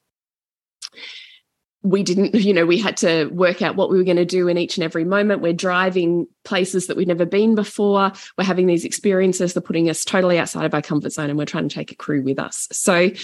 We 1.85 2.03
didn't, 2.03 2.35
you 2.35 2.53
know, 2.53 2.67
we 2.67 2.79
had 2.79 2.97
to 2.99 3.27
work 3.27 3.63
out 3.63 3.77
what 3.77 3.91
we 3.91 3.97
were 3.97 4.05
going 4.05 4.17
to 4.17 4.25
do 4.25 4.49
in 4.49 4.59
each 4.59 4.77
and 4.77 4.85
every 4.85 5.05
moment. 5.05 5.43
We're 5.43 5.53
driving 5.53 6.27
places 6.45 6.89
that 6.89 6.97
we've 6.97 7.07
never 7.07 7.27
been 7.27 7.55
before. 7.55 8.13
We're 8.37 8.45
having 8.45 8.67
these 8.67 8.85
experiences 8.85 9.55
that 9.55 9.61
are 9.61 9.67
putting 9.67 9.89
us 9.89 10.05
totally 10.05 10.39
outside 10.39 10.65
of 10.65 10.75
our 10.75 10.83
comfort 10.83 11.13
zone 11.13 11.31
and 11.31 11.39
we're 11.39 11.45
trying 11.45 11.69
to 11.69 11.75
take 11.75 11.93
a 11.93 11.97
crew 11.97 12.23
with 12.23 12.39
us. 12.39 12.67
So 12.73 13.11
mm. 13.11 13.21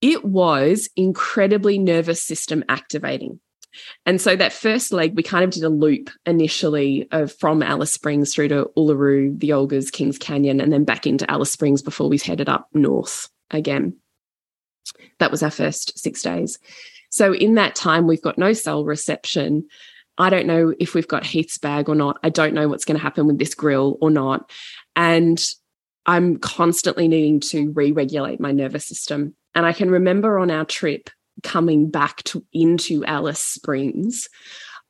it 0.00 0.24
was 0.24 0.88
incredibly 0.96 1.78
nervous 1.78 2.22
system 2.22 2.64
activating. 2.68 3.40
And 4.04 4.20
so 4.20 4.36
that 4.36 4.52
first 4.52 4.92
leg, 4.92 5.16
we 5.16 5.22
kind 5.22 5.44
of 5.44 5.50
did 5.50 5.62
a 5.62 5.68
loop 5.68 6.10
initially 6.26 7.06
of 7.12 7.32
from 7.32 7.62
Alice 7.62 7.92
Springs 7.92 8.34
through 8.34 8.48
to 8.48 8.70
Uluru, 8.76 9.38
the 9.38 9.50
Olgas, 9.50 9.92
Kings 9.92 10.18
Canyon, 10.18 10.60
and 10.60 10.72
then 10.72 10.84
back 10.84 11.06
into 11.06 11.30
Alice 11.30 11.52
Springs 11.52 11.82
before 11.82 12.08
we 12.08 12.18
headed 12.18 12.48
up 12.48 12.68
north 12.72 13.28
again. 13.50 13.96
That 15.18 15.30
was 15.30 15.42
our 15.42 15.50
first 15.50 15.98
six 15.98 16.22
days. 16.22 16.58
So 17.10 17.34
in 17.34 17.54
that 17.54 17.74
time, 17.74 18.06
we've 18.06 18.22
got 18.22 18.38
no 18.38 18.52
cell 18.52 18.84
reception. 18.84 19.66
I 20.18 20.30
don't 20.30 20.46
know 20.46 20.74
if 20.78 20.94
we've 20.94 21.08
got 21.08 21.24
Heath's 21.24 21.58
bag 21.58 21.88
or 21.88 21.94
not. 21.94 22.18
I 22.22 22.28
don't 22.30 22.54
know 22.54 22.68
what's 22.68 22.84
going 22.84 22.96
to 22.96 23.02
happen 23.02 23.26
with 23.26 23.38
this 23.38 23.54
grill 23.54 23.98
or 24.00 24.10
not. 24.10 24.50
And 24.96 25.42
I'm 26.06 26.38
constantly 26.38 27.08
needing 27.08 27.40
to 27.40 27.70
re 27.72 27.92
regulate 27.92 28.40
my 28.40 28.52
nervous 28.52 28.86
system. 28.86 29.34
And 29.54 29.66
I 29.66 29.72
can 29.72 29.90
remember 29.90 30.38
on 30.38 30.50
our 30.50 30.64
trip 30.64 31.10
coming 31.42 31.90
back 31.90 32.22
to 32.24 32.44
into 32.52 33.04
Alice 33.04 33.42
Springs, 33.42 34.28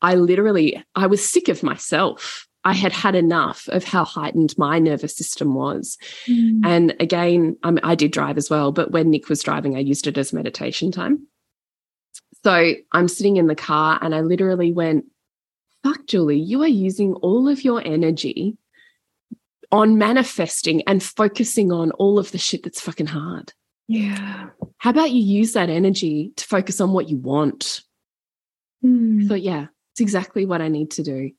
I 0.03 0.15
literally 0.15 0.83
I 0.95 1.07
was 1.07 1.27
sick 1.27 1.49
of 1.49 1.63
myself. 1.63 2.47
I 2.65 2.75
had 2.75 2.93
had 2.93 3.15
enough 3.15 3.69
of 3.69 3.85
how 3.85 4.05
heightened 4.05 4.55
my 4.59 4.79
nervous 4.79 5.17
system 5.17 5.55
was. 5.55 5.97
Mm. 6.29 6.61
And 6.65 6.95
again, 7.01 7.57
I, 7.63 7.71
mean, 7.71 7.81
I 7.83 7.95
did 7.95 8.13
drive 8.13 8.37
as 8.37 8.51
well, 8.51 8.71
but 8.71 8.91
when 8.91 9.09
Nick 9.09 9.31
was 9.31 9.43
driving, 9.43 9.77
I 9.77 9.81
used 9.81 10.07
it 10.07 10.19
as 10.19 10.35
meditation 10.35 10.93
time. 10.93 11.27
So 12.45 12.75
I'm 12.93 13.09
sitting 13.09 13.37
in 13.37 13.47
the 13.47 13.55
car 13.55 13.99
and 14.01 14.15
I 14.15 14.21
literally 14.21 14.73
went, 14.73 15.05
fuck, 15.83 16.07
Julie, 16.07 16.39
you 16.39 16.63
are 16.63 16.69
using 16.69 17.15
all 17.15 17.49
of 17.49 17.65
your 17.65 17.83
energy 17.85 18.57
on 19.73 19.99
manifesting 19.99 20.83
and 20.87 21.03
focusing 21.03 21.71
on 21.73 21.91
all 21.93 22.19
of 22.19 22.33
the 22.33 22.39
shit 22.39 22.63
that's 22.63 22.81
fucking 22.81 23.07
hard. 23.07 23.53
Yeah. 23.89 24.51
How 24.79 24.91
about 24.91 25.11
you 25.11 25.23
use 25.23 25.53
that 25.53 25.69
energy 25.69 26.33
to 26.37 26.45
focus 26.45 26.81
on 26.81 26.93
what 26.93 27.09
you 27.09 27.17
want? 27.17 27.83
Mm. 28.85 29.29
So, 29.29 29.35
yeah, 29.35 29.67
it's 29.93 30.01
exactly 30.01 30.47
what 30.47 30.61
I 30.61 30.69
need 30.69 30.93
to 30.93 31.03
do. 31.03 31.33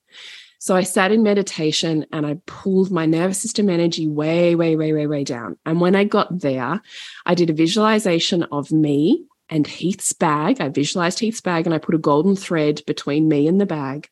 So, 0.59 0.75
I 0.75 0.83
sat 0.83 1.11
in 1.11 1.23
meditation 1.23 2.05
and 2.11 2.25
I 2.25 2.37
pulled 2.45 2.91
my 2.91 3.05
nervous 3.05 3.41
system 3.41 3.69
energy 3.69 4.07
way, 4.07 4.55
way, 4.55 4.75
way, 4.75 4.93
way, 4.93 5.07
way 5.07 5.23
down. 5.23 5.57
And 5.65 5.81
when 5.81 5.95
I 5.95 6.03
got 6.03 6.39
there, 6.39 6.81
I 7.25 7.35
did 7.35 7.49
a 7.49 7.53
visualization 7.53 8.43
of 8.43 8.71
me 8.71 9.25
and 9.51 9.67
Heath's 9.67 10.13
bag. 10.13 10.61
I 10.61 10.69
visualized 10.69 11.19
Heath's 11.19 11.41
bag 11.41 11.67
and 11.67 11.75
I 11.75 11.77
put 11.77 11.93
a 11.93 11.99
golden 11.99 12.35
thread 12.35 12.81
between 12.87 13.27
me 13.27 13.47
and 13.47 13.59
the 13.59 13.65
bag. 13.65 14.09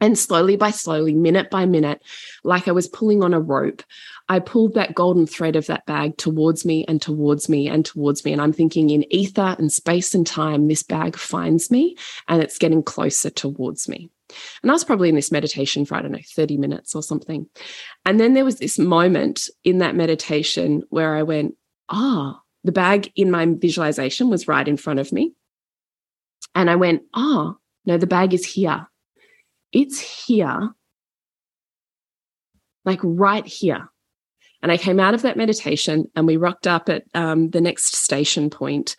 And 0.00 0.16
slowly 0.16 0.56
by 0.56 0.70
slowly, 0.70 1.12
minute 1.12 1.50
by 1.50 1.66
minute, 1.66 2.02
like 2.44 2.68
I 2.68 2.72
was 2.72 2.86
pulling 2.86 3.22
on 3.22 3.34
a 3.34 3.40
rope, 3.40 3.82
I 4.28 4.38
pulled 4.38 4.74
that 4.74 4.94
golden 4.94 5.26
thread 5.26 5.56
of 5.56 5.66
that 5.66 5.86
bag 5.86 6.16
towards 6.16 6.64
me 6.64 6.84
and 6.86 7.02
towards 7.02 7.48
me 7.48 7.68
and 7.68 7.84
towards 7.84 8.24
me. 8.24 8.32
And 8.32 8.40
I'm 8.40 8.52
thinking 8.52 8.90
in 8.90 9.12
ether 9.12 9.56
and 9.58 9.72
space 9.72 10.14
and 10.14 10.26
time, 10.26 10.68
this 10.68 10.84
bag 10.84 11.16
finds 11.16 11.70
me 11.70 11.96
and 12.28 12.40
it's 12.40 12.58
getting 12.58 12.82
closer 12.82 13.30
towards 13.30 13.88
me. 13.88 14.08
And 14.62 14.70
I 14.70 14.74
was 14.74 14.84
probably 14.84 15.08
in 15.08 15.14
this 15.14 15.32
meditation 15.32 15.84
for, 15.84 15.96
I 15.96 16.02
don't 16.02 16.12
know, 16.12 16.18
30 16.34 16.58
minutes 16.58 16.94
or 16.94 17.02
something. 17.02 17.48
And 18.04 18.20
then 18.20 18.34
there 18.34 18.44
was 18.44 18.58
this 18.58 18.78
moment 18.78 19.48
in 19.64 19.78
that 19.78 19.96
meditation 19.96 20.84
where 20.90 21.16
I 21.16 21.24
went, 21.24 21.56
ah, 21.88 22.36
oh, 22.36 22.42
the 22.68 22.72
bag 22.72 23.10
in 23.16 23.30
my 23.30 23.46
visualization 23.46 24.28
was 24.28 24.46
right 24.46 24.68
in 24.68 24.76
front 24.76 25.00
of 25.00 25.10
me. 25.10 25.32
And 26.54 26.68
I 26.68 26.76
went, 26.76 27.00
oh, 27.14 27.56
no, 27.86 27.96
the 27.96 28.06
bag 28.06 28.34
is 28.34 28.44
here. 28.44 28.86
It's 29.72 29.98
here, 29.98 30.74
like 32.84 33.00
right 33.02 33.46
here. 33.46 33.88
And 34.60 34.70
I 34.70 34.76
came 34.76 35.00
out 35.00 35.14
of 35.14 35.22
that 35.22 35.38
meditation 35.38 36.10
and 36.14 36.26
we 36.26 36.36
rocked 36.36 36.66
up 36.66 36.90
at 36.90 37.04
um, 37.14 37.48
the 37.48 37.62
next 37.62 37.94
station 37.96 38.50
point 38.50 38.96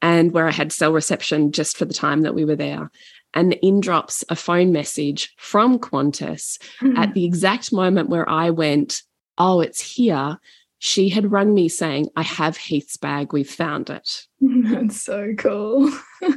and 0.00 0.30
where 0.30 0.46
I 0.46 0.52
had 0.52 0.70
cell 0.70 0.92
reception 0.92 1.50
just 1.50 1.76
for 1.76 1.86
the 1.86 1.92
time 1.94 2.20
that 2.20 2.36
we 2.36 2.44
were 2.44 2.54
there. 2.54 2.92
And 3.34 3.54
in 3.54 3.80
drops 3.80 4.22
a 4.28 4.36
phone 4.36 4.70
message 4.70 5.34
from 5.36 5.80
Qantas 5.80 6.58
Mm. 6.80 6.96
at 6.96 7.14
the 7.14 7.24
exact 7.24 7.72
moment 7.72 8.08
where 8.08 8.28
I 8.28 8.50
went, 8.50 9.02
Oh, 9.36 9.58
it's 9.60 9.80
here. 9.80 10.38
She 10.82 11.10
had 11.10 11.30
rung 11.30 11.52
me 11.52 11.68
saying, 11.68 12.08
I 12.16 12.22
have 12.22 12.56
Heath's 12.56 12.96
bag. 12.96 13.34
We've 13.34 13.48
found 13.48 13.90
it. 13.90 14.26
That's 14.40 15.00
so 15.00 15.34
cool. 15.38 15.90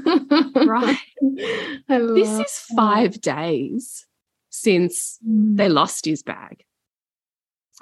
Right. 0.55 0.97
This 1.87 2.39
is 2.39 2.65
five 2.75 3.21
days 3.21 4.05
since 4.49 5.17
that. 5.21 5.57
they 5.57 5.69
lost 5.69 6.05
his 6.05 6.23
bag. 6.23 6.65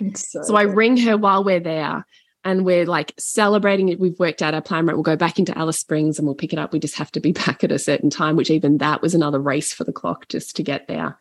It's 0.01 0.31
so, 0.31 0.41
So 0.43 0.55
I 0.55 0.63
ring 0.63 0.97
her 0.97 1.17
while 1.17 1.43
we're 1.43 1.59
there 1.59 2.05
and 2.43 2.63
we're 2.63 2.85
like 2.85 3.13
celebrating 3.17 3.89
it. 3.89 3.99
We've 3.99 4.17
worked 4.19 4.41
out 4.43 4.53
our 4.53 4.61
plan, 4.61 4.85
right? 4.85 4.93
We'll 4.93 5.03
go 5.03 5.15
back 5.15 5.39
into 5.39 5.57
Alice 5.57 5.79
Springs 5.79 6.19
and 6.19 6.27
we'll 6.27 6.35
pick 6.35 6.53
it 6.53 6.59
up. 6.59 6.73
We 6.73 6.79
just 6.79 6.95
have 6.97 7.11
to 7.13 7.19
be 7.19 7.31
back 7.45 7.63
at 7.63 7.71
a 7.71 7.79
certain 7.79 8.11
time, 8.11 8.35
which 8.35 8.51
even 8.51 8.77
that 8.77 9.01
was 9.01 9.15
another 9.15 9.39
race 9.39 9.73
for 9.73 9.83
the 9.83 9.93
clock 9.93 10.27
just 10.27 10.55
to 10.57 10.63
get 10.63 10.87
there. 10.87 11.17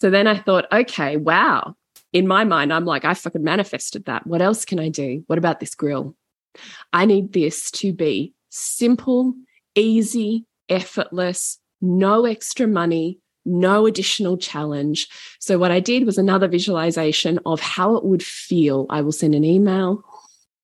So 0.00 0.10
then 0.10 0.28
I 0.28 0.38
thought, 0.38 0.66
okay, 0.72 1.16
wow. 1.16 1.74
In 2.12 2.26
my 2.26 2.44
mind, 2.44 2.72
I'm 2.72 2.84
like, 2.84 3.04
I 3.04 3.14
fucking 3.14 3.44
manifested 3.44 4.06
that. 4.06 4.26
What 4.26 4.42
else 4.42 4.64
can 4.64 4.80
I 4.80 4.88
do? 4.88 5.22
What 5.26 5.38
about 5.38 5.60
this 5.60 5.74
grill? 5.74 6.16
I 6.92 7.06
need 7.06 7.32
this 7.32 7.70
to 7.72 7.92
be 7.92 8.34
simple, 8.48 9.34
easy, 9.74 10.46
effortless, 10.68 11.58
no 11.80 12.24
extra 12.24 12.66
money, 12.66 13.18
no 13.44 13.86
additional 13.86 14.36
challenge. 14.36 15.08
So, 15.38 15.58
what 15.58 15.70
I 15.70 15.80
did 15.80 16.04
was 16.04 16.18
another 16.18 16.48
visualization 16.48 17.38
of 17.46 17.60
how 17.60 17.96
it 17.96 18.04
would 18.04 18.22
feel. 18.22 18.86
I 18.90 19.02
will 19.02 19.12
send 19.12 19.34
an 19.34 19.44
email, 19.44 20.02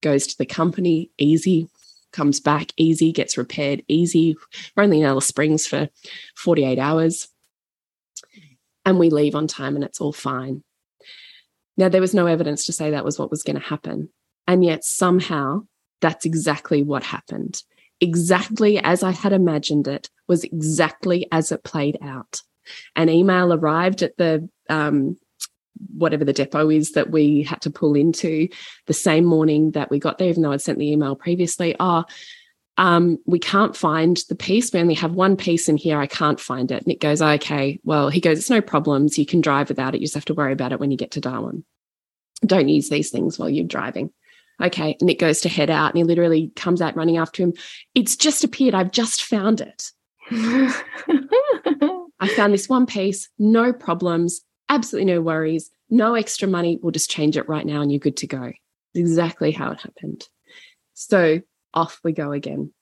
goes 0.03 0.27
to 0.27 0.39
the 0.39 0.47
company, 0.47 1.11
easy, 1.19 1.69
comes 2.13 2.41
back, 2.41 2.73
easy, 2.77 3.13
gets 3.13 3.39
repaired, 3.39 3.83
easy. 3.89 4.37
We're 4.75 4.85
only 4.85 5.01
in 5.01 5.07
Alice 5.07 5.27
Springs 5.27 5.67
for 5.67 5.89
48 6.37 6.79
hours. 6.79 7.29
And 8.85 8.99
we 8.99 9.11
leave 9.11 9.35
on 9.35 9.49
time 9.49 9.75
and 9.75 9.85
it's 9.85 10.01
all 10.01 10.13
fine. 10.13 10.63
Now, 11.77 11.89
there 11.89 12.01
was 12.01 12.15
no 12.15 12.27
evidence 12.27 12.67
to 12.67 12.73
say 12.73 12.91
that 12.91 13.05
was 13.05 13.19
what 13.19 13.31
was 13.31 13.43
going 13.43 13.61
to 13.61 13.67
happen. 13.67 14.09
And 14.47 14.65
yet, 14.65 14.85
somehow, 14.85 15.63
that's 16.01 16.25
exactly 16.25 16.83
what 16.83 17.03
happened. 17.03 17.63
Exactly 18.01 18.79
as 18.79 19.03
I 19.03 19.11
had 19.11 19.33
imagined 19.33 19.89
it 19.89 20.11
was 20.29 20.45
exactly 20.45 21.27
as 21.33 21.53
it 21.53 21.65
played 21.65 21.99
out. 22.03 22.43
An 22.95 23.09
email 23.09 23.53
arrived 23.53 24.03
at 24.03 24.17
the 24.17 24.49
um, 24.69 25.17
whatever 25.95 26.25
the 26.25 26.33
depot 26.33 26.71
is 26.71 26.93
that 26.93 27.11
we 27.11 27.43
had 27.43 27.61
to 27.63 27.71
pull 27.71 27.95
into 27.95 28.49
the 28.87 28.93
same 28.93 29.25
morning 29.25 29.73
that 29.73 29.91
we 29.91 29.99
got 29.99 30.19
there, 30.19 30.29
even 30.29 30.43
though 30.43 30.53
I'd 30.53 30.61
sent 30.61 30.79
the 30.79 30.91
email 30.91 31.17
previously. 31.17 31.77
Oh, 31.79 32.05
um, 32.79 33.19
we 33.27 33.39
can't 33.39 33.77
find 33.77 34.19
the 34.29 34.35
piece. 34.35 34.73
We 34.73 34.81
only 34.81 34.95
have 34.95 35.13
one 35.13 35.37
piece 35.37 35.69
in 35.69 35.77
here. 35.77 35.99
I 35.99 36.07
can't 36.07 36.39
find 36.39 36.71
it. 36.71 36.87
Nick 36.87 37.01
goes, 37.01 37.23
okay, 37.23 37.81
well, 37.85 38.11
he 38.11 38.21
goes, 38.21 38.39
it's 38.39 38.51
no 38.51 38.61
problems. 38.61 39.19
You 39.19 39.27
can 39.27 39.41
drive 39.41 39.69
without 39.69 39.95
it. 39.95 40.01
You 40.01 40.07
just 40.07 40.15
have 40.15 40.27
to 40.27 40.35
worry 40.35 40.53
about 40.53 40.73
it 40.73 40.81
when 40.81 40.91
you 40.91 40.97
get 40.97 41.13
to 41.13 41.21
Darwin. 41.21 41.65
Don't 42.45 42.69
use 42.69 42.91
these 42.91 43.11
things 43.11 43.39
while 43.39 43.49
you're 43.49 43.65
driving. 43.65 44.13
Okay. 44.63 44.97
Nick 45.01 45.19
goes 45.19 45.41
to 45.43 45.49
head 45.49 45.71
out 45.71 45.91
and 45.91 45.99
he 45.99 46.05
literally 46.05 46.53
comes 46.57 46.83
out 46.83 46.97
running 46.97 47.17
after 47.17 47.43
him. 47.43 47.55
It's 47.95 48.17
just 48.17 48.45
appeared. 48.45 48.75
I've 48.75 48.93
just 48.93 49.23
found 49.23 49.61
it. 49.61 49.91
I 52.19 52.29
found 52.35 52.53
this 52.53 52.69
one 52.69 52.87
piece, 52.87 53.29
no 53.39 53.73
problems, 53.73 54.41
absolutely 54.69 55.13
no 55.13 55.21
worries, 55.21 55.71
no 55.91 56.15
extra 56.15 56.49
money. 56.49 56.79
We'll 56.83 56.91
just 56.91 57.11
change 57.11 57.37
it 57.37 57.49
right 57.49 57.65
now 57.65 57.83
and 57.83 57.93
you're 57.93 57.99
good 57.99 58.17
to 58.19 58.27
go. 58.27 58.53
Exactly 58.95 59.51
how 59.53 59.71
it 59.73 59.81
happened. 59.81 60.25
So 60.95 61.43
off 61.75 62.01
we 62.03 62.13
go 62.13 62.33
again. 62.33 62.73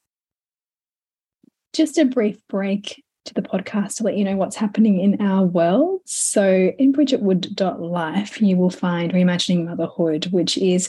Just 1.73 1.99
a 1.99 2.05
brief 2.05 2.39
break 2.49 3.03
to 3.25 3.35
the 3.35 3.43
podcast 3.43 3.97
to 3.97 4.05
let 4.05 4.17
you 4.17 4.25
know 4.25 4.37
what's 4.37 4.57
happening 4.57 5.01
in 5.01 5.21
our 5.21 5.45
world. 5.45 6.03
So, 6.05 6.73
in 6.79 6.93
bridgetwood.life, 6.93 8.41
you 8.41 8.57
will 8.57 8.71
find 8.71 9.13
Reimagining 9.13 9.65
Motherhood, 9.65 10.27
which 10.27 10.59
is 10.59 10.89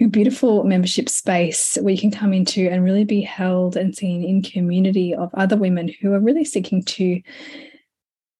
a 0.00 0.06
beautiful 0.06 0.64
membership 0.64 1.08
space 1.08 1.76
where 1.80 1.92
you 1.92 2.00
can 2.00 2.10
come 2.10 2.32
into 2.32 2.68
and 2.68 2.84
really 2.84 3.04
be 3.04 3.20
held 3.20 3.76
and 3.76 3.94
seen 3.94 4.24
in 4.24 4.42
community 4.42 5.14
of 5.14 5.30
other 5.34 5.56
women 5.56 5.92
who 6.00 6.12
are 6.12 6.20
really 6.20 6.44
seeking 6.44 6.82
to 6.84 7.20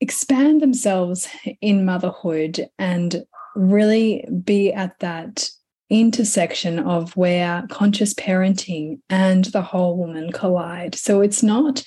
expand 0.01 0.61
themselves 0.61 1.29
in 1.61 1.85
motherhood 1.85 2.69
and 2.79 3.25
really 3.57 4.27
be 4.45 4.73
at 4.73 4.99
that 4.99 5.49
intersection 6.01 6.79
of 6.79 7.17
where 7.17 7.65
conscious 7.71 8.15
parenting 8.15 8.99
and 9.09 9.47
the 9.47 9.63
whole 9.63 9.97
woman 9.97 10.33
collide. 10.33 10.95
So 10.95 11.21
it's 11.21 11.43
not 11.43 11.85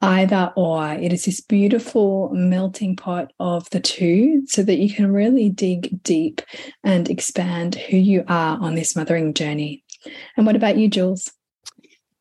either 0.00 0.52
or, 0.56 0.92
it 0.92 1.12
is 1.12 1.24
this 1.24 1.40
beautiful 1.40 2.30
melting 2.32 2.96
pot 2.96 3.32
of 3.40 3.68
the 3.70 3.80
two 3.80 4.42
so 4.46 4.62
that 4.62 4.78
you 4.78 4.92
can 4.92 5.12
really 5.12 5.48
dig 5.50 6.02
deep 6.02 6.40
and 6.84 7.10
expand 7.10 7.74
who 7.74 7.96
you 7.96 8.24
are 8.28 8.58
on 8.60 8.74
this 8.74 8.94
mothering 8.94 9.34
journey. 9.34 9.82
And 10.36 10.46
what 10.46 10.56
about 10.56 10.76
you, 10.76 10.88
Jules? 10.88 11.32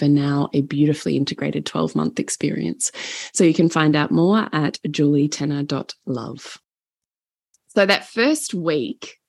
over 0.00 0.10
now 0.10 0.48
a 0.52 0.62
beautifully 0.62 1.16
integrated 1.16 1.66
12 1.66 1.94
month 1.94 2.18
experience. 2.18 2.92
So 3.32 3.44
you 3.44 3.54
can 3.54 3.68
find 3.68 3.96
out 3.96 4.10
more 4.10 4.48
at 4.52 4.78
julietenner.love. 4.86 6.58
So 7.68 7.86
that 7.86 8.06
first 8.06 8.54
week, 8.54 9.19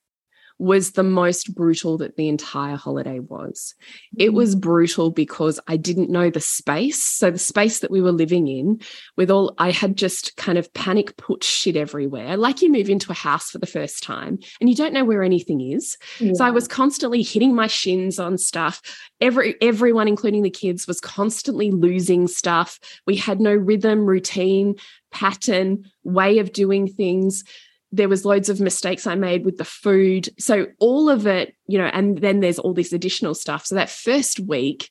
was 0.62 0.92
the 0.92 1.02
most 1.02 1.56
brutal 1.56 1.98
that 1.98 2.14
the 2.14 2.28
entire 2.28 2.76
holiday 2.76 3.18
was. 3.18 3.74
It 4.16 4.30
mm. 4.30 4.34
was 4.34 4.54
brutal 4.54 5.10
because 5.10 5.58
I 5.66 5.76
didn't 5.76 6.08
know 6.08 6.30
the 6.30 6.40
space. 6.40 7.02
So, 7.02 7.32
the 7.32 7.38
space 7.38 7.80
that 7.80 7.90
we 7.90 8.00
were 8.00 8.12
living 8.12 8.46
in, 8.46 8.80
with 9.16 9.28
all, 9.28 9.54
I 9.58 9.72
had 9.72 9.96
just 9.96 10.36
kind 10.36 10.58
of 10.58 10.72
panic 10.72 11.16
put 11.16 11.42
shit 11.42 11.74
everywhere. 11.74 12.36
Like 12.36 12.62
you 12.62 12.70
move 12.70 12.88
into 12.88 13.10
a 13.10 13.14
house 13.14 13.50
for 13.50 13.58
the 13.58 13.66
first 13.66 14.04
time 14.04 14.38
and 14.60 14.70
you 14.70 14.76
don't 14.76 14.94
know 14.94 15.04
where 15.04 15.24
anything 15.24 15.60
is. 15.60 15.98
Yeah. 16.20 16.34
So, 16.34 16.44
I 16.44 16.50
was 16.50 16.68
constantly 16.68 17.22
hitting 17.22 17.56
my 17.56 17.66
shins 17.66 18.20
on 18.20 18.38
stuff. 18.38 18.80
Every, 19.20 19.56
everyone, 19.60 20.06
including 20.06 20.44
the 20.44 20.50
kids, 20.50 20.86
was 20.86 21.00
constantly 21.00 21.72
losing 21.72 22.28
stuff. 22.28 22.78
We 23.04 23.16
had 23.16 23.40
no 23.40 23.52
rhythm, 23.52 24.06
routine, 24.06 24.76
pattern, 25.10 25.90
way 26.04 26.38
of 26.38 26.52
doing 26.52 26.86
things 26.86 27.42
there 27.92 28.08
was 28.08 28.24
loads 28.24 28.48
of 28.48 28.60
mistakes 28.60 29.06
I 29.06 29.14
made 29.14 29.44
with 29.44 29.58
the 29.58 29.64
food. 29.64 30.30
So 30.38 30.66
all 30.80 31.10
of 31.10 31.26
it, 31.26 31.54
you 31.66 31.78
know, 31.78 31.86
and 31.86 32.18
then 32.18 32.40
there's 32.40 32.58
all 32.58 32.72
this 32.72 32.92
additional 32.92 33.34
stuff. 33.34 33.66
So 33.66 33.74
that 33.74 33.90
first 33.90 34.40
week 34.40 34.90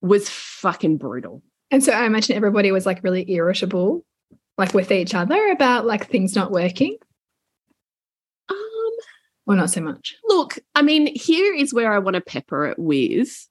was 0.00 0.28
fucking 0.30 0.96
brutal. 0.96 1.42
And 1.70 1.84
so 1.84 1.92
I 1.92 2.06
imagine 2.06 2.34
everybody 2.34 2.72
was 2.72 2.86
like 2.86 3.04
really 3.04 3.30
irritable, 3.30 4.04
like 4.56 4.72
with 4.72 4.90
each 4.90 5.14
other 5.14 5.48
about 5.48 5.86
like 5.86 6.08
things 6.08 6.34
not 6.34 6.50
working. 6.50 6.96
Um, 8.48 8.90
or 9.46 9.56
not 9.56 9.70
so 9.70 9.82
much. 9.82 10.16
Look, 10.24 10.58
I 10.74 10.80
mean, 10.80 11.14
here 11.14 11.54
is 11.54 11.74
where 11.74 11.92
I 11.92 11.98
want 11.98 12.14
to 12.14 12.22
pepper 12.22 12.66
it 12.66 12.78
with. 12.78 13.46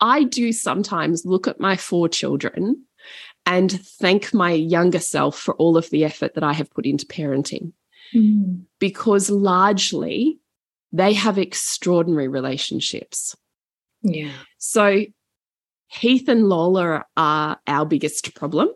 I 0.00 0.24
do 0.24 0.52
sometimes 0.52 1.24
look 1.24 1.48
at 1.48 1.60
my 1.60 1.76
four 1.76 2.08
children 2.08 2.84
and 3.46 3.72
thank 3.72 4.34
my 4.34 4.52
younger 4.52 5.00
self 5.00 5.38
for 5.38 5.54
all 5.54 5.78
of 5.78 5.88
the 5.90 6.04
effort 6.04 6.34
that 6.34 6.44
I 6.44 6.52
have 6.52 6.70
put 6.70 6.84
into 6.84 7.06
parenting. 7.06 7.72
Mm. 8.14 8.62
because 8.78 9.28
largely 9.28 10.38
they 10.92 11.12
have 11.12 11.38
extraordinary 11.38 12.28
relationships. 12.28 13.36
Yeah. 14.02 14.32
So 14.56 15.04
Heath 15.88 16.28
and 16.28 16.48
Lola 16.48 17.04
are 17.16 17.60
our 17.66 17.86
biggest 17.86 18.34
problem. 18.34 18.70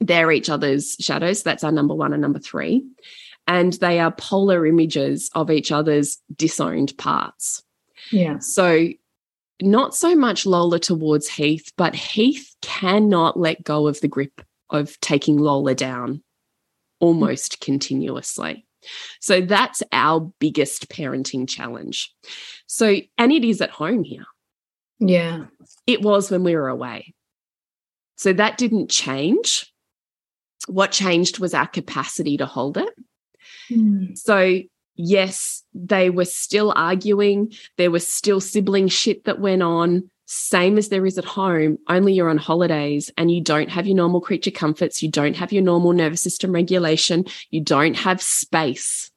They're 0.00 0.30
each 0.30 0.48
other's 0.48 0.96
shadows. 1.00 1.42
That's 1.42 1.64
our 1.64 1.72
number 1.72 1.94
one 1.94 2.12
and 2.12 2.22
number 2.22 2.38
three. 2.38 2.84
And 3.46 3.72
they 3.74 4.00
are 4.00 4.10
polar 4.10 4.66
images 4.66 5.30
of 5.34 5.50
each 5.50 5.70
other's 5.70 6.18
disowned 6.34 6.96
parts. 6.98 7.62
Yeah. 8.10 8.38
So 8.38 8.88
not 9.62 9.94
so 9.94 10.14
much 10.14 10.46
Lola 10.46 10.78
towards 10.78 11.28
Heath, 11.28 11.72
but 11.76 11.94
Heath 11.94 12.54
cannot 12.62 13.38
let 13.38 13.64
go 13.64 13.86
of 13.86 14.00
the 14.00 14.08
grip 14.08 14.42
of 14.70 14.98
taking 15.00 15.38
Lola 15.38 15.74
down 15.74 16.22
almost 17.00 17.60
continuously. 17.60 18.66
So 19.20 19.40
that's 19.40 19.82
our 19.92 20.32
biggest 20.38 20.88
parenting 20.88 21.48
challenge. 21.48 22.14
So, 22.66 22.96
and 23.18 23.32
it 23.32 23.44
is 23.44 23.60
at 23.60 23.70
home 23.70 24.04
here. 24.04 24.26
Yeah. 24.98 25.46
It 25.86 26.02
was 26.02 26.30
when 26.30 26.44
we 26.44 26.54
were 26.54 26.68
away. 26.68 27.14
So 28.16 28.32
that 28.32 28.58
didn't 28.58 28.90
change. 28.90 29.72
What 30.68 30.90
changed 30.90 31.38
was 31.38 31.54
our 31.54 31.66
capacity 31.66 32.36
to 32.38 32.46
hold 32.46 32.78
it. 32.78 32.88
Mm. 33.70 34.16
So, 34.16 34.60
yes, 34.94 35.62
they 35.74 36.10
were 36.10 36.24
still 36.24 36.72
arguing. 36.74 37.52
There 37.76 37.90
was 37.90 38.06
still 38.06 38.40
sibling 38.40 38.88
shit 38.88 39.24
that 39.24 39.40
went 39.40 39.62
on 39.62 40.10
same 40.26 40.76
as 40.76 40.88
there 40.88 41.06
is 41.06 41.18
at 41.18 41.24
home, 41.24 41.78
only 41.88 42.12
you're 42.12 42.28
on 42.28 42.36
holidays 42.36 43.10
and 43.16 43.30
you 43.30 43.40
don't 43.40 43.70
have 43.70 43.86
your 43.86 43.96
normal 43.96 44.20
creature 44.20 44.50
comforts, 44.50 45.02
you 45.02 45.08
don't 45.08 45.36
have 45.36 45.52
your 45.52 45.62
normal 45.62 45.92
nervous 45.92 46.20
system 46.20 46.52
regulation, 46.52 47.24
you 47.50 47.60
don't 47.60 47.94
have 47.94 48.20
space. 48.20 49.10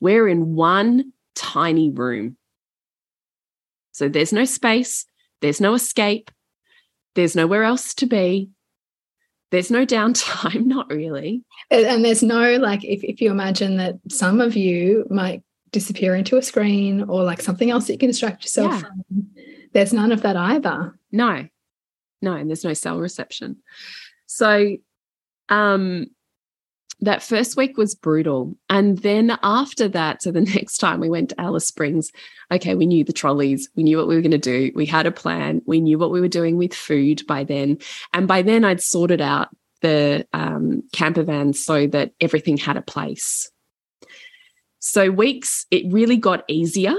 We're 0.00 0.28
in 0.28 0.54
one 0.54 1.12
tiny 1.34 1.90
room. 1.90 2.38
So 3.92 4.08
there's 4.08 4.32
no 4.32 4.46
space, 4.46 5.04
there's 5.42 5.60
no 5.60 5.74
escape, 5.74 6.30
there's 7.14 7.36
nowhere 7.36 7.64
else 7.64 7.94
to 7.94 8.06
be. 8.06 8.50
There's 9.50 9.70
no 9.70 9.84
downtime, 9.84 10.64
not 10.66 10.88
really. 10.90 11.42
And 11.72 12.04
there's 12.04 12.22
no, 12.22 12.54
like, 12.56 12.84
if, 12.84 13.02
if 13.02 13.20
you 13.20 13.32
imagine 13.32 13.76
that 13.78 13.96
some 14.08 14.40
of 14.40 14.56
you 14.56 15.06
might 15.10 15.42
disappear 15.72 16.14
into 16.14 16.36
a 16.36 16.42
screen 16.42 17.02
or 17.02 17.24
like 17.24 17.42
something 17.42 17.68
else 17.68 17.88
that 17.88 17.94
you 17.94 17.98
can 17.98 18.08
distract 18.08 18.44
yourself 18.44 18.72
yeah. 18.72 18.78
from 18.80 19.26
there's 19.72 19.92
none 19.92 20.12
of 20.12 20.22
that 20.22 20.36
either. 20.36 20.98
No, 21.12 21.46
no, 22.22 22.32
and 22.34 22.48
there's 22.48 22.64
no 22.64 22.74
cell 22.74 22.98
reception. 22.98 23.56
So, 24.26 24.76
um, 25.48 26.06
that 27.02 27.22
first 27.22 27.56
week 27.56 27.76
was 27.76 27.94
brutal. 27.94 28.54
And 28.68 28.98
then 28.98 29.38
after 29.42 29.88
that, 29.88 30.22
so 30.22 30.30
the 30.30 30.40
next 30.54 30.78
time 30.78 31.00
we 31.00 31.08
went 31.08 31.30
to 31.30 31.40
Alice 31.40 31.66
Springs, 31.66 32.12
okay, 32.50 32.74
we 32.74 32.86
knew 32.86 33.04
the 33.04 33.12
trolleys, 33.12 33.68
we 33.74 33.82
knew 33.82 33.96
what 33.96 34.08
we 34.08 34.14
were 34.14 34.20
going 34.20 34.30
to 34.32 34.38
do, 34.38 34.70
we 34.74 34.86
had 34.86 35.06
a 35.06 35.12
plan, 35.12 35.62
we 35.66 35.80
knew 35.80 35.98
what 35.98 36.10
we 36.10 36.20
were 36.20 36.28
doing 36.28 36.56
with 36.56 36.74
food 36.74 37.26
by 37.26 37.44
then. 37.44 37.78
And 38.12 38.28
by 38.28 38.42
then, 38.42 38.64
I'd 38.64 38.82
sorted 38.82 39.20
out 39.20 39.48
the 39.80 40.26
um, 40.32 40.82
camper 40.92 41.22
van 41.22 41.54
so 41.54 41.86
that 41.86 42.12
everything 42.20 42.58
had 42.58 42.76
a 42.76 42.82
place. 42.82 43.50
So, 44.78 45.10
weeks, 45.10 45.66
it 45.70 45.90
really 45.92 46.16
got 46.16 46.44
easier 46.48 46.94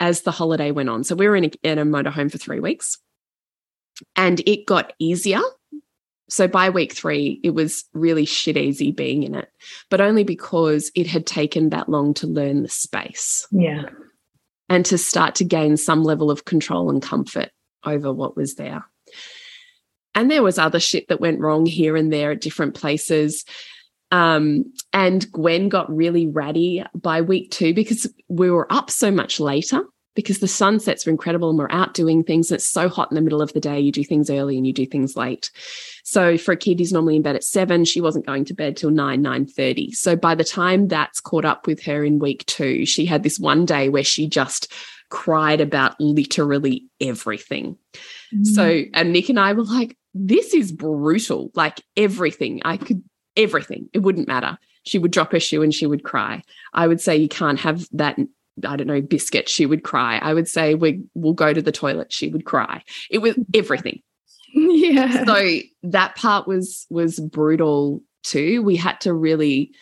as 0.00 0.22
the 0.22 0.30
holiday 0.30 0.70
went 0.70 0.88
on. 0.88 1.04
So, 1.04 1.14
we 1.14 1.28
were 1.28 1.36
in 1.36 1.44
a, 1.44 1.50
in 1.62 1.78
a 1.78 1.84
motorhome 1.84 2.30
for 2.30 2.38
three 2.38 2.60
weeks 2.60 2.98
and 4.14 4.40
it 4.46 4.66
got 4.66 4.92
easier 4.98 5.40
so 6.28 6.48
by 6.48 6.70
week 6.70 6.92
three, 6.92 7.40
it 7.44 7.50
was 7.50 7.84
really 7.92 8.24
shit 8.24 8.56
easy 8.56 8.90
being 8.90 9.22
in 9.22 9.34
it, 9.34 9.48
but 9.90 10.00
only 10.00 10.24
because 10.24 10.90
it 10.94 11.06
had 11.06 11.26
taken 11.26 11.70
that 11.70 11.88
long 11.88 12.14
to 12.14 12.26
learn 12.26 12.62
the 12.62 12.68
space. 12.68 13.46
Yeah. 13.52 13.84
And 14.68 14.84
to 14.86 14.98
start 14.98 15.36
to 15.36 15.44
gain 15.44 15.76
some 15.76 16.02
level 16.02 16.30
of 16.30 16.44
control 16.44 16.90
and 16.90 17.00
comfort 17.00 17.50
over 17.84 18.12
what 18.12 18.36
was 18.36 18.56
there. 18.56 18.84
And 20.16 20.28
there 20.28 20.42
was 20.42 20.58
other 20.58 20.80
shit 20.80 21.06
that 21.08 21.20
went 21.20 21.40
wrong 21.40 21.66
here 21.66 21.96
and 21.96 22.12
there 22.12 22.32
at 22.32 22.40
different 22.40 22.74
places. 22.74 23.44
Um, 24.10 24.72
and 24.92 25.30
Gwen 25.32 25.68
got 25.68 25.94
really 25.94 26.26
ratty 26.26 26.84
by 26.94 27.20
week 27.20 27.50
two 27.50 27.74
because 27.74 28.12
we 28.28 28.50
were 28.50 28.72
up 28.72 28.90
so 28.90 29.10
much 29.10 29.40
later 29.40 29.84
because 30.14 30.38
the 30.38 30.48
sunsets 30.48 31.04
were 31.04 31.10
incredible 31.10 31.50
and 31.50 31.58
we're 31.58 31.70
out 31.70 31.92
doing 31.92 32.24
things. 32.24 32.50
And 32.50 32.56
it's 32.56 32.66
so 32.66 32.88
hot 32.88 33.10
in 33.10 33.14
the 33.14 33.20
middle 33.20 33.42
of 33.42 33.52
the 33.52 33.60
day. 33.60 33.78
You 33.78 33.92
do 33.92 34.02
things 34.02 34.30
early 34.30 34.56
and 34.56 34.66
you 34.66 34.72
do 34.72 34.86
things 34.86 35.16
late. 35.16 35.50
So 36.04 36.38
for 36.38 36.52
a 36.52 36.56
kid 36.56 36.78
who's 36.78 36.92
normally 36.92 37.16
in 37.16 37.22
bed 37.22 37.36
at 37.36 37.44
seven, 37.44 37.84
she 37.84 38.00
wasn't 38.00 38.26
going 38.26 38.44
to 38.46 38.54
bed 38.54 38.76
till 38.76 38.90
nine, 38.90 39.22
nine 39.22 39.46
thirty. 39.46 39.92
So 39.92 40.16
by 40.16 40.34
the 40.34 40.44
time 40.44 40.88
that's 40.88 41.20
caught 41.20 41.44
up 41.44 41.66
with 41.66 41.82
her 41.82 42.02
in 42.02 42.18
week 42.18 42.46
two, 42.46 42.86
she 42.86 43.06
had 43.06 43.22
this 43.22 43.38
one 43.38 43.66
day 43.66 43.88
where 43.88 44.04
she 44.04 44.26
just 44.26 44.72
cried 45.10 45.60
about 45.60 46.00
literally 46.00 46.86
everything. 47.00 47.76
Mm. 48.34 48.46
So 48.46 48.82
and 48.94 49.12
Nick 49.12 49.28
and 49.28 49.38
I 49.38 49.52
were 49.52 49.64
like, 49.64 49.96
this 50.14 50.54
is 50.54 50.72
brutal. 50.72 51.50
Like 51.54 51.82
everything. 51.96 52.62
I 52.64 52.78
could 52.78 53.04
everything. 53.36 53.88
It 53.92 54.00
wouldn't 54.00 54.28
matter. 54.28 54.58
She 54.84 54.98
would 54.98 55.10
drop 55.10 55.32
her 55.32 55.40
shoe 55.40 55.62
and 55.62 55.74
she 55.74 55.86
would 55.86 56.04
cry. 56.04 56.42
I 56.72 56.86
would 56.86 57.00
say 57.00 57.16
you 57.16 57.28
can't 57.28 57.58
have 57.60 57.86
that 57.92 58.18
I 58.64 58.76
don't 58.76 58.86
know, 58.86 59.02
biscuit, 59.02 59.48
she 59.48 59.66
would 59.66 59.84
cry. 59.84 60.18
I 60.18 60.32
would 60.32 60.48
say 60.48 60.74
we 60.74 61.02
will 61.14 61.34
go 61.34 61.52
to 61.52 61.60
the 61.60 61.72
toilet, 61.72 62.12
she 62.12 62.28
would 62.28 62.46
cry. 62.46 62.82
It 63.10 63.18
was 63.18 63.34
everything. 63.54 64.00
Yeah. 64.54 65.24
So 65.24 65.58
that 65.82 66.16
part 66.16 66.48
was 66.48 66.86
was 66.88 67.20
brutal 67.20 68.02
too. 68.22 68.62
We 68.62 68.76
had 68.76 69.00
to 69.02 69.12
really 69.12 69.72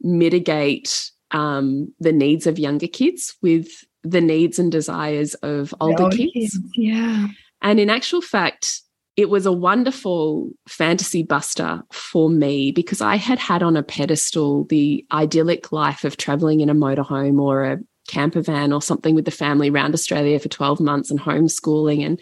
mitigate 0.00 1.10
um, 1.32 1.92
the 2.00 2.12
needs 2.12 2.46
of 2.46 2.58
younger 2.58 2.86
kids 2.86 3.36
with 3.42 3.68
the 4.02 4.20
needs 4.20 4.58
and 4.58 4.72
desires 4.72 5.34
of 5.34 5.74
older, 5.80 6.04
older 6.04 6.16
kids. 6.16 6.32
kids. 6.32 6.58
Yeah. 6.74 7.28
And 7.60 7.78
in 7.78 7.90
actual 7.90 8.20
fact, 8.20 8.80
it 9.16 9.28
was 9.28 9.44
a 9.44 9.52
wonderful 9.52 10.50
fantasy 10.66 11.22
buster 11.22 11.82
for 11.92 12.30
me 12.30 12.72
because 12.72 13.00
I 13.00 13.16
had 13.16 13.38
had 13.38 13.62
on 13.62 13.76
a 13.76 13.82
pedestal 13.82 14.64
the 14.64 15.04
idyllic 15.12 15.70
life 15.70 16.04
of 16.04 16.16
traveling 16.16 16.60
in 16.60 16.70
a 16.70 16.74
motorhome 16.74 17.40
or 17.40 17.64
a 17.64 17.78
camper 18.08 18.40
van 18.40 18.72
or 18.72 18.80
something 18.80 19.14
with 19.14 19.26
the 19.26 19.30
family 19.30 19.70
around 19.70 19.94
Australia 19.94 20.38
for 20.38 20.48
12 20.48 20.80
months 20.80 21.10
and 21.10 21.20
homeschooling 21.20 22.04
and 22.04 22.20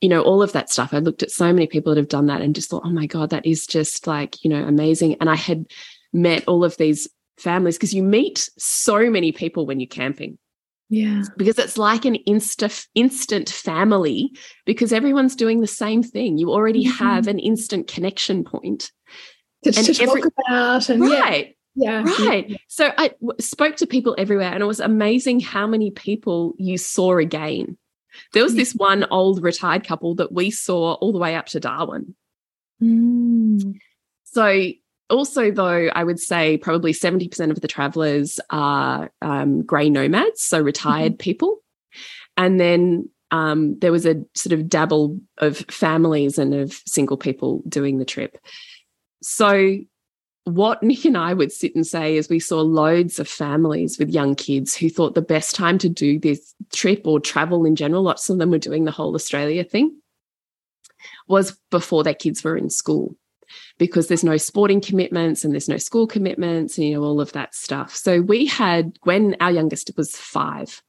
you 0.00 0.08
know 0.08 0.22
all 0.22 0.42
of 0.42 0.52
that 0.52 0.70
stuff. 0.70 0.94
I 0.94 0.98
looked 0.98 1.22
at 1.22 1.30
so 1.30 1.52
many 1.52 1.66
people 1.66 1.92
that 1.92 2.00
have 2.00 2.08
done 2.08 2.26
that 2.26 2.40
and 2.40 2.54
just 2.54 2.70
thought 2.70 2.82
oh 2.84 2.90
my 2.90 3.06
god 3.06 3.30
that 3.30 3.46
is 3.46 3.66
just 3.66 4.06
like 4.06 4.42
you 4.44 4.50
know 4.50 4.64
amazing. 4.64 5.16
And 5.20 5.28
i 5.28 5.36
had 5.36 5.66
met 6.12 6.46
all 6.46 6.64
of 6.64 6.76
these 6.76 7.08
families 7.38 7.76
because 7.76 7.94
you 7.94 8.02
meet 8.02 8.48
so 8.58 9.10
many 9.10 9.32
people 9.32 9.66
when 9.66 9.80
you're 9.80 9.88
camping 9.88 10.38
yeah 10.92 11.22
because 11.38 11.58
it's 11.58 11.78
like 11.78 12.04
an 12.04 12.18
insta 12.28 12.86
instant 12.94 13.48
family 13.48 14.30
because 14.66 14.92
everyone's 14.92 15.34
doing 15.34 15.60
the 15.60 15.66
same 15.66 16.02
thing 16.02 16.36
you 16.36 16.50
already 16.50 16.84
mm 16.84 16.92
-hmm. 16.92 17.04
have 17.04 17.30
an 17.30 17.38
instant 17.38 17.92
connection 17.94 18.44
point 18.44 18.92
to, 19.64 19.70
and 19.76 19.86
to 19.86 20.02
every, 20.02 20.20
talk 20.20 20.32
about 20.46 20.90
and 20.90 21.00
right 21.00 21.56
yeah. 21.74 22.04
Yeah. 22.04 22.04
Right. 22.26 22.60
So 22.68 22.92
I 22.98 23.12
spoke 23.40 23.76
to 23.76 23.86
people 23.86 24.14
everywhere, 24.18 24.52
and 24.52 24.62
it 24.62 24.66
was 24.66 24.80
amazing 24.80 25.40
how 25.40 25.66
many 25.66 25.90
people 25.90 26.54
you 26.58 26.78
saw 26.78 27.18
again. 27.18 27.78
There 28.32 28.42
was 28.42 28.54
this 28.54 28.74
one 28.74 29.06
old 29.10 29.42
retired 29.42 29.86
couple 29.86 30.14
that 30.16 30.32
we 30.32 30.50
saw 30.50 30.94
all 30.94 31.12
the 31.12 31.18
way 31.18 31.34
up 31.34 31.46
to 31.46 31.60
Darwin. 31.60 32.14
Mm. 32.82 33.78
So, 34.24 34.70
also, 35.12 35.50
though, 35.50 35.88
I 35.94 36.04
would 36.04 36.18
say 36.18 36.56
probably 36.56 36.92
70% 36.92 37.50
of 37.50 37.60
the 37.60 37.68
travelers 37.68 38.40
are 38.48 39.12
um, 39.20 39.62
grey 39.62 39.90
nomads, 39.90 40.40
so 40.40 40.58
retired 40.60 41.12
mm 41.12 41.16
-hmm. 41.16 41.24
people. 41.24 41.62
And 42.36 42.58
then 42.58 43.10
um, 43.30 43.78
there 43.80 43.92
was 43.92 44.06
a 44.06 44.14
sort 44.34 44.58
of 44.58 44.68
dabble 44.68 45.20
of 45.38 45.58
families 45.68 46.38
and 46.38 46.54
of 46.54 46.82
single 46.86 47.16
people 47.16 47.62
doing 47.68 47.98
the 47.98 48.12
trip. 48.14 48.38
So, 49.22 49.78
what 50.44 50.82
Nick 50.88 51.04
and 51.04 51.16
I 51.16 51.34
would 51.34 51.52
sit 51.52 51.76
and 51.76 51.86
say 51.86 52.16
is 52.16 52.28
we 52.28 52.40
saw 52.40 52.60
loads 52.62 53.18
of 53.18 53.28
families 53.28 53.98
with 53.98 54.14
young 54.14 54.34
kids 54.34 54.78
who 54.78 54.88
thought 54.88 55.14
the 55.14 55.34
best 55.34 55.54
time 55.54 55.78
to 55.78 55.88
do 55.88 56.18
this 56.18 56.54
trip 56.72 57.06
or 57.06 57.20
travel 57.20 57.66
in 57.66 57.76
general, 57.76 58.02
lots 58.02 58.30
of 58.30 58.38
them 58.38 58.50
were 58.50 58.66
doing 58.68 58.84
the 58.86 58.96
whole 58.98 59.14
Australia 59.14 59.64
thing, 59.64 60.02
was 61.28 61.58
before 61.70 62.02
their 62.04 62.20
kids 62.24 62.44
were 62.44 62.56
in 62.56 62.70
school 62.70 63.16
because 63.78 64.08
there's 64.08 64.24
no 64.24 64.36
sporting 64.36 64.80
commitments 64.80 65.44
and 65.44 65.52
there's 65.52 65.68
no 65.68 65.78
school 65.78 66.06
commitments 66.06 66.78
and 66.78 66.86
you 66.86 66.94
know 66.94 67.02
all 67.02 67.20
of 67.20 67.32
that 67.32 67.54
stuff. 67.54 67.94
So 67.94 68.20
we 68.20 68.46
had 68.46 68.98
Gwen, 69.00 69.36
our 69.40 69.50
youngest 69.50 69.90
was 69.96 70.16
five. 70.16 70.82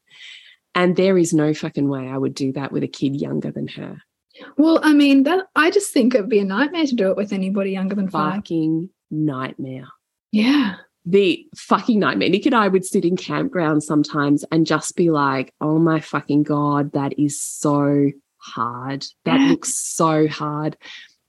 And 0.76 0.96
there 0.96 1.18
is 1.18 1.34
no 1.34 1.54
fucking 1.54 1.88
way 1.88 2.08
I 2.08 2.18
would 2.18 2.34
do 2.34 2.52
that 2.54 2.72
with 2.72 2.84
a 2.84 2.88
kid 2.88 3.16
younger 3.16 3.52
than 3.52 3.68
her. 3.70 4.02
Well, 4.58 4.80
I 4.82 4.94
mean, 4.94 5.24
that 5.24 5.46
I 5.56 5.70
just 5.70 5.94
think 5.94 6.16
it'd 6.16 6.30
be 6.30 6.40
a 6.40 6.44
nightmare 6.44 6.86
to 6.88 6.96
do 6.96 7.12
it 7.12 7.18
with 7.18 7.32
anybody 7.32 7.72
younger 7.72 7.96
than 7.96 8.10
five. 8.10 8.36
Fucking 8.36 8.90
nightmare. 9.12 9.88
Yeah. 10.32 10.76
The 11.06 11.46
fucking 11.56 12.00
nightmare. 12.00 12.30
Nick 12.30 12.46
and 12.46 12.56
I 12.56 12.68
would 12.68 12.86
sit 12.86 13.06
in 13.06 13.16
campgrounds 13.16 13.84
sometimes 13.84 14.44
and 14.52 14.66
just 14.66 14.96
be 14.96 15.12
like, 15.12 15.54
oh 15.62 15.78
my 15.78 16.00
fucking 16.00 16.44
God, 16.44 16.94
that 16.94 17.20
is 17.20 17.40
so 17.40 18.12
hard. 18.38 19.06
That 19.26 19.40
looks 19.50 19.76
so 19.76 20.28
hard. 20.28 20.78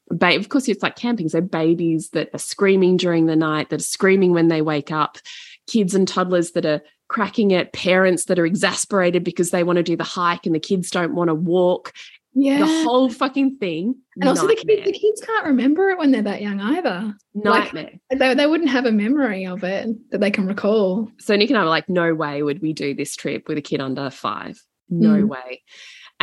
But 0.08 0.36
of 0.36 0.48
course, 0.48 0.68
it's 0.68 0.82
like 0.82 0.96
camping. 0.96 1.28
So 1.28 1.40
babies 1.40 2.10
that 2.10 2.30
are 2.34 2.38
screaming 2.38 2.96
during 2.96 3.26
the 3.26 3.36
night, 3.36 3.70
that 3.70 3.80
are 3.80 3.84
screaming 3.84 4.32
when 4.32 4.48
they 4.48 4.62
wake 4.62 4.90
up, 4.90 5.18
kids 5.66 5.94
and 5.94 6.06
toddlers 6.06 6.52
that 6.52 6.66
are 6.66 6.82
cracking 7.08 7.50
it, 7.50 7.72
parents 7.72 8.26
that 8.26 8.38
are 8.38 8.46
exasperated 8.46 9.24
because 9.24 9.50
they 9.50 9.64
want 9.64 9.76
to 9.76 9.82
do 9.82 9.96
the 9.96 10.04
hike 10.04 10.46
and 10.46 10.54
the 10.54 10.60
kids 10.60 10.90
don't 10.90 11.14
want 11.14 11.28
to 11.28 11.34
walk. 11.34 11.92
Yeah. 12.36 12.58
the 12.58 12.66
whole 12.66 13.08
fucking 13.10 13.58
thing 13.58 13.94
and 14.16 14.28
also 14.28 14.48
the 14.48 14.56
kids, 14.56 14.84
the 14.84 14.92
kids 14.92 15.20
can't 15.20 15.46
remember 15.46 15.90
it 15.90 15.98
when 15.98 16.10
they're 16.10 16.22
that 16.22 16.42
young 16.42 16.58
either. 16.58 17.14
Nightmare. 17.32 17.92
like, 18.10 18.18
they, 18.18 18.34
they 18.34 18.46
wouldn't 18.48 18.70
have 18.70 18.86
a 18.86 18.90
memory 18.90 19.46
of 19.46 19.62
it 19.62 19.86
that 20.10 20.20
they 20.20 20.32
can 20.32 20.48
recall. 20.48 21.08
So 21.20 21.36
nick 21.36 21.50
and 21.50 21.56
i 21.56 21.62
were 21.62 21.68
like 21.68 21.88
no 21.88 22.12
way 22.12 22.42
would 22.42 22.60
we 22.60 22.72
do 22.72 22.92
this 22.92 23.14
trip 23.14 23.46
with 23.46 23.56
a 23.56 23.62
kid 23.62 23.80
under 23.80 24.10
five. 24.10 24.60
No 24.90 25.22
mm. 25.22 25.28
way 25.28 25.62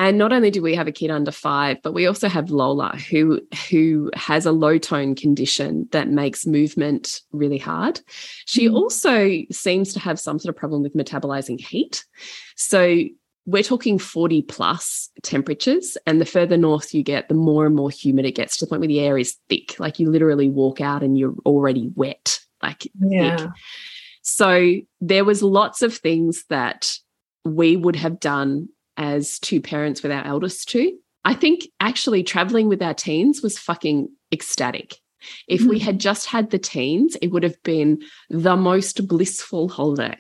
and 0.02 0.18
not 0.18 0.34
only 0.34 0.49
do 0.49 0.64
we 0.64 0.74
have 0.74 0.88
a 0.88 0.91
kid 0.91 1.12
under 1.12 1.32
five 1.32 1.78
but 1.84 1.93
we 1.93 2.08
also 2.08 2.28
have 2.28 2.49
lola 2.49 2.97
who 3.10 3.39
who 3.70 4.10
has 4.16 4.45
a 4.45 4.52
low 4.52 4.78
tone 4.78 5.14
condition 5.14 5.88
that 5.91 6.10
makes 6.10 6.45
movement 6.45 7.22
really 7.32 7.60
hard 7.60 8.02
she 8.45 8.68
mm. 8.68 8.76
also 8.76 9.43
seems 9.52 9.93
to 9.93 9.99
have 9.99 10.20
some 10.20 10.39
sort 10.39 10.54
of 10.54 10.60
problem 10.60 10.82
with 10.82 10.95
metabolizing 10.95 11.60
heat 11.60 12.04
so 12.56 12.97
we're 13.47 13.64
talking 13.64 13.97
40 13.97 14.43
plus 14.43 15.10
temperatures. 15.24 15.97
And 16.06 16.22
the 16.22 16.28
further 16.28 16.58
north 16.58 16.93
you 16.93 17.02
get, 17.02 17.28
the 17.28 17.34
more 17.34 17.66
and 17.66 17.76
more 17.76 17.89
humid 17.89 18.26
it 18.26 18.36
gets 18.36 18.56
to 18.58 18.66
the 18.66 18.70
point 18.70 18.82
where 18.82 18.88
the 18.88 18.99
air 18.99 19.18
is 19.18 19.36
thick. 19.49 19.80
Like 19.80 19.99
you 19.99 20.12
literally 20.12 20.47
walk 20.47 20.80
out 20.80 21.02
and 21.02 21.18
you're 21.18 21.34
already 21.43 21.89
wet, 21.95 22.39
like 22.62 22.88
yeah. 22.99 23.38
thick. 23.38 23.49
So 24.22 24.76
there 24.99 25.26
was 25.26 25.41
lots 25.41 25.82
of 25.82 25.97
things 25.97 26.45
that 26.49 26.93
we 27.43 27.76
would 27.76 27.95
have 27.95 28.20
done 28.20 28.70
as 29.02 29.39
two 29.39 29.60
parents 29.60 30.04
with 30.04 30.12
our 30.12 30.24
eldest 30.24 30.70
two. 30.70 30.97
I 31.26 31.34
think 31.34 31.68
actually 31.80 32.24
traveling 32.24 32.70
with 32.70 32.82
our 32.82 32.93
teens 32.93 33.41
was 33.41 33.60
fucking 33.60 34.10
ecstatic. 34.32 34.95
If 35.47 35.62
mm 35.62 35.66
-hmm. 35.66 35.70
we 35.70 35.80
had 35.80 35.99
just 35.99 36.26
had 36.28 36.49
the 36.49 36.60
teens, 36.60 37.18
it 37.22 37.32
would 37.32 37.43
have 37.43 37.62
been 37.64 38.02
the 38.30 38.56
most 38.56 39.08
blissful 39.08 39.70
holiday. 39.70 40.18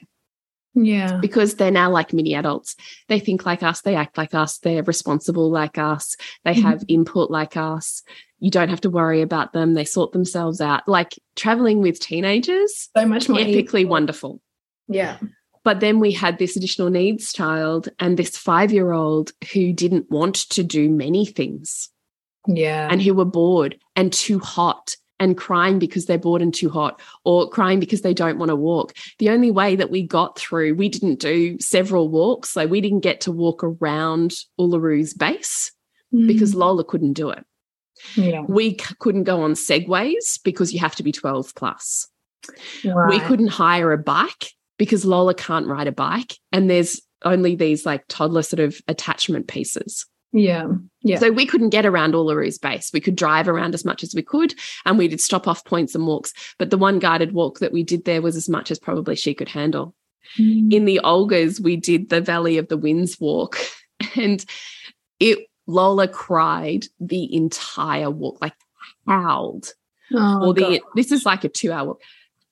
Yeah. 0.73 1.19
Because 1.21 1.55
they're 1.55 1.79
now 1.83 1.91
like 1.91 2.13
mini 2.13 2.35
adults. 2.35 2.75
They 3.07 3.19
think 3.19 3.45
like 3.45 3.63
us, 3.63 3.81
they 3.81 3.95
act 3.95 4.17
like 4.17 4.33
us, 4.33 4.59
they're 4.59 4.83
responsible 4.83 5.49
like 5.61 5.77
us, 5.77 6.15
they 6.43 6.53
mm-hmm. 6.53 6.69
have 6.69 6.83
input 6.87 7.29
like 7.31 7.57
us. 7.57 8.03
You 8.39 8.51
don't 8.51 8.69
have 8.69 8.81
to 8.81 8.89
worry 8.89 9.21
about 9.21 9.53
them. 9.53 9.73
They 9.73 9.85
sort 9.85 10.11
themselves 10.11 10.61
out. 10.61 10.87
Like 10.87 11.11
traveling 11.35 11.81
with 11.81 11.99
teenagers, 11.99 12.89
so 12.97 13.05
much 13.05 13.29
more 13.29 13.39
epically 13.39 13.85
wonderful. 13.85 14.39
Yeah. 14.87 15.17
But 15.63 15.79
then 15.79 15.99
we 15.99 16.11
had 16.11 16.37
this 16.37 16.55
additional 16.55 16.89
needs 16.89 17.33
child 17.33 17.89
and 17.99 18.17
this 18.17 18.37
five 18.37 18.71
year 18.71 18.91
old 18.91 19.31
who 19.53 19.73
didn't 19.73 20.09
want 20.09 20.35
to 20.49 20.63
do 20.63 20.89
many 20.89 21.25
things. 21.25 21.89
Yeah. 22.47 22.87
And 22.89 23.01
who 23.01 23.13
were 23.13 23.25
bored 23.25 23.77
and 23.95 24.11
too 24.11 24.39
hot 24.39 24.95
and 25.19 25.37
crying 25.37 25.77
because 25.77 26.07
they're 26.07 26.17
bored 26.17 26.41
and 26.41 26.51
too 26.51 26.69
hot 26.69 26.99
or 27.23 27.47
crying 27.47 27.79
because 27.79 28.01
they 28.01 28.13
don't 28.13 28.39
want 28.39 28.49
to 28.49 28.55
walk. 28.55 28.93
The 29.19 29.29
only 29.29 29.51
way 29.51 29.75
that 29.75 29.91
we 29.91 30.01
got 30.01 30.39
through, 30.39 30.73
we 30.73 30.89
didn't 30.89 31.19
do 31.19 31.59
several 31.59 32.09
walks. 32.09 32.49
So 32.49 32.65
we 32.65 32.81
didn't 32.81 33.01
get 33.01 33.21
to 33.21 33.31
walk 33.31 33.63
around 33.63 34.33
Uluru's 34.59 35.13
base 35.13 35.71
mm. 36.11 36.25
because 36.25 36.55
Lola 36.55 36.83
couldn't 36.83 37.13
do 37.13 37.29
it. 37.29 37.45
Yeah. 38.15 38.41
We 38.47 38.73
couldn't 38.73 39.25
go 39.25 39.43
on 39.43 39.53
segways 39.53 40.39
because 40.43 40.73
you 40.73 40.79
have 40.79 40.95
to 40.95 41.03
be 41.03 41.11
12 41.11 41.53
plus. 41.53 42.07
Right. 42.83 43.11
We 43.11 43.19
couldn't 43.19 43.49
hire 43.49 43.91
a 43.91 43.99
bike 43.99 44.53
because 44.81 45.05
Lola 45.05 45.35
can't 45.35 45.67
ride 45.67 45.85
a 45.85 45.91
bike. 45.91 46.39
And 46.51 46.67
there's 46.67 46.99
only 47.23 47.53
these 47.53 47.85
like 47.85 48.03
toddler 48.07 48.41
sort 48.41 48.61
of 48.61 48.81
attachment 48.87 49.47
pieces. 49.47 50.07
Yeah. 50.33 50.69
Yeah. 51.03 51.19
So 51.19 51.31
we 51.31 51.45
couldn't 51.45 51.69
get 51.69 51.85
around 51.85 52.15
Uluru's 52.15 52.57
base. 52.57 52.89
We 52.91 52.99
could 52.99 53.15
drive 53.15 53.47
around 53.47 53.75
as 53.75 53.85
much 53.85 54.01
as 54.01 54.15
we 54.15 54.23
could 54.23 54.55
and 54.83 54.97
we 54.97 55.07
did 55.07 55.21
stop 55.21 55.47
off 55.47 55.63
points 55.65 55.93
and 55.93 56.07
walks. 56.07 56.33
But 56.57 56.71
the 56.71 56.79
one 56.79 56.97
guided 56.97 57.31
walk 57.31 57.59
that 57.59 57.71
we 57.71 57.83
did 57.83 58.05
there 58.05 58.23
was 58.23 58.35
as 58.35 58.49
much 58.49 58.71
as 58.71 58.79
probably 58.79 59.15
she 59.15 59.35
could 59.35 59.49
handle. 59.49 59.93
Mm. 60.39 60.73
In 60.73 60.85
the 60.85 60.99
Olgas, 61.03 61.59
we 61.59 61.77
did 61.77 62.09
the 62.09 62.19
Valley 62.19 62.57
of 62.57 62.67
the 62.67 62.77
Winds 62.77 63.19
walk 63.19 63.59
and 64.15 64.43
it 65.19 65.47
Lola 65.67 66.07
cried 66.07 66.87
the 66.99 67.35
entire 67.35 68.09
walk, 68.09 68.39
like 68.41 68.55
howled. 69.05 69.73
Oh, 70.11 70.47
or 70.47 70.53
the 70.55 70.79
God. 70.79 70.79
this 70.95 71.11
is 71.11 71.23
like 71.23 71.43
a 71.43 71.49
two 71.49 71.71
hour 71.71 71.97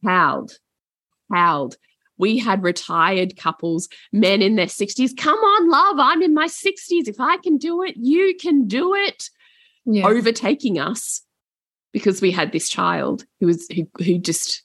howled, 0.06 0.52
howled. 1.34 1.76
We 2.20 2.38
had 2.38 2.62
retired 2.62 3.38
couples, 3.38 3.90
men 4.12 4.42
in 4.44 4.56
their 4.56 4.68
60s. 4.68 5.18
Come 5.18 5.40
on, 5.40 5.70
love, 5.70 5.98
I'm 6.00 6.22
in 6.22 6.34
my 6.34 6.48
60s. 6.48 7.08
If 7.08 7.20
I 7.20 7.38
can 7.38 7.58
do 7.58 7.82
it, 7.82 7.96
you 7.98 8.36
can 8.40 8.68
do 8.68 8.94
it. 8.94 9.30
yeah. 9.86 10.06
Overtaking 10.06 10.78
us 10.78 11.22
because 11.92 12.22
we 12.22 12.30
had 12.32 12.52
this 12.52 12.70
child 12.70 13.26
who 13.40 13.48
was 13.48 13.68
who 13.74 13.88
who 13.98 14.20
just 14.20 14.64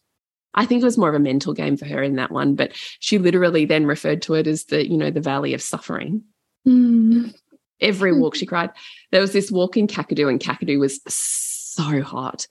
I 0.54 0.66
think 0.66 0.82
it 0.82 0.84
was 0.84 0.98
more 0.98 1.08
of 1.08 1.14
a 1.14 1.20
mental 1.20 1.52
game 1.52 1.76
for 1.76 1.86
her 1.86 2.02
in 2.02 2.16
that 2.16 2.30
one, 2.30 2.54
but 2.54 2.72
she 3.00 3.18
literally 3.18 3.64
then 3.64 3.86
referred 3.86 4.22
to 4.22 4.34
it 4.34 4.46
as 4.46 4.66
the, 4.66 4.88
you 4.88 4.96
know, 4.96 5.10
the 5.10 5.20
valley 5.20 5.52
of 5.52 5.60
suffering. 5.60 6.22
Mm. 6.66 7.34
Every 7.80 8.18
walk 8.18 8.36
she 8.36 8.46
cried. 8.46 8.70
There 9.10 9.20
was 9.20 9.32
this 9.32 9.50
walk 9.50 9.76
in 9.76 9.88
Kakadu, 9.88 10.30
and 10.30 10.38
Kakadu 10.40 10.78
was 10.78 11.00
so 11.08 12.02
hot. 12.02 12.46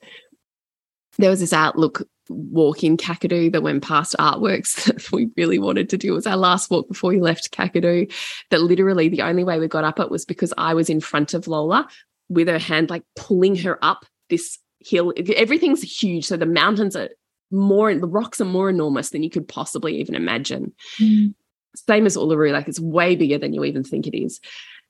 There 1.18 1.30
was 1.30 1.40
this 1.40 1.52
outlook 1.52 2.02
walk 2.28 2.82
in 2.82 2.96
Kakadu 2.96 3.52
that 3.52 3.62
went 3.62 3.82
past 3.82 4.14
artworks 4.18 4.84
that 4.86 5.12
we 5.12 5.28
really 5.36 5.58
wanted 5.58 5.90
to 5.90 5.98
do. 5.98 6.12
It 6.12 6.16
was 6.16 6.26
our 6.26 6.36
last 6.36 6.70
walk 6.70 6.88
before 6.88 7.10
we 7.10 7.20
left 7.20 7.50
Kakadu. 7.52 8.12
That 8.50 8.62
literally 8.62 9.08
the 9.08 9.22
only 9.22 9.44
way 9.44 9.58
we 9.58 9.68
got 9.68 9.84
up 9.84 10.00
it 10.00 10.10
was 10.10 10.24
because 10.24 10.52
I 10.56 10.74
was 10.74 10.88
in 10.88 11.00
front 11.00 11.34
of 11.34 11.46
Lola 11.46 11.88
with 12.28 12.48
her 12.48 12.58
hand 12.58 12.90
like 12.90 13.02
pulling 13.16 13.56
her 13.56 13.78
up 13.84 14.06
this 14.30 14.58
hill. 14.80 15.12
Everything's 15.36 15.82
huge. 15.82 16.26
So 16.26 16.36
the 16.36 16.46
mountains 16.46 16.96
are 16.96 17.10
more, 17.50 17.94
the 17.94 18.06
rocks 18.08 18.40
are 18.40 18.46
more 18.46 18.70
enormous 18.70 19.10
than 19.10 19.22
you 19.22 19.30
could 19.30 19.46
possibly 19.46 20.00
even 20.00 20.14
imagine 20.14 20.72
Mm. 20.98 21.34
same 21.76 22.06
as 22.06 22.16
Uluru, 22.16 22.52
like 22.52 22.68
it's 22.68 22.80
way 22.80 23.16
bigger 23.16 23.38
than 23.38 23.52
you 23.52 23.64
even 23.64 23.84
think 23.84 24.06
it 24.06 24.16
is. 24.16 24.40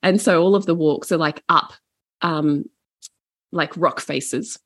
And 0.02 0.20
so 0.20 0.42
all 0.42 0.54
of 0.54 0.66
the 0.66 0.74
walks 0.74 1.10
are 1.12 1.16
like 1.16 1.42
up, 1.48 1.72
um, 2.22 2.64
like 3.52 3.76
rock 3.76 4.00
faces. 4.00 4.58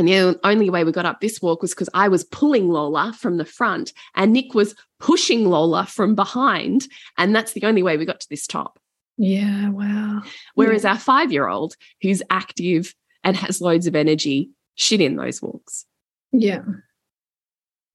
And 0.00 0.08
the 0.08 0.40
only 0.44 0.70
way 0.70 0.82
we 0.82 0.92
got 0.92 1.04
up 1.04 1.20
this 1.20 1.42
walk 1.42 1.60
was 1.60 1.72
because 1.72 1.90
I 1.92 2.08
was 2.08 2.24
pulling 2.24 2.70
Lola 2.70 3.12
from 3.18 3.36
the 3.36 3.44
front 3.44 3.92
and 4.14 4.32
Nick 4.32 4.54
was 4.54 4.74
pushing 4.98 5.44
Lola 5.44 5.84
from 5.84 6.14
behind. 6.14 6.88
And 7.18 7.36
that's 7.36 7.52
the 7.52 7.64
only 7.64 7.82
way 7.82 7.98
we 7.98 8.06
got 8.06 8.18
to 8.20 8.28
this 8.30 8.46
top. 8.46 8.78
Yeah. 9.18 9.68
Wow. 9.68 10.22
Whereas 10.54 10.86
our 10.86 10.96
five 10.98 11.30
year 11.30 11.48
old, 11.48 11.76
who's 12.00 12.22
active 12.30 12.94
and 13.24 13.36
has 13.36 13.60
loads 13.60 13.86
of 13.86 13.94
energy, 13.94 14.48
shit 14.74 15.02
in 15.02 15.16
those 15.16 15.42
walks. 15.42 15.84
Yeah. 16.32 16.62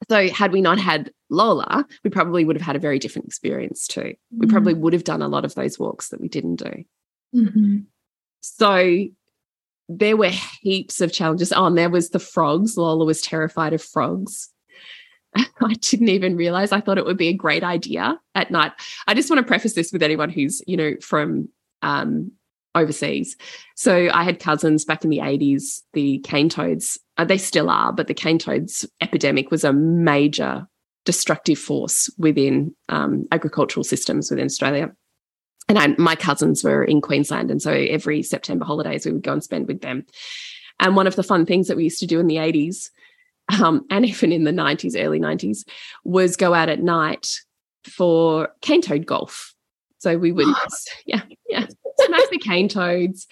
So, 0.07 0.29
had 0.29 0.51
we 0.51 0.61
not 0.61 0.77
had 0.77 1.11
Lola, 1.31 1.87
we 2.03 2.11
probably 2.11 2.45
would 2.45 2.55
have 2.55 2.65
had 2.67 2.75
a 2.75 2.79
very 2.79 2.99
different 2.99 3.27
experience 3.27 3.87
too. 3.87 4.13
We 4.37 4.45
Mm. 4.45 4.51
probably 4.51 4.75
would 4.75 4.93
have 4.93 5.03
done 5.05 5.23
a 5.23 5.27
lot 5.27 5.43
of 5.43 5.55
those 5.55 5.79
walks 5.79 6.09
that 6.09 6.21
we 6.21 6.27
didn't 6.27 6.57
do. 6.57 6.83
Mhm. 7.33 7.85
So 8.41 9.07
there 9.87 10.17
were 10.17 10.31
heaps 10.61 11.01
of 11.01 11.13
challenges. 11.13 11.53
Oh, 11.53 11.65
and 11.65 11.77
there 11.77 11.89
was 11.89 12.09
the 12.09 12.19
frogs. 12.19 12.77
Lola 12.77 13.05
was 13.05 13.21
terrified 13.21 13.73
of 13.73 13.83
frogs. 13.83 14.49
I 15.35 15.73
didn't 15.81 16.09
even 16.09 16.35
realize. 16.35 16.71
I 16.71 16.81
thought 16.81 16.97
it 16.97 17.05
would 17.05 17.17
be 17.17 17.27
a 17.27 17.33
great 17.33 17.63
idea 17.63 18.19
at 18.33 18.51
night. 18.51 18.71
I 19.07 19.13
just 19.13 19.29
want 19.29 19.39
to 19.39 19.47
preface 19.47 19.73
this 19.73 19.91
with 19.91 20.03
anyone 20.03 20.29
who's, 20.29 20.61
you 20.65 20.77
know, 20.77 20.93
from 21.01 21.49
um, 21.81 22.31
overseas. 22.73 23.35
So 23.75 24.09
I 24.13 24.23
had 24.23 24.39
cousins 24.39 24.85
back 24.85 25.03
in 25.03 25.09
the 25.09 25.19
80s, 25.19 25.81
the 25.93 26.19
cane 26.19 26.49
toads, 26.49 26.97
uh, 27.17 27.25
they 27.25 27.37
still 27.37 27.69
are, 27.69 27.93
but 27.93 28.07
the 28.07 28.13
cane 28.13 28.39
toads 28.39 28.85
epidemic 29.01 29.51
was 29.51 29.63
a 29.63 29.73
major 29.73 30.67
destructive 31.05 31.59
force 31.59 32.09
within 32.17 32.75
um, 32.89 33.27
agricultural 33.31 33.83
systems 33.83 34.29
within 34.29 34.45
Australia 34.45 34.91
and 35.67 35.79
I, 35.79 35.87
my 35.97 36.15
cousins 36.15 36.63
were 36.63 36.83
in 36.83 37.01
Queensland, 37.01 37.49
and 37.51 37.61
so 37.61 37.71
every 37.71 38.21
September 38.23 38.65
holidays 38.65 39.05
we 39.05 39.11
would 39.11 39.23
go 39.23 39.33
and 39.33 39.43
spend 39.43 39.67
with 39.67 39.81
them. 39.81 40.05
And 40.79 40.95
one 40.95 41.07
of 41.07 41.15
the 41.15 41.23
fun 41.23 41.45
things 41.45 41.67
that 41.67 41.77
we 41.77 41.85
used 41.85 41.99
to 41.99 42.07
do 42.07 42.19
in 42.19 42.27
the 42.27 42.37
eighties, 42.37 42.91
um, 43.61 43.85
and 43.89 44.05
even 44.11 44.31
in 44.31 44.43
the 44.43 44.51
nineties, 44.51 44.95
early 44.95 45.19
nineties, 45.19 45.65
was 46.03 46.35
go 46.35 46.53
out 46.53 46.69
at 46.69 46.81
night 46.81 47.27
for 47.83 48.49
cane 48.61 48.81
toad 48.81 49.05
golf. 49.05 49.53
So 49.99 50.17
we 50.17 50.31
would, 50.31 50.47
yeah, 51.05 51.21
yeah, 51.49 51.65
smash 52.01 52.29
the 52.29 52.37
cane 52.37 52.67
toads, 52.69 53.25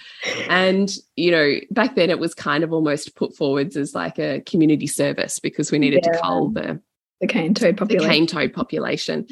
and 0.50 0.92
you 1.16 1.30
know, 1.32 1.56
back 1.72 1.96
then 1.96 2.10
it 2.10 2.18
was 2.20 2.34
kind 2.34 2.64
of 2.64 2.74
almost 2.74 3.16
put 3.16 3.36
forwards 3.36 3.76
as 3.78 3.94
like 3.94 4.18
a 4.18 4.42
community 4.42 4.88
service 4.88 5.38
because 5.40 5.72
we 5.72 5.78
needed 5.80 6.04
Yeah. 6.06 6.14
to 6.14 6.20
cull 6.20 6.50
the 6.50 6.82
The 7.22 7.28
cane 7.28 7.54
toad 7.54 7.78
the 7.78 8.00
cane 8.00 8.26
toad 8.26 8.54
population. 8.54 9.28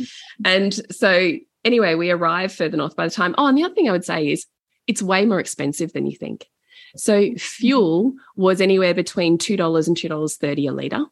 And 0.45 0.73
so, 0.91 1.31
anyway, 1.65 1.95
we 1.95 2.11
arrive 2.11 2.51
further 2.53 2.77
north 2.77 2.95
by 2.95 3.07
the 3.07 3.13
time. 3.13 3.35
Oh, 3.37 3.47
and 3.47 3.57
the 3.57 3.63
other 3.63 3.73
thing 3.75 3.89
I 3.89 3.91
would 3.91 4.05
say 4.05 4.29
is 4.31 4.45
it's 4.87 5.01
way 5.01 5.25
more 5.25 5.39
expensive 5.39 5.93
than 5.93 6.05
you 6.05 6.15
think. 6.17 6.47
So, 6.97 7.33
fuel 7.35 8.13
was 8.35 8.59
anywhere 8.59 8.93
between 8.93 9.37
$2 9.37 9.87
and 9.87 9.95
$2.30 9.95 10.69
a 10.69 10.71
litre. 10.73 11.05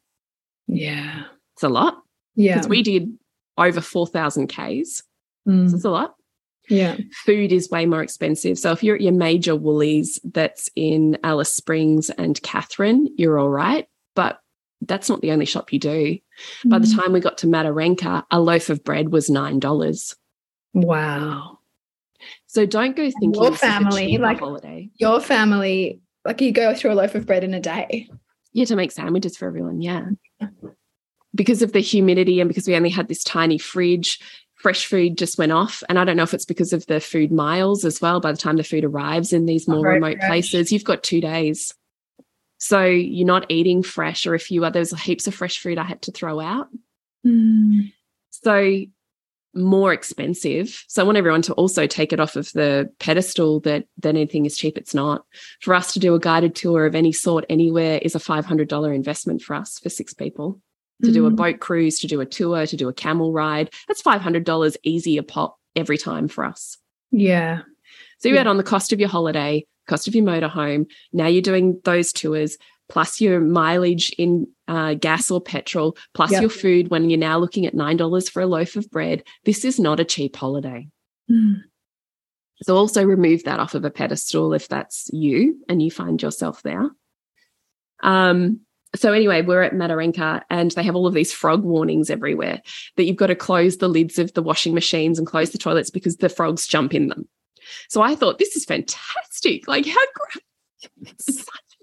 Yeah. 0.68 1.24
It's 1.54 1.64
a 1.64 1.70
lot 1.70 2.02
Yeah. 2.36 2.56
because 2.56 2.68
we 2.68 2.84
did 2.84 3.18
over 3.58 3.80
4,000 3.82 4.48
Ks. 4.48 5.04
Mm. 5.48 5.70
So, 5.70 5.76
it's 5.76 5.86
a 5.86 5.90
lot. 5.90 6.16
Yeah. 6.70 6.98
Food 7.26 7.52
is 7.52 7.70
way 7.70 7.86
more 7.86 8.04
expensive. 8.04 8.60
So, 8.60 8.72
if 8.72 8.84
you're 8.84 8.96
at 8.96 9.02
your 9.02 9.14
major 9.14 9.56
Woolies 9.56 10.20
that's 10.24 10.70
in 10.76 11.18
Alice 11.24 11.54
Springs 11.54 12.10
and 12.12 12.42
Katherine, 12.44 13.08
you're 13.18 13.40
all 13.40 13.50
right. 13.50 13.88
But 14.16 14.40
that's 14.82 15.10
not 15.10 15.22
the 15.22 15.32
only 15.32 15.46
shop 15.46 15.72
you 15.74 15.80
do. 15.80 16.18
By 16.66 16.80
the 16.80 16.88
Mm. 16.88 16.96
time 17.02 17.14
we 17.14 17.20
got 17.22 17.38
to 17.40 17.48
Mataranka, 17.48 18.24
a 18.32 18.40
loaf 18.42 18.70
of 18.70 18.84
bread 18.84 19.12
was 19.12 19.30
$9. 19.30 20.16
Wow. 20.82 21.60
So 22.48 22.66
don't 22.66 22.96
go 22.96 23.04
thinking 23.04 23.34
your 23.34 23.52
this 23.52 23.60
is 23.60 23.64
a 23.64 23.68
family, 23.68 24.18
like- 24.18 24.40
holiday. 24.40 24.90
Your 24.98 25.22
family, 25.22 26.02
like 26.26 26.42
you 26.42 26.52
go 26.52 26.74
through 26.74 26.94
a 26.94 26.96
loaf 26.96 27.16
of 27.16 27.26
bread 27.26 27.44
in 27.44 27.54
a 27.54 27.60
day. 27.60 28.10
You 28.54 28.62
had 28.62 28.70
to 28.70 28.76
make 28.76 28.92
sandwiches 28.92 29.38
for 29.38 29.48
everyone, 29.48 29.82
yeah. 29.82 30.06
Because 31.36 31.62
of 31.62 31.72
the 31.72 31.80
humidity 31.80 32.42
and 32.42 32.48
because 32.48 32.68
we 32.68 32.76
only 32.76 32.90
had 32.90 33.08
this 33.08 33.24
tiny 33.24 33.60
fridge, 33.60 34.20
fresh 34.56 34.88
food 34.88 35.18
just 35.18 35.38
went 35.38 35.52
off. 35.52 35.84
And 35.88 36.00
I 36.00 36.04
don't 36.04 36.18
know 36.18 36.24
if 36.24 36.34
it's 36.34 36.46
because 36.46 36.74
of 36.74 36.86
the 36.88 37.00
food 37.00 37.32
miles 37.32 37.86
as 37.86 38.02
well. 38.02 38.20
By 38.20 38.32
the 38.32 38.38
time 38.38 38.58
the 38.58 38.64
food 38.64 38.84
arrives 38.84 39.32
in 39.32 39.46
these 39.46 39.68
more 39.68 39.88
remote 39.88 40.18
fresh. 40.18 40.28
places, 40.28 40.72
you've 40.72 40.84
got 40.84 41.04
two 41.04 41.22
days. 41.22 41.74
So 42.58 42.84
you're 42.84 43.28
not 43.28 43.46
eating 43.50 43.84
fresh 43.84 44.28
or 44.28 44.36
if 44.36 44.52
you 44.52 44.66
are, 44.66 44.72
there's 44.72 44.98
heaps 45.00 45.28
of 45.28 45.36
fresh 45.36 45.60
food 45.60 45.78
I 45.78 45.84
had 45.84 46.02
to 46.04 46.12
throw 46.12 46.40
out. 46.40 46.68
Mm. 47.26 47.94
So 48.32 48.86
more 49.56 49.92
expensive. 49.94 50.84
So 50.88 51.02
I 51.02 51.06
want 51.06 51.18
everyone 51.18 51.42
to 51.44 51.54
also 51.54 51.88
take 51.88 52.14
it 52.14 52.20
off 52.20 52.36
of 52.36 52.52
the 52.54 52.90
pedestal 53.00 53.60
that 53.62 53.86
that 53.98 54.10
anything 54.10 54.46
is 54.46 54.58
cheap. 54.58 54.78
It's 54.78 54.94
not. 54.94 55.26
For 55.62 55.74
us 55.74 55.92
to 55.94 56.00
do 56.00 56.14
a 56.14 56.20
guided 56.20 56.56
tour 56.56 56.86
of 56.86 56.96
any 56.96 57.12
sort 57.12 57.46
anywhere 57.50 58.00
is 58.02 58.16
a 58.16 58.20
five 58.20 58.46
hundred 58.46 58.68
dollar 58.70 58.94
investment 58.94 59.42
for 59.42 59.56
us 59.56 59.80
for 59.80 59.90
six 59.90 60.14
people. 60.14 60.62
To 61.04 61.14
do 61.14 61.26
a 61.26 61.32
Mm. 61.32 61.36
boat 61.38 61.60
cruise, 61.62 61.98
to 62.00 62.08
do 62.08 62.20
a 62.20 62.26
tour, 62.26 62.66
to 62.68 62.76
do 62.76 62.90
a 62.90 62.94
camel 62.94 63.32
ride, 63.32 63.70
that's 63.88 64.02
five 64.02 64.22
hundred 64.22 64.44
dollars 64.44 64.76
easy 64.84 65.18
a 65.18 65.24
pop 65.24 65.58
every 65.76 65.98
time 65.98 66.28
for 66.28 66.44
us. 66.44 66.78
Yeah. 67.12 67.62
So 68.20 68.28
you 68.28 68.36
Yeah. 68.36 68.42
add 68.42 68.48
on 68.48 68.58
the 68.58 68.64
cost 68.64 68.92
of 68.92 69.00
your 69.00 69.08
holiday, 69.10 69.66
cost 69.88 70.08
of 70.10 70.14
your 70.16 70.26
motorhome. 70.26 70.86
Now 71.14 71.28
you're 71.28 71.42
doing 71.42 71.80
those 71.86 72.12
tours, 72.12 72.58
plus 72.90 73.22
your 73.22 73.40
mileage 73.40 74.12
in 74.18 74.48
uh, 74.68 74.96
gas 74.96 75.32
or 75.32 75.40
petrol, 75.40 75.96
plus 76.14 76.32
Yep. 76.32 76.42
your 76.42 76.50
food 76.50 76.90
when 76.90 77.10
you're 77.10 77.20
now 77.20 77.38
looking 77.38 77.66
at 77.66 77.76
$9 77.76 78.30
for 78.30 78.42
a 78.42 78.48
loaf 78.48 78.76
of 78.76 78.90
bread. 78.90 79.24
This 79.46 79.64
is 79.64 79.80
not 79.80 80.00
a 80.00 80.06
cheap 80.06 80.36
holiday. 80.36 80.88
Mm. 81.30 81.62
So 82.64 82.76
also 82.76 83.04
remove 83.06 83.44
that 83.46 83.60
off 83.60 83.76
of 83.76 83.86
a 83.86 83.90
pedestal 83.92 84.54
if 84.54 84.68
that's 84.68 85.10
you 85.14 85.64
and 85.70 85.82
you 85.82 85.90
find 85.90 86.22
yourself 86.22 86.62
there. 86.64 86.90
Um, 88.04 88.62
so 88.96 89.14
anyway, 89.14 89.44
we're 89.44 89.62
at 89.62 89.74
Mataranka 89.74 90.42
and 90.50 90.72
they 90.72 90.84
have 90.84 90.96
all 90.96 91.06
of 91.08 91.14
these 91.14 91.32
frog 91.32 91.64
warnings 91.64 92.10
everywhere 92.10 92.62
that 92.98 93.06
you've 93.06 93.16
got 93.16 93.28
to 93.28 93.36
close 93.36 93.78
the 93.78 93.88
lids 93.88 94.18
of 94.18 94.34
the 94.34 94.42
washing 94.42 94.74
machines 94.74 95.20
and 95.20 95.28
close 95.28 95.52
the 95.52 95.58
toilets 95.58 95.92
because 95.92 96.18
the 96.18 96.28
frogs 96.28 96.68
jump 96.68 96.94
in 96.94 97.08
them. 97.08 97.30
So 97.88 98.02
I 98.02 98.16
thought 98.16 98.40
this 98.40 98.56
is 98.56 98.66
fantastic. 98.66 99.68
Like 99.68 99.86
how 99.86 99.94
great, 100.16 101.14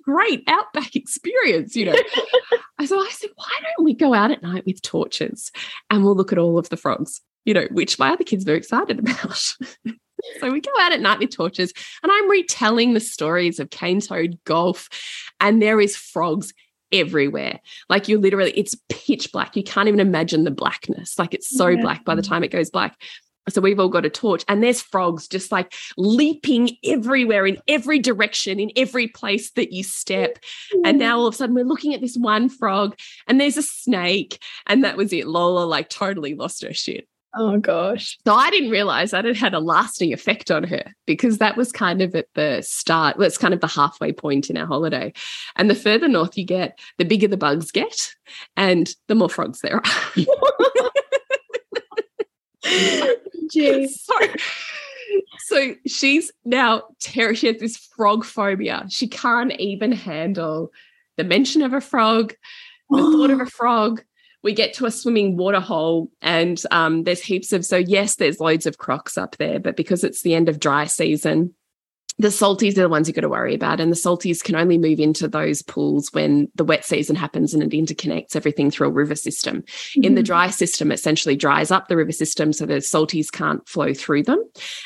great 0.07 0.45
outback 0.47 0.97
experience, 0.97 1.77
you 1.77 1.87
know. 1.87 1.97
so 2.85 2.99
I 2.99 3.11
said, 3.11 3.31
why 3.35 3.51
don't 3.63 3.85
we 3.85 3.95
go 3.95 4.15
out 4.15 4.31
at 4.31 4.43
night 4.43 4.65
with 4.67 4.83
torches 4.83 5.51
and 5.91 6.05
we'll 6.05 6.17
look 6.17 6.33
at 6.33 6.39
all 6.39 6.59
of 6.59 6.69
the 6.69 6.77
frogs, 6.77 7.21
you 7.45 7.55
know, 7.55 7.67
which 7.71 7.99
my 7.99 8.11
other 8.11 8.25
kids 8.25 8.49
are 8.49 8.55
excited 8.55 8.99
about. 9.09 9.37
So 10.41 10.51
we 10.51 10.61
go 10.61 10.73
out 10.81 10.93
at 10.93 11.01
night 11.01 11.19
with 11.19 11.31
torches, 11.31 11.73
and 12.03 12.11
I'm 12.11 12.31
retelling 12.31 12.95
the 12.95 13.01
stories 13.01 13.61
of 13.61 13.71
cane 13.71 14.01
toad 14.01 14.39
golf, 14.45 14.89
and 15.41 15.61
there 15.61 15.81
is 15.81 15.95
frogs 15.95 16.55
everywhere. 16.91 17.61
Like 17.89 18.09
you 18.09 18.19
literally, 18.19 18.53
it's 18.53 18.75
pitch 18.89 19.31
black. 19.31 19.57
You 19.57 19.63
can't 19.63 19.89
even 19.89 20.01
imagine 20.01 20.45
the 20.45 20.51
blackness. 20.51 21.19
Like 21.19 21.35
it's 21.35 21.49
so 21.49 21.69
yeah. 21.69 21.83
black 21.83 22.05
by 22.05 22.15
the 22.15 22.23
time 22.23 22.43
it 22.45 22.51
goes 22.51 22.71
black. 22.71 22.99
So 23.49 23.61
we've 23.61 23.79
all 23.79 23.89
got 23.89 24.05
a 24.05 24.11
torch, 24.11 24.45
and 24.49 24.63
there's 24.63 24.83
frogs 24.83 25.29
just 25.29 25.53
like 25.53 25.75
leaping 25.97 26.71
everywhere 26.85 27.47
in 27.47 27.59
every 27.69 27.99
direction, 27.99 28.59
in 28.59 28.71
every 28.77 29.09
place 29.09 29.51
that 29.53 29.73
you 29.73 29.85
step. 29.85 30.39
And 30.85 30.97
mm. 30.97 31.01
now 31.01 31.19
all 31.19 31.27
of 31.27 31.35
a 31.35 31.37
sudden 31.37 31.55
we're 31.55 31.65
looking 31.65 31.95
at 31.95 32.01
this 32.01 32.17
one 32.17 32.49
frog, 32.49 32.97
and 33.27 33.41
there's 33.41 33.57
a 33.57 33.63
snake, 33.63 34.43
and 34.67 34.85
that 34.85 34.97
was 34.97 35.13
it. 35.13 35.27
Lola 35.27 35.65
like 35.65 35.89
totally 35.89 36.35
lost 36.35 36.65
her 36.65 36.75
shit. 36.75 37.09
Oh 37.39 37.59
gosh. 37.59 38.19
So 38.27 38.35
I 38.35 38.51
didn't 38.51 38.71
realize 38.71 39.11
that 39.11 39.27
it 39.27 39.37
had 39.37 39.53
a 39.53 39.61
lasting 39.61 40.15
effect 40.15 40.51
on 40.51 40.65
her 40.65 40.95
because 41.07 41.37
that 41.37 41.57
was 41.57 41.71
kind 41.71 42.01
of 42.01 42.15
at 42.15 42.29
the 42.35 42.63
start. 42.63 43.19
Well, 43.19 43.27
it's 43.27 43.37
kind 43.37 43.53
of 43.53 43.61
the 43.61 43.67
halfway 43.67 44.13
point 44.13 44.49
in 44.49 44.57
our 44.57 44.67
holiday. 44.67 45.13
And 45.57 45.69
the 45.69 45.75
further 45.75 46.09
north 46.09 46.39
you 46.39 46.47
get, 46.47 46.79
the 46.97 47.05
bigger 47.05 47.29
the 47.29 47.37
bugs 47.37 47.71
get 47.71 48.15
and 48.57 48.89
the 49.09 49.15
more 49.15 49.29
frogs 49.29 49.61
there 49.61 49.77
are. 49.77 49.83
Jeez. 53.55 54.09
So, 55.49 55.65
so 55.69 55.75
she's 55.87 56.33
now 56.45 56.83
terrified. 57.01 57.39
She 57.39 57.47
has 57.47 57.59
this 57.59 57.77
frog 57.77 58.25
phobia. 58.25 58.85
She 58.89 59.07
can't 59.07 59.53
even 59.53 59.93
handle 59.93 60.73
the 61.17 61.23
mention 61.23 61.63
of 61.63 61.73
a 61.73 61.81
frog, 61.81 62.35
the 62.91 62.99
thought 62.99 63.31
of 63.31 63.41
a 63.41 63.47
frog 63.51 64.03
we 64.47 64.53
get 64.53 64.73
to 64.75 64.87
a 64.87 64.93
swimming 64.93 65.37
water 65.37 65.59
hole 65.59 66.09
and 66.23 66.63
um, 66.71 67.03
there's 67.03 67.21
heaps 67.21 67.53
of 67.53 67.67
so 67.67 67.77
yes 67.77 68.15
there's 68.15 68.39
loads 68.39 68.65
of 68.65 68.79
crocs 68.79 69.19
up 69.19 69.37
there 69.39 69.59
but 69.59 69.77
because 69.77 70.05
it's 70.05 70.23
the 70.23 70.37
end 70.37 70.49
of 70.49 70.61
dry 70.61 70.85
season 70.85 71.53
the 72.19 72.29
salties 72.29 72.73
are 72.79 72.83
the 72.83 72.89
ones 72.89 73.09
you've 73.09 73.15
got 73.15 73.23
to 73.23 73.29
worry 73.29 73.55
about. 73.55 73.79
And 73.79 73.93
the 73.93 73.97
salties 73.97 74.43
can 74.43 74.55
only 74.55 74.79
move 74.79 75.01
into 75.01 75.29
those 75.29 75.61
pools 75.63 76.13
when 76.13 76.49
the 76.55 76.65
wet 76.65 76.85
season 76.85 77.15
happens 77.15 77.53
and 77.53 77.63
it 77.63 77.77
interconnects 77.77 78.35
everything 78.35 78.71
through 78.71 78.89
a 78.89 78.93
river 78.93 79.15
system. 79.15 79.63
Mm-hmm. 79.63 80.05
In 80.05 80.15
the 80.15 80.23
mm-hmm. 80.23 80.27
dry 80.27 80.51
system, 80.51 80.91
essentially 80.91 81.37
dries 81.37 81.71
up 81.71 81.89
the 81.89 81.97
river 81.97 82.13
system 82.13 82.53
so 82.53 82.65
the 82.65 82.77
salties 82.77 83.31
can't 83.31 83.67
flow 83.69 83.93
through 83.93 84.23
them. 84.23 84.43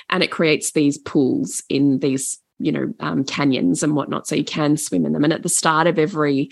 And 0.08 0.22
it 0.22 0.32
creates 0.32 0.72
these 0.72 0.98
pools 0.98 1.62
in 1.68 2.00
these, 2.00 2.38
you 2.58 2.72
know, 2.72 2.92
um, 2.98 3.24
canyons 3.24 3.82
and 3.84 3.94
whatnot. 3.94 4.26
So 4.26 4.34
you 4.34 4.44
can 4.44 4.76
swim 4.76 5.06
in 5.06 5.12
them. 5.12 5.24
And 5.24 5.32
at 5.32 5.44
the 5.44 5.48
start 5.48 5.86
of 5.86 5.98
every 5.98 6.50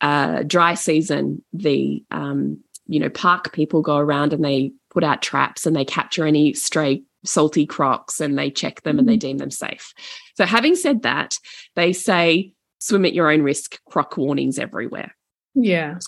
uh, 0.00 0.42
dry 0.44 0.74
season, 0.74 1.44
the 1.52 2.02
um, 2.10 2.64
you 2.86 3.00
know 3.00 3.08
park 3.08 3.52
people 3.52 3.82
go 3.82 3.96
around 3.96 4.32
and 4.32 4.44
they 4.44 4.72
put 4.90 5.04
out 5.04 5.22
traps 5.22 5.66
and 5.66 5.74
they 5.74 5.84
capture 5.84 6.26
any 6.26 6.52
stray 6.52 7.02
salty 7.24 7.66
crocs 7.66 8.20
and 8.20 8.38
they 8.38 8.50
check 8.50 8.82
them 8.82 8.98
and 8.98 9.08
they 9.08 9.14
mm-hmm. 9.14 9.28
deem 9.28 9.38
them 9.38 9.50
safe. 9.50 9.92
So, 10.36 10.46
having 10.46 10.76
said 10.76 11.02
that, 11.02 11.38
they 11.74 11.92
say 11.92 12.52
swim 12.78 13.04
at 13.04 13.14
your 13.14 13.30
own 13.30 13.42
risk, 13.42 13.80
croc 13.86 14.16
warnings 14.16 14.58
everywhere. 14.58 15.14
Yeah. 15.54 15.98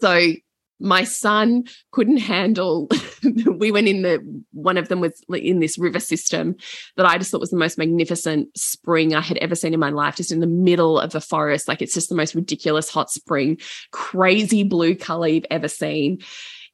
So 0.00 0.32
my 0.80 1.02
son 1.04 1.64
couldn't 1.90 2.18
handle 2.18 2.88
we 3.56 3.72
went 3.72 3.88
in 3.88 4.02
the 4.02 4.42
one 4.52 4.76
of 4.76 4.88
them 4.88 5.00
was 5.00 5.20
in 5.30 5.58
this 5.58 5.76
river 5.76 5.98
system 5.98 6.54
that 6.96 7.04
i 7.04 7.18
just 7.18 7.30
thought 7.30 7.40
was 7.40 7.50
the 7.50 7.56
most 7.56 7.78
magnificent 7.78 8.48
spring 8.56 9.12
i 9.12 9.20
had 9.20 9.36
ever 9.38 9.56
seen 9.56 9.74
in 9.74 9.80
my 9.80 9.90
life 9.90 10.14
just 10.14 10.30
in 10.30 10.38
the 10.38 10.46
middle 10.46 10.98
of 10.98 11.10
the 11.10 11.20
forest 11.20 11.66
like 11.66 11.82
it's 11.82 11.94
just 11.94 12.08
the 12.08 12.14
most 12.14 12.34
ridiculous 12.34 12.88
hot 12.88 13.10
spring 13.10 13.58
crazy 13.90 14.62
blue 14.62 14.94
color 14.94 15.26
you've 15.26 15.46
ever 15.50 15.68
seen 15.68 16.18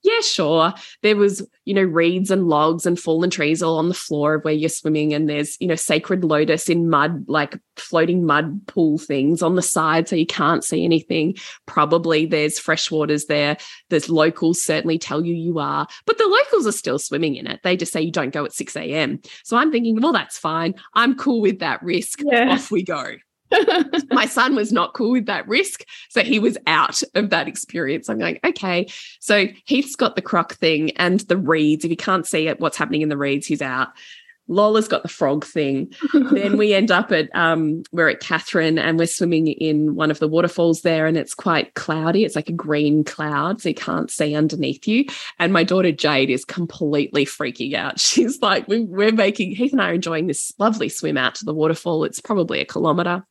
yeah, 0.05 0.21
sure. 0.21 0.75
There 1.03 1.17
was, 1.17 1.49
you 1.65 1.73
know, 1.73 1.83
reeds 1.83 2.31
and 2.31 2.47
logs 2.47 2.85
and 2.85 3.01
fallen 3.01 3.31
trees 3.31 3.63
all 3.63 3.79
on 3.79 3.89
the 3.89 3.95
floor 3.95 4.35
of 4.35 4.45
where 4.45 4.53
you're 4.53 4.69
swimming. 4.69 5.15
And 5.15 5.31
there's, 5.31 5.57
you 5.61 5.67
know, 5.67 5.77
sacred 5.77 6.25
lotus 6.25 6.69
in 6.69 6.91
mud, 6.91 7.25
like 7.27 7.59
floating 7.77 8.27
mud 8.27 8.61
pool 8.67 8.99
things 8.99 9.41
on 9.41 9.57
the 9.57 9.63
side. 9.63 10.07
So 10.07 10.15
you 10.15 10.27
can't 10.27 10.63
see 10.63 10.85
anything. 10.85 11.37
Probably 11.65 12.27
there's 12.27 12.61
freshwaters 12.61 13.29
there. 13.29 13.57
There's 13.89 14.11
locals 14.11 14.63
certainly 14.63 14.99
tell 14.99 15.25
you 15.25 15.35
you 15.35 15.59
are, 15.59 15.89
but 16.05 16.19
the 16.19 16.29
locals 16.29 16.67
are 16.67 16.73
still 16.73 16.99
swimming 16.99 17.37
in 17.37 17.47
it. 17.47 17.61
They 17.65 17.75
just 17.75 17.93
say 17.93 18.03
you 18.03 18.13
don't 18.13 18.35
go 18.35 18.45
at 18.45 18.53
6 18.53 18.77
a.m. 18.77 19.23
So 19.43 19.57
I'm 19.57 19.73
thinking, 19.73 19.99
well, 20.03 20.13
that's 20.13 20.37
fine. 20.37 20.75
I'm 20.93 21.17
cool 21.17 21.41
with 21.41 21.61
that 21.61 21.83
risk. 21.83 22.21
Yeah. 22.23 22.53
Off 22.53 22.71
we 22.71 22.85
go. 22.85 23.15
my 24.11 24.27
son 24.27 24.55
was 24.55 24.73
not 24.73 24.95
cool 24.95 25.13
with 25.13 25.27
that 25.27 25.47
risk. 25.49 25.85
So 26.09 26.23
he 26.23 26.39
was 26.39 26.59
out 26.67 27.03
of 27.15 27.31
that 27.31 27.49
experience. 27.49 28.09
I'm 28.09 28.19
going, 28.19 28.39
okay. 28.45 28.87
So 29.21 29.47
Heath's 29.65 29.97
got 29.97 30.17
the 30.17 30.23
croc 30.23 30.55
thing 30.55 30.91
and 30.93 31.21
the 31.21 31.37
reeds. 31.37 31.85
If 31.85 31.91
you 31.91 31.97
can't 31.97 32.27
see 32.27 32.49
it, 32.49 32.61
what's 32.61 32.77
happening 32.77 33.03
in 33.03 33.09
the 33.09 33.17
reeds, 33.17 33.47
he's 33.47 33.63
out. 33.63 33.89
Lola's 34.47 34.89
got 34.89 35.03
the 35.03 35.09
frog 35.09 35.45
thing. 35.45 35.93
then 36.13 36.57
we 36.59 36.75
end 36.75 36.91
up 36.91 37.11
at 37.13 37.35
um, 37.35 37.83
we're 37.93 38.11
at 38.11 38.21
Katherine 38.21 38.79
and 38.79 38.99
we're 38.99 39.07
swimming 39.07 39.49
in 39.49 39.95
one 39.95 40.11
of 40.11 40.19
the 40.19 40.29
waterfalls 40.29 40.83
there, 40.83 41.07
and 41.07 41.17
it's 41.17 41.35
quite 41.35 41.75
cloudy. 41.75 42.25
It's 42.25 42.37
like 42.37 42.49
a 42.49 42.53
green 42.53 43.05
cloud, 43.05 43.61
so 43.61 43.71
you 43.71 43.75
can't 43.75 44.11
see 44.11 44.35
underneath 44.35 44.87
you. 44.87 45.07
And 45.39 45.53
my 45.53 45.65
daughter 45.65 45.93
Jade 45.93 46.31
is 46.31 46.45
completely 46.45 47.25
freaking 47.25 47.75
out. 47.75 47.99
She's 48.15 48.43
like, 48.43 48.69
we, 48.69 48.81
we're 48.81 49.13
making 49.13 49.55
Heath 49.55 49.73
and 49.73 49.81
I 49.81 49.91
are 49.91 49.95
enjoying 49.95 50.27
this 50.27 50.53
lovely 50.59 50.89
swim 50.89 51.17
out 51.17 51.37
to 51.37 51.45
the 51.45 51.55
waterfall. 51.55 52.05
It's 52.05 52.21
probably 52.21 52.61
a 52.61 52.67
kilometer 52.67 53.25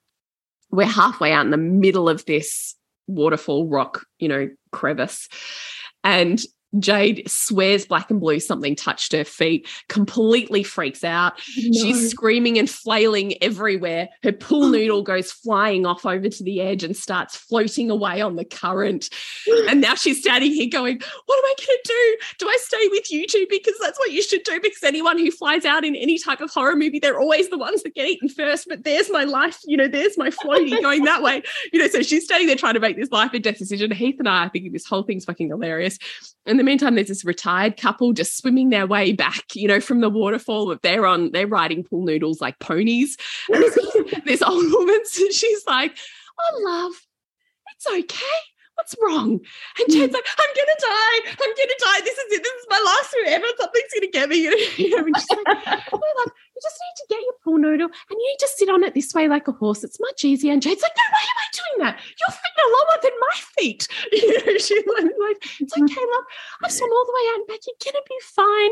we're 0.73 0.87
halfway 0.87 1.31
out 1.31 1.45
in 1.45 1.51
the 1.51 1.57
middle 1.57 2.09
of 2.09 2.25
this 2.25 2.75
waterfall 3.07 3.67
rock, 3.67 4.05
you 4.17 4.27
know, 4.27 4.49
crevice. 4.71 5.29
And 6.03 6.41
Jade 6.79 7.29
swears 7.29 7.85
black 7.85 8.09
and 8.09 8.19
blue 8.19 8.39
something 8.39 8.75
touched 8.75 9.11
her 9.13 9.23
feet, 9.23 9.67
completely 9.89 10.63
freaks 10.63 11.03
out. 11.03 11.33
No. 11.57 11.81
She's 11.81 12.09
screaming 12.09 12.57
and 12.57 12.69
flailing 12.69 13.41
everywhere. 13.43 14.09
Her 14.23 14.31
pool 14.31 14.65
oh. 14.65 14.69
noodle 14.69 15.03
goes 15.03 15.31
flying 15.31 15.85
off 15.85 16.05
over 16.05 16.29
to 16.29 16.43
the 16.43 16.61
edge 16.61 16.83
and 16.83 16.95
starts 16.95 17.35
floating 17.35 17.89
away 17.89 18.21
on 18.21 18.35
the 18.35 18.45
current. 18.45 19.09
And 19.67 19.81
now 19.81 19.95
she's 19.95 20.19
standing 20.19 20.51
here 20.51 20.69
going, 20.69 20.99
What 21.25 21.37
am 21.37 21.45
I 21.45 21.53
going 21.57 21.79
to 21.83 21.87
do? 21.87 22.17
Do 22.39 22.47
I 22.47 22.57
stay 22.59 22.87
with 22.91 23.11
you 23.11 23.27
two? 23.27 23.45
Because 23.49 23.75
that's 23.81 23.99
what 23.99 24.11
you 24.11 24.21
should 24.21 24.43
do. 24.43 24.59
Because 24.61 24.83
anyone 24.83 25.17
who 25.17 25.31
flies 25.31 25.65
out 25.65 25.85
in 25.85 25.95
any 25.95 26.17
type 26.17 26.41
of 26.41 26.49
horror 26.51 26.75
movie, 26.75 26.99
they're 26.99 27.19
always 27.19 27.49
the 27.49 27.57
ones 27.57 27.83
that 27.83 27.95
get 27.95 28.07
eaten 28.07 28.29
first. 28.29 28.67
But 28.67 28.83
there's 28.83 29.11
my 29.11 29.23
life, 29.23 29.59
you 29.65 29.77
know, 29.77 29.87
there's 29.87 30.17
my 30.17 30.29
floaty 30.29 30.81
going 30.81 31.03
that 31.05 31.21
way. 31.21 31.43
You 31.71 31.79
know, 31.79 31.87
so 31.87 32.01
she's 32.01 32.25
standing 32.25 32.47
there 32.47 32.55
trying 32.55 32.73
to 32.75 32.79
make 32.79 32.97
this 32.97 33.11
life 33.11 33.33
and 33.33 33.43
death 33.43 33.57
decision. 33.57 33.91
Heath 33.91 34.15
and 34.19 34.27
I 34.27 34.45
are 34.45 34.49
thinking 34.49 34.71
this 34.71 34.85
whole 34.85 35.03
thing's 35.03 35.25
fucking 35.25 35.49
hilarious. 35.49 35.97
And 36.45 36.59
the 36.63 36.71
meantime, 36.71 36.95
there's 36.95 37.07
this 37.07 37.25
retired 37.25 37.77
couple 37.77 38.13
just 38.13 38.37
swimming 38.37 38.69
their 38.69 38.87
way 38.87 39.13
back, 39.13 39.55
you 39.55 39.67
know, 39.67 39.79
from 39.79 40.01
the 40.01 40.09
waterfall 40.09 40.67
that 40.67 40.81
they're 40.81 41.05
on, 41.05 41.31
they're 41.31 41.47
riding 41.47 41.83
pool 41.83 42.03
noodles 42.03 42.41
like 42.41 42.59
ponies. 42.59 43.17
And 43.49 43.63
this, 43.63 43.77
this 44.25 44.41
old 44.41 44.71
woman, 44.71 44.99
she's 45.11 45.63
like, 45.67 45.97
Oh, 46.39 46.61
love, 46.63 46.93
it's 47.75 47.87
okay. 47.87 48.39
What's 48.83 48.95
wrong? 49.01 49.39
And 49.79 49.87
hmm. 49.87 49.93
Jade's 49.93 50.13
like, 50.13 50.27
I'm 50.27 50.53
gonna 50.59 50.79
die. 50.83 51.17
I'm 51.39 51.53
gonna 51.55 51.79
die. 51.79 52.01
This 52.03 52.17
is 52.17 52.33
it. 52.35 52.43
This 52.43 52.51
is 52.51 52.67
my 52.69 52.83
last 52.83 53.11
swim 53.11 53.23
ever. 53.27 53.45
Something's 53.57 53.93
gonna 53.93 54.11
get 54.11 54.27
me. 54.27 54.43
You 54.83 54.89
know, 54.89 55.05
and 55.05 55.15
she's 55.15 55.29
like, 55.29 55.55
oh, 55.93 56.01
love, 56.19 56.31
you 56.35 56.59
just 56.61 56.79
need 56.83 56.95
to 56.97 57.05
get 57.07 57.21
your 57.21 57.33
pool 57.43 57.57
noodle 57.59 57.87
and 57.87 58.17
you 58.19 58.27
need 58.27 58.39
to 58.39 58.49
sit 58.57 58.67
on 58.67 58.83
it 58.83 58.93
this 58.93 59.13
way 59.13 59.29
like 59.29 59.47
a 59.47 59.53
horse. 59.53 59.83
It's 59.85 59.99
much 60.01 60.25
easier. 60.25 60.51
And 60.51 60.61
Jade's 60.61 60.81
like, 60.81 60.91
no, 60.97 61.03
why 61.11 61.21
am 61.21 61.39
I 61.39 61.47
doing 61.53 61.85
that? 61.85 61.99
Your 62.19 62.35
feet 62.35 62.59
are 62.59 62.71
lower 62.71 62.99
than 63.01 63.11
my 63.19 63.37
feet. 63.57 63.87
You 64.11 64.33
know, 64.33 64.57
she's 64.57 64.83
like, 64.85 65.37
it's 65.61 65.73
mm-hmm. 65.73 65.83
okay, 65.83 66.01
love. 66.13 66.23
I've 66.63 66.71
swum 66.71 66.91
all 66.91 67.05
the 67.05 67.13
way 67.13 67.29
out 67.31 67.37
and 67.37 67.47
back. 67.47 67.59
You're 67.65 67.93
gonna 67.93 68.03
be 68.07 68.19
fine. 68.21 68.71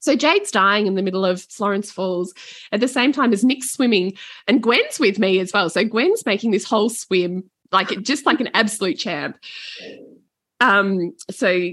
So 0.00 0.16
Jade's 0.16 0.50
dying 0.50 0.86
in 0.86 0.96
the 0.96 1.02
middle 1.02 1.24
of 1.24 1.40
Florence 1.42 1.90
Falls 1.90 2.34
at 2.72 2.80
the 2.80 2.88
same 2.88 3.12
time 3.12 3.32
as 3.32 3.44
Nick's 3.44 3.70
swimming, 3.70 4.14
and 4.46 4.62
Gwen's 4.62 4.98
with 4.98 5.18
me 5.18 5.38
as 5.38 5.52
well. 5.54 5.70
So 5.70 5.84
Gwen's 5.84 6.26
making 6.26 6.50
this 6.50 6.64
whole 6.64 6.90
swim 6.90 7.44
like 7.72 7.92
it 7.92 8.02
just 8.02 8.26
like 8.26 8.40
an 8.40 8.50
absolute 8.54 8.98
champ. 8.98 9.38
Um, 10.60 11.14
so 11.30 11.70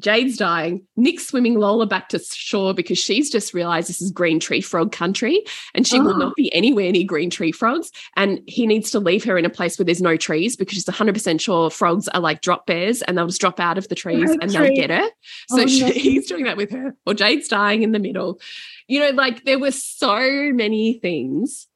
Jade's 0.00 0.36
dying. 0.36 0.86
Nick's 0.96 1.26
swimming 1.26 1.54
Lola 1.54 1.86
back 1.86 2.08
to 2.08 2.18
shore 2.18 2.74
because 2.74 2.98
she's 2.98 3.30
just 3.30 3.54
realized 3.54 3.88
this 3.88 4.00
is 4.00 4.10
green 4.10 4.40
tree 4.40 4.60
frog 4.60 4.92
country 4.92 5.44
and 5.74 5.86
she 5.86 5.98
oh. 5.98 6.02
will 6.02 6.16
not 6.16 6.34
be 6.34 6.52
anywhere 6.54 6.90
near 6.90 7.04
green 7.04 7.30
tree 7.30 7.52
frogs. 7.52 7.90
And 8.16 8.40
he 8.46 8.66
needs 8.66 8.90
to 8.92 8.98
leave 8.98 9.24
her 9.24 9.36
in 9.38 9.44
a 9.44 9.50
place 9.50 9.78
where 9.78 9.84
there's 9.84 10.02
no 10.02 10.16
trees 10.16 10.56
because 10.56 10.74
she's 10.74 10.86
100% 10.86 11.40
sure 11.40 11.70
frogs 11.70 12.08
are 12.08 12.20
like 12.20 12.40
drop 12.40 12.66
bears 12.66 13.02
and 13.02 13.16
they'll 13.16 13.26
just 13.26 13.40
drop 13.40 13.60
out 13.60 13.78
of 13.78 13.88
the 13.88 13.94
trees 13.94 14.30
and 14.40 14.50
they'll 14.50 14.74
get 14.74 14.90
her. 14.90 15.06
So 15.48 15.62
oh, 15.62 15.66
she, 15.66 15.80
no. 15.82 15.90
he's 15.92 16.26
doing 16.26 16.44
that 16.44 16.56
with 16.56 16.70
her. 16.70 16.94
Or 17.06 17.14
Jade's 17.14 17.48
dying 17.48 17.82
in 17.82 17.92
the 17.92 17.98
middle. 17.98 18.40
You 18.88 19.00
know, 19.00 19.10
like 19.10 19.44
there 19.44 19.58
were 19.58 19.72
so 19.72 20.52
many 20.52 20.94
things 20.94 21.66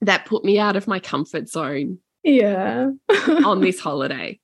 that 0.00 0.26
put 0.26 0.44
me 0.44 0.58
out 0.58 0.76
of 0.76 0.86
my 0.86 0.98
comfort 0.98 1.48
zone 1.48 1.98
Yeah. 2.24 2.90
on 3.44 3.60
this 3.60 3.78
holiday, 3.78 4.40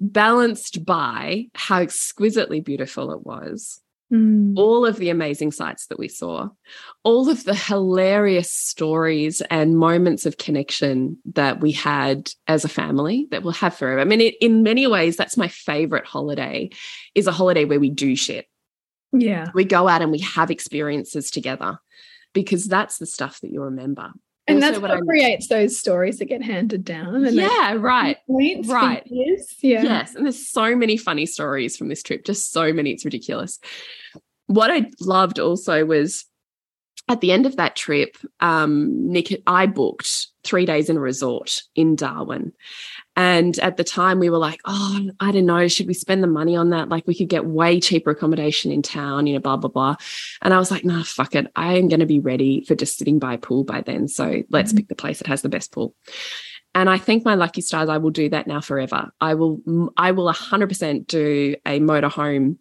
balanced 0.00 0.84
by 0.84 1.46
how 1.54 1.80
exquisitely 1.80 2.60
beautiful 2.60 3.12
it 3.12 3.24
was. 3.26 3.80
Mm. 4.12 4.54
All 4.56 4.86
of 4.86 4.96
the 4.96 5.10
amazing 5.10 5.52
sights 5.52 5.86
that 5.86 5.98
we 5.98 6.08
saw, 6.08 6.48
all 7.04 7.28
of 7.28 7.44
the 7.44 7.54
hilarious 7.54 8.50
stories 8.50 9.42
and 9.50 9.76
moments 9.76 10.24
of 10.24 10.38
connection 10.38 11.18
that 11.34 11.60
we 11.60 11.72
had 11.72 12.30
as 12.46 12.64
a 12.64 12.70
family 12.70 13.26
that 13.30 13.42
we'll 13.42 13.52
have 13.52 13.74
forever. 13.74 14.00
I 14.00 14.04
mean, 14.04 14.22
it, 14.22 14.34
in 14.40 14.62
many 14.62 14.86
ways, 14.86 15.16
that's 15.16 15.36
my 15.36 15.48
favorite 15.48 16.06
holiday, 16.06 16.70
is 17.14 17.26
a 17.26 17.32
holiday 17.32 17.66
where 17.66 17.80
we 17.80 17.90
do 17.90 18.16
shit. 18.16 18.46
Yeah. 19.12 19.48
We 19.54 19.64
go 19.64 19.88
out 19.88 20.00
and 20.00 20.10
we 20.10 20.20
have 20.20 20.50
experiences 20.50 21.30
together 21.30 21.78
because 22.32 22.66
that's 22.66 22.98
the 22.98 23.06
stuff 23.06 23.40
that 23.40 23.50
you 23.50 23.62
remember. 23.62 24.12
And 24.48 24.62
that's 24.62 24.78
what 24.78 24.90
what, 24.90 25.06
creates 25.06 25.48
those 25.48 25.78
stories 25.78 26.18
that 26.18 26.26
get 26.26 26.42
handed 26.42 26.84
down. 26.84 27.24
And 27.24 27.36
Yeah, 27.36 27.74
right. 27.78 28.16
right. 28.28 29.06
years. 29.06 29.54
Yeah. 29.60 29.82
Yes. 29.82 30.14
And 30.14 30.24
there's 30.24 30.48
so 30.48 30.74
many 30.74 30.96
funny 30.96 31.26
stories 31.26 31.76
from 31.76 31.88
this 31.88 32.02
trip, 32.02 32.24
just 32.24 32.52
so 32.52 32.72
many. 32.72 32.92
It's 32.92 33.04
ridiculous. 33.04 33.58
What 34.46 34.70
I 34.70 34.90
loved 35.00 35.38
also 35.38 35.84
was 35.84 36.24
at 37.08 37.20
the 37.20 37.32
end 37.32 37.46
of 37.46 37.56
that 37.56 37.76
trip, 37.76 38.16
um, 38.40 39.10
Nick, 39.12 39.42
I 39.46 39.66
booked 39.66 40.28
three 40.48 40.64
days 40.66 40.88
in 40.88 40.96
a 40.96 41.00
resort 41.00 41.62
in 41.74 41.94
Darwin. 41.94 42.52
And 43.16 43.58
at 43.58 43.76
the 43.76 43.84
time, 43.84 44.20
we 44.20 44.30
were 44.30 44.38
like, 44.38 44.60
oh, 44.64 45.10
I 45.20 45.32
don't 45.32 45.44
know, 45.44 45.66
should 45.68 45.88
we 45.88 45.94
spend 45.94 46.22
the 46.22 46.28
money 46.28 46.56
on 46.56 46.70
that? 46.70 46.88
Like, 46.88 47.06
we 47.06 47.14
could 47.14 47.28
get 47.28 47.44
way 47.44 47.80
cheaper 47.80 48.10
accommodation 48.10 48.70
in 48.70 48.80
town, 48.80 49.26
you 49.26 49.34
know, 49.34 49.40
blah, 49.40 49.56
blah, 49.56 49.70
blah. 49.70 49.96
And 50.40 50.54
I 50.54 50.58
was 50.58 50.70
like, 50.70 50.84
nah, 50.84 51.02
fuck 51.02 51.34
it. 51.34 51.48
I 51.54 51.74
am 51.74 51.88
going 51.88 52.00
to 52.00 52.06
be 52.06 52.20
ready 52.20 52.64
for 52.64 52.74
just 52.74 52.96
sitting 52.96 53.18
by 53.18 53.34
a 53.34 53.38
pool 53.38 53.64
by 53.64 53.80
then. 53.82 54.08
So 54.08 54.42
let's 54.50 54.72
Mhm. 54.72 54.76
pick 54.76 54.88
the 54.88 54.94
place 54.94 55.18
that 55.18 55.26
has 55.26 55.42
the 55.42 55.48
best 55.48 55.72
pool. 55.72 55.94
And 56.74 56.88
I 56.88 56.98
think 56.98 57.24
my 57.24 57.34
lucky 57.34 57.60
stars, 57.60 57.88
I 57.88 57.98
will 57.98 58.10
do 58.10 58.28
that 58.28 58.46
now 58.46 58.60
forever. 58.60 59.10
I 59.20 59.34
will, 59.34 59.60
I 59.96 60.12
will 60.12 60.28
100% 60.28 61.08
do 61.08 61.56
a 61.66 61.80
motorhome 61.80 62.56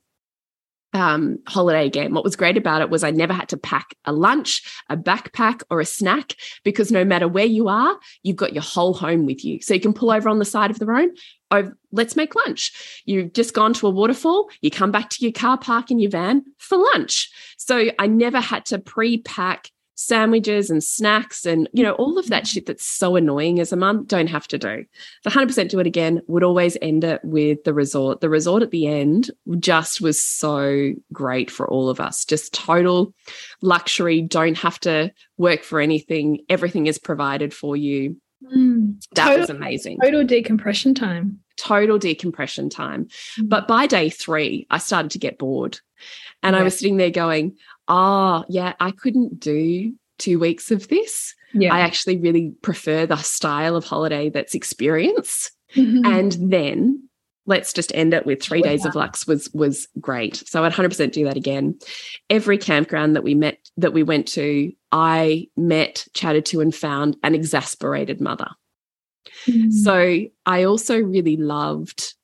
um, 0.93 1.39
holiday 1.47 1.85
again. 1.85 2.13
What 2.13 2.23
was 2.23 2.35
great 2.35 2.57
about 2.57 2.81
it 2.81 2.89
was 2.89 3.03
I 3.03 3.11
never 3.11 3.33
had 3.33 3.49
to 3.49 3.57
pack 3.57 3.95
a 4.05 4.13
lunch, 4.13 4.63
a 4.89 4.97
backpack, 4.97 5.61
or 5.69 5.79
a 5.79 5.85
snack 5.85 6.33
because 6.63 6.91
no 6.91 7.03
matter 7.03 7.27
where 7.27 7.45
you 7.45 7.67
are, 7.67 7.97
you've 8.23 8.38
got 8.38 8.53
your 8.53 8.63
whole 8.63 8.93
home 8.93 9.25
with 9.25 9.43
you. 9.43 9.61
So 9.61 9.73
you 9.73 9.79
can 9.79 9.93
pull 9.93 10.11
over 10.11 10.29
on 10.29 10.39
the 10.39 10.45
side 10.45 10.71
of 10.71 10.79
the 10.79 10.85
road. 10.85 11.09
Oh, 11.51 11.71
let's 11.91 12.15
make 12.15 12.35
lunch. 12.35 13.01
You've 13.05 13.33
just 13.33 13.53
gone 13.53 13.73
to 13.75 13.88
a 13.88 13.91
waterfall. 13.91 14.49
You 14.61 14.71
come 14.71 14.91
back 14.91 15.09
to 15.11 15.23
your 15.23 15.31
car 15.31 15.57
park 15.57 15.91
in 15.91 15.99
your 15.99 16.11
van 16.11 16.43
for 16.57 16.77
lunch. 16.77 17.29
So 17.57 17.89
I 17.99 18.07
never 18.07 18.39
had 18.39 18.65
to 18.65 18.79
pre-pack 18.79 19.71
sandwiches 20.00 20.70
and 20.70 20.84
snacks 20.84 21.43
and 21.43 21.68
you 21.74 21.82
know 21.84 21.93
all 21.93 22.20
of 22.20 22.28
that 22.28 22.45
shit 22.45 22.68
that's 22.68 22.86
so 22.86 23.16
annoying 23.16 23.60
as 23.60 23.74
a 23.74 23.76
mum 23.76 24.06
don't 24.06 24.28
have 24.28 24.48
to 24.48 24.56
do 24.58 24.86
the 25.24 25.30
100% 25.32 25.70
do 25.70 25.80
it 25.80 25.88
again 25.88 26.22
would 26.28 26.43
always 26.43 26.78
end 26.84 27.04
it 27.04 27.20
with 27.24 27.64
the 27.64 27.74
resort 27.74 28.22
the 28.22 28.30
resort 28.30 28.62
at 28.62 28.70
the 28.70 28.86
end 28.86 29.32
just 29.60 30.00
was 30.00 30.24
so 30.24 30.93
great 31.12 31.50
for 31.50 31.68
all 31.68 31.89
of 31.89 32.00
us 32.00 32.26
just 32.26 32.54
total 32.54 33.12
luxury 33.62 34.22
don't 34.22 34.58
have 34.60 34.80
to 34.80 35.12
work 35.38 35.64
for 35.64 35.80
anything 35.82 36.45
everything 36.48 36.86
is 36.86 37.00
provided 37.00 37.52
for 37.54 37.76
you 37.76 38.16
Mm. 38.56 39.04
that 39.16 39.26
total, 39.26 39.39
was 39.39 39.50
amazing 39.50 39.98
total 40.00 40.24
decompression 40.24 40.93
time. 40.93 41.39
total 41.58 41.98
decompression 41.98 42.70
time 42.70 43.08
Mm. 43.39 43.50
but 43.50 43.68
by 43.68 43.88
day 43.88 44.10
three, 44.12 44.68
I 44.70 44.78
started 44.78 45.10
to 45.12 45.18
get 45.18 45.39
bored. 45.39 45.80
And 46.43 46.55
I 46.55 46.63
was 46.63 46.77
sitting 46.77 46.97
there 46.97 47.11
going, 47.11 47.57
oh, 47.88 48.45
yeah, 48.47 48.73
I 48.79 48.91
couldn't 48.91 49.39
do 49.39 49.93
two 50.17 50.39
weeks 50.39 50.71
of 50.71 50.88
this. 50.88 51.33
yeah. 51.53 51.73
I 51.73 51.79
actually 51.81 52.17
really 52.17 52.53
prefer 52.61 53.05
the 53.05 53.17
style 53.17 53.75
of 53.75 53.85
holiday 53.85 54.29
that's 54.29 54.55
experience. 54.55 55.51
Mhm. 55.75 56.05
And 56.05 56.51
then 56.51 57.09
let's 57.45 57.71
just 57.71 57.95
end 57.95 58.13
it 58.13 58.25
with 58.25 58.41
three 58.41 58.59
With 58.59 58.69
days 58.69 58.85
of 58.85 58.93
lux 58.93 59.25
was 59.25 59.49
was 59.53 59.88
great. 60.01 60.35
So 60.45 60.63
I'd 60.63 60.73
100% 60.73 61.11
do 61.13 61.23
that 61.23 61.38
again. 61.38 61.79
Every 62.29 62.57
campground 62.57 63.15
that 63.15 63.23
we 63.23 63.35
met 63.35 63.57
that 63.77 63.93
we 63.93 64.03
went 64.03 64.27
to, 64.29 64.71
I 64.91 65.47
met, 65.55 66.05
chatted 66.13 66.45
to 66.47 66.59
and 66.61 66.75
found 66.75 67.15
an 67.23 67.33
exasperated 67.33 68.19
mother. 68.19 68.49
Mm. 69.45 69.71
So 69.71 70.25
I 70.45 70.63
also 70.63 70.99
really 70.99 71.38
loved 71.38 72.15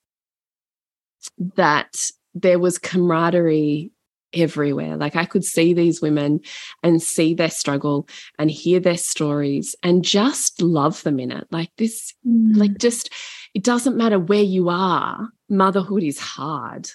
that 1.56 2.12
there 2.36 2.60
was 2.60 2.78
camaraderie 2.78 3.92
everywhere. 4.34 4.98
Like 4.98 5.16
I 5.16 5.26
could 5.26 5.44
see 5.44 5.74
these 5.74 6.02
women 6.02 6.42
and 6.82 7.02
see 7.02 7.34
their 7.34 7.50
struggle 7.50 8.08
and 8.40 8.50
hear 8.50 8.80
their 8.80 8.98
stories 8.98 9.76
and 9.84 10.04
just 10.04 10.62
love 10.62 11.04
them 11.04 11.20
in 11.20 11.32
it. 11.32 11.48
Like 11.52 11.72
this, 11.78 12.14
Mm. 12.28 12.56
like 12.58 12.78
just, 12.78 13.10
it 13.54 13.64
doesn't 13.64 13.98
matter 13.98 14.20
where 14.20 14.42
you 14.44 14.70
are, 14.70 15.30
motherhood 15.50 16.04
is 16.04 16.20
hard, 16.20 16.90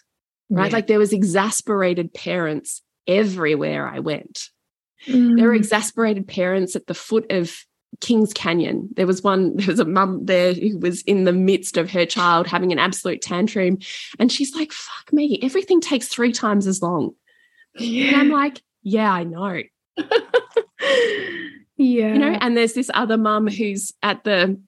right? 0.51 0.67
Yeah. 0.71 0.73
Like 0.77 0.87
there 0.87 0.99
was 0.99 1.13
exasperated 1.13 2.13
parents 2.15 2.83
everywhere 3.07 3.89
I 3.89 4.01
went. 4.01 4.51
There 5.07 5.47
were 5.49 5.55
Mm. 5.55 5.57
exasperated 5.57 6.27
parents 6.27 6.75
at 6.75 6.87
the 6.87 6.95
foot 6.95 7.31
of 7.31 7.55
Kings 8.01 8.33
Canyon. 8.35 8.89
There 8.97 9.07
was 9.07 9.23
one, 9.23 9.57
there 9.57 9.69
was 9.69 9.81
a 9.81 9.85
mum 9.85 10.25
there 10.27 10.53
who 10.55 10.79
was 10.79 11.03
in 11.03 11.25
the 11.25 11.33
midst 11.33 11.77
of 11.77 11.91
her 11.91 12.05
child 12.05 12.47
having 12.47 12.73
an 12.73 12.79
absolute 12.79 13.23
tantrum. 13.23 13.79
And 14.19 14.31
she's 14.31 14.55
like, 14.55 14.73
fuck 14.73 15.13
me, 15.13 15.39
everything 15.43 15.81
takes 15.81 16.09
three 16.09 16.33
times 16.33 16.67
as 16.67 16.83
long. 16.83 17.13
And 17.81 18.17
I'm 18.17 18.31
like, 18.31 18.63
yeah, 18.83 19.13
I 19.13 19.25
know. 19.25 19.63
yeah. 19.97 20.05
You 21.77 22.19
know, 22.19 22.37
and 22.41 22.57
there's 22.57 22.73
this 22.75 22.91
other 22.93 23.17
mum 23.17 23.47
who's 23.47 23.93
at 24.03 24.25
the 24.25 24.61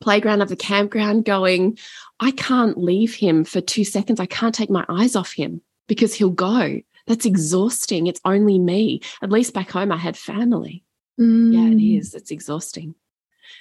playground 0.00 0.42
of 0.42 0.48
the 0.48 0.54
campground 0.56 1.24
going, 1.24 1.76
I 2.20 2.30
can't 2.30 2.78
leave 2.78 3.14
him 3.14 3.44
for 3.44 3.60
two 3.60 3.82
seconds. 3.84 4.20
I 4.20 4.26
can't 4.26 4.54
take 4.54 4.70
my 4.70 4.84
eyes 4.88 5.16
off 5.16 5.32
him 5.32 5.60
because 5.88 6.14
he'll 6.14 6.30
go. 6.30 6.80
That's 7.08 7.24
exhausting. 7.26 8.06
It's 8.06 8.20
only 8.24 8.58
me. 8.60 9.00
At 9.22 9.30
least 9.32 9.54
back 9.54 9.70
home, 9.70 9.90
I 9.90 9.96
had 9.96 10.16
family. 10.16 10.84
Yeah, 11.18 11.24
it 11.24 11.78
Mm. 11.78 11.98
is. 11.98 12.14
It's 12.14 12.30
exhausting 12.30 12.94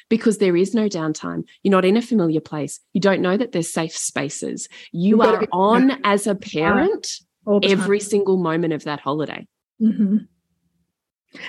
because 0.09 0.37
there 0.39 0.55
is 0.55 0.75
no 0.75 0.87
downtime. 0.87 1.43
You're 1.63 1.71
not 1.71 1.85
in 1.85 1.97
a 1.97 2.01
familiar 2.01 2.41
place. 2.41 2.81
You 2.93 3.01
don't 3.01 3.21
know 3.21 3.37
that 3.37 3.51
there's 3.51 3.71
safe 3.71 3.95
spaces. 3.97 4.67
You 4.91 5.21
are 5.21 5.47
on 5.51 5.99
as 6.03 6.27
a 6.27 6.35
parent 6.35 7.07
The 7.45 7.59
time. 7.61 7.71
every 7.71 7.99
single 7.99 8.37
moment 8.37 8.73
of 8.73 8.83
that 8.85 8.99
holiday. 8.99 9.47
Mhm. 9.81 10.27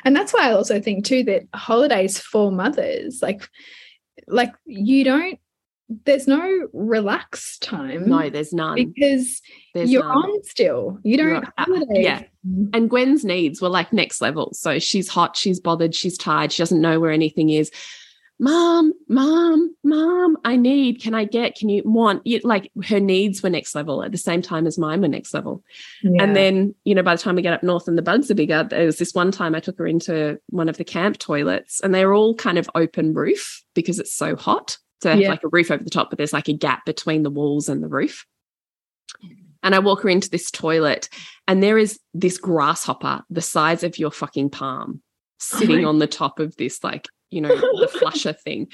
And 0.05 0.17
that's 0.17 0.33
why 0.33 0.49
I 0.49 0.53
also 0.53 0.81
think 0.81 1.05
too 1.05 1.23
that 1.25 1.45
holidays 1.55 2.19
for 2.19 2.51
mothers, 2.51 3.21
like, 3.23 3.49
like 4.27 4.53
you 4.65 5.05
don't. 5.05 5.39
There's 6.05 6.27
no 6.27 6.67
relax 6.73 7.59
time. 7.59 8.09
No, 8.09 8.29
there's 8.29 8.53
none. 8.53 8.75
because 8.75 9.41
There's 9.73 9.93
you're 9.93 10.03
none. 10.03 10.17
on 10.17 10.43
still. 10.43 10.99
You 11.05 11.17
don't 11.17 11.45
on- 11.45 11.53
holiday. 11.57 12.03
yeah. 12.03 12.23
And 12.73 12.91
Gwen's 12.91 13.25
needs 13.25 13.63
were 13.63 13.69
like 13.69 13.93
next 13.93 14.21
level. 14.21 14.51
So 14.53 14.81
she's 14.81 15.09
hot, 15.09 15.37
she's 15.37 15.61
bothered, 15.61 15.95
she's 15.95 16.19
tired, 16.19 16.51
she 16.51 16.61
doesn't 16.61 16.81
know 16.81 16.99
where 16.99 17.13
anything 17.13 17.51
is. 17.51 17.71
Mom, 18.39 18.93
mom, 19.09 19.75
mom, 19.83 20.37
I 20.45 20.57
need, 20.57 21.01
can 21.01 21.15
I 21.15 21.25
get, 21.25 21.55
can 21.55 21.71
you 21.71 21.83
want, 21.87 22.27
you, 22.27 22.41
like 22.45 22.71
her 22.85 23.01
needs 23.01 23.43
were 23.43 23.49
next 23.49 23.75
level 23.75 24.03
at 24.03 24.13
the 24.13 24.19
same 24.19 24.43
time 24.43 24.67
as 24.67 24.77
mine 24.77 25.01
were 25.01 25.09
next 25.09 25.33
level. 25.33 25.65
Yeah. 26.03 26.23
And 26.23 26.37
then, 26.37 26.75
you 26.85 26.95
know, 26.95 27.03
by 27.03 27.17
the 27.17 27.23
time 27.23 27.37
we 27.37 27.43
get 27.43 27.55
up 27.55 27.63
north 27.63 27.89
and 27.89 27.97
the 27.97 28.03
bugs 28.03 28.31
are 28.31 28.35
bigger, 28.35 28.63
there 28.69 28.85
was 28.85 28.99
this 28.99 29.15
one 29.15 29.31
time 29.33 29.55
I 29.55 29.61
took 29.61 29.79
her 29.79 29.87
into 29.87 30.39
one 30.51 30.69
of 30.69 30.77
the 30.77 30.85
camp 30.85 31.17
toilets 31.19 31.81
and 31.81 31.95
they're 31.95 32.13
all 32.13 32.35
kind 32.35 32.59
of 32.59 32.69
open 32.75 33.15
roof 33.15 33.65
because 33.75 33.99
it's 33.99 34.15
so 34.15 34.37
hot. 34.37 34.77
So 35.03 35.09
they 35.09 35.15
have 35.15 35.21
Yeah. 35.23 35.31
like 35.31 35.45
a 35.45 35.49
roof 35.49 35.71
over 35.71 35.83
the 35.83 35.91
top, 35.91 36.11
but 36.11 36.19
there's 36.19 36.35
like 36.35 36.49
a 36.49 36.53
gap 36.53 36.85
between 36.85 37.23
the 37.23 37.31
walls 37.31 37.71
and 37.71 37.83
the 37.83 37.89
roof. 37.89 38.27
And 39.63 39.75
I 39.75 39.79
walk 39.79 40.03
her 40.03 40.11
into 40.11 40.29
this 40.29 40.51
toilet 40.51 41.09
and 41.49 41.63
there 41.63 41.79
is 41.79 41.99
this 42.13 42.37
grasshopper 42.37 43.23
the 43.31 43.41
size 43.41 43.83
of 43.83 43.99
your 43.99 44.11
fucking 44.11 44.51
palm 44.51 45.01
sitting 45.39 45.83
my- 45.83 45.89
on 45.89 45.99
the 45.99 46.07
top 46.07 46.41
of 46.41 46.57
this, 46.57 46.83
like, 46.85 47.07
you 47.31 47.41
know, 47.41 47.49
the 47.49 47.89
flusher 47.89 48.33
thing. 48.33 48.69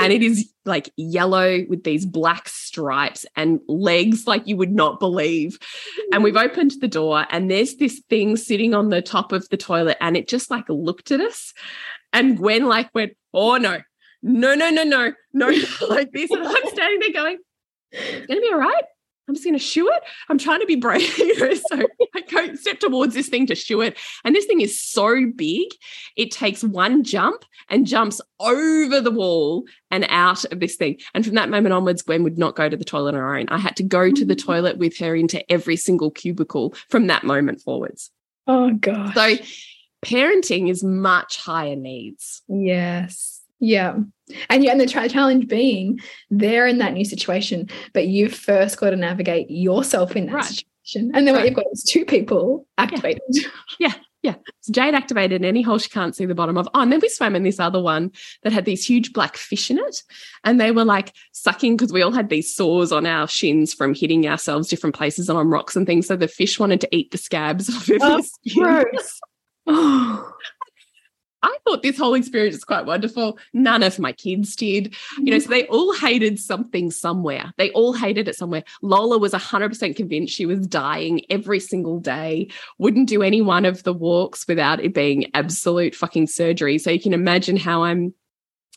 And 0.00 0.12
it 0.12 0.22
is 0.22 0.50
like 0.64 0.90
yellow 0.96 1.64
with 1.68 1.84
these 1.84 2.06
black 2.06 2.48
stripes 2.48 3.26
and 3.34 3.60
legs 3.68 4.26
like 4.26 4.46
you 4.46 4.56
would 4.56 4.72
not 4.72 5.00
believe. 5.00 5.58
And 6.12 6.22
we've 6.22 6.36
opened 6.36 6.72
the 6.80 6.88
door 6.88 7.26
and 7.30 7.50
there's 7.50 7.76
this 7.76 8.02
thing 8.08 8.36
sitting 8.36 8.74
on 8.74 8.90
the 8.90 9.02
top 9.02 9.32
of 9.32 9.48
the 9.48 9.56
toilet 9.56 9.96
and 10.00 10.16
it 10.16 10.28
just 10.28 10.50
like 10.50 10.64
looked 10.68 11.10
at 11.10 11.20
us. 11.20 11.52
And 12.12 12.38
Gwen 12.38 12.66
like 12.66 12.90
went, 12.94 13.16
oh 13.34 13.56
no, 13.56 13.80
no, 14.22 14.54
no, 14.54 14.70
no, 14.70 14.84
no, 14.84 15.12
no, 15.32 15.46
like 15.88 16.12
this. 16.12 16.30
And 16.30 16.46
I'm 16.46 16.66
standing 16.68 17.00
there 17.00 17.12
going, 17.12 17.38
it's 17.90 18.26
gonna 18.26 18.40
be 18.40 18.50
all 18.52 18.58
right. 18.58 18.84
I'm 19.28 19.34
just 19.34 19.44
gonna 19.44 19.58
shoo 19.58 19.88
it. 19.88 20.02
I'm 20.28 20.38
trying 20.38 20.60
to 20.60 20.66
be 20.66 20.76
brave. 20.76 21.02
so 21.68 21.82
I 22.14 22.20
go 22.30 22.54
step 22.54 22.80
towards 22.80 23.14
this 23.14 23.28
thing 23.28 23.46
to 23.46 23.54
shoo 23.54 23.80
it. 23.80 23.96
And 24.24 24.34
this 24.34 24.46
thing 24.46 24.60
is 24.60 24.80
so 24.80 25.26
big, 25.34 25.68
it 26.16 26.30
takes 26.30 26.62
one 26.62 27.02
jump 27.04 27.44
and 27.68 27.86
jumps 27.86 28.20
over 28.40 29.00
the 29.00 29.10
wall 29.10 29.64
and 29.90 30.06
out 30.08 30.44
of 30.46 30.60
this 30.60 30.76
thing. 30.76 30.98
And 31.14 31.24
from 31.24 31.34
that 31.34 31.50
moment 31.50 31.72
onwards, 31.72 32.02
Gwen 32.02 32.22
would 32.22 32.38
not 32.38 32.56
go 32.56 32.68
to 32.68 32.76
the 32.76 32.84
toilet 32.84 33.14
on 33.14 33.20
her 33.20 33.36
own. 33.36 33.46
I 33.48 33.58
had 33.58 33.76
to 33.76 33.82
go 33.82 34.10
to 34.10 34.24
the 34.24 34.36
mm. 34.36 34.44
toilet 34.44 34.78
with 34.78 34.96
her 34.98 35.14
into 35.14 35.50
every 35.50 35.76
single 35.76 36.10
cubicle 36.10 36.74
from 36.88 37.08
that 37.08 37.24
moment 37.24 37.60
forwards. 37.60 38.10
oh 38.46 38.72
god. 38.74 39.14
So 39.14 39.36
parenting 40.04 40.70
is 40.70 40.84
much 40.84 41.38
higher 41.38 41.76
needs. 41.76 42.42
yes. 42.48 43.35
Yeah. 43.60 43.96
And 44.50 44.64
yeah, 44.64 44.72
and 44.72 44.80
the 44.80 44.86
challenge 44.86 45.48
being 45.48 46.00
they're 46.30 46.66
in 46.66 46.78
that 46.78 46.94
new 46.94 47.04
situation, 47.04 47.68
but 47.92 48.08
you've 48.08 48.34
first 48.34 48.78
got 48.78 48.90
to 48.90 48.96
navigate 48.96 49.50
yourself 49.50 50.16
in 50.16 50.26
that 50.26 50.34
right. 50.34 50.44
situation. 50.44 51.12
And 51.14 51.26
then 51.26 51.34
right. 51.34 51.40
what 51.40 51.46
you've 51.46 51.56
got 51.56 51.66
is 51.72 51.84
two 51.84 52.04
people 52.04 52.66
activated. 52.78 53.22
Yeah. 53.30 53.48
yeah. 53.78 53.92
Yeah. 54.22 54.34
So 54.62 54.72
Jade 54.72 54.94
activated 54.94 55.44
any 55.44 55.62
hole 55.62 55.78
she 55.78 55.88
can't 55.88 56.16
see 56.16 56.26
the 56.26 56.34
bottom 56.34 56.58
of. 56.58 56.68
Oh, 56.74 56.80
and 56.80 56.90
then 56.90 56.98
we 57.00 57.08
swam 57.08 57.36
in 57.36 57.44
this 57.44 57.60
other 57.60 57.80
one 57.80 58.10
that 58.42 58.52
had 58.52 58.64
these 58.64 58.84
huge 58.84 59.12
black 59.12 59.36
fish 59.36 59.70
in 59.70 59.78
it. 59.78 60.02
And 60.42 60.60
they 60.60 60.72
were 60.72 60.84
like 60.84 61.12
sucking 61.30 61.76
because 61.76 61.92
we 61.92 62.02
all 62.02 62.10
had 62.10 62.28
these 62.28 62.52
sores 62.52 62.90
on 62.90 63.06
our 63.06 63.28
shins 63.28 63.72
from 63.72 63.94
hitting 63.94 64.26
ourselves 64.26 64.66
different 64.66 64.96
places 64.96 65.28
and 65.28 65.38
on 65.38 65.46
rocks 65.46 65.76
and 65.76 65.86
things. 65.86 66.08
So 66.08 66.16
the 66.16 66.26
fish 66.26 66.58
wanted 66.58 66.80
to 66.80 66.88
eat 66.90 67.12
the 67.12 67.18
scabs 67.18 67.68
off 67.70 67.88
of 67.88 67.98
oh, 68.00 68.22
gross. 68.54 69.20
Oh. 69.68 70.32
I 71.46 71.56
thought 71.64 71.82
this 71.82 71.96
whole 71.96 72.14
experience 72.14 72.56
was 72.56 72.64
quite 72.64 72.86
wonderful. 72.86 73.38
None 73.52 73.82
of 73.84 73.98
my 73.98 74.12
kids 74.12 74.56
did. 74.56 74.94
You 75.18 75.30
know, 75.30 75.38
so 75.38 75.48
they 75.48 75.66
all 75.68 75.94
hated 75.94 76.40
something 76.40 76.90
somewhere. 76.90 77.52
They 77.56 77.70
all 77.70 77.92
hated 77.92 78.26
it 78.26 78.34
somewhere. 78.34 78.64
Lola 78.82 79.16
was 79.16 79.32
100% 79.32 79.94
convinced 79.94 80.34
she 80.34 80.46
was 80.46 80.66
dying 80.66 81.22
every 81.30 81.60
single 81.60 82.00
day, 82.00 82.48
wouldn't 82.78 83.08
do 83.08 83.22
any 83.22 83.42
one 83.42 83.64
of 83.64 83.84
the 83.84 83.94
walks 83.94 84.46
without 84.48 84.80
it 84.80 84.92
being 84.92 85.30
absolute 85.34 85.94
fucking 85.94 86.26
surgery. 86.26 86.78
So 86.78 86.90
you 86.90 87.00
can 87.00 87.14
imagine 87.14 87.56
how 87.56 87.84
I'm 87.84 88.12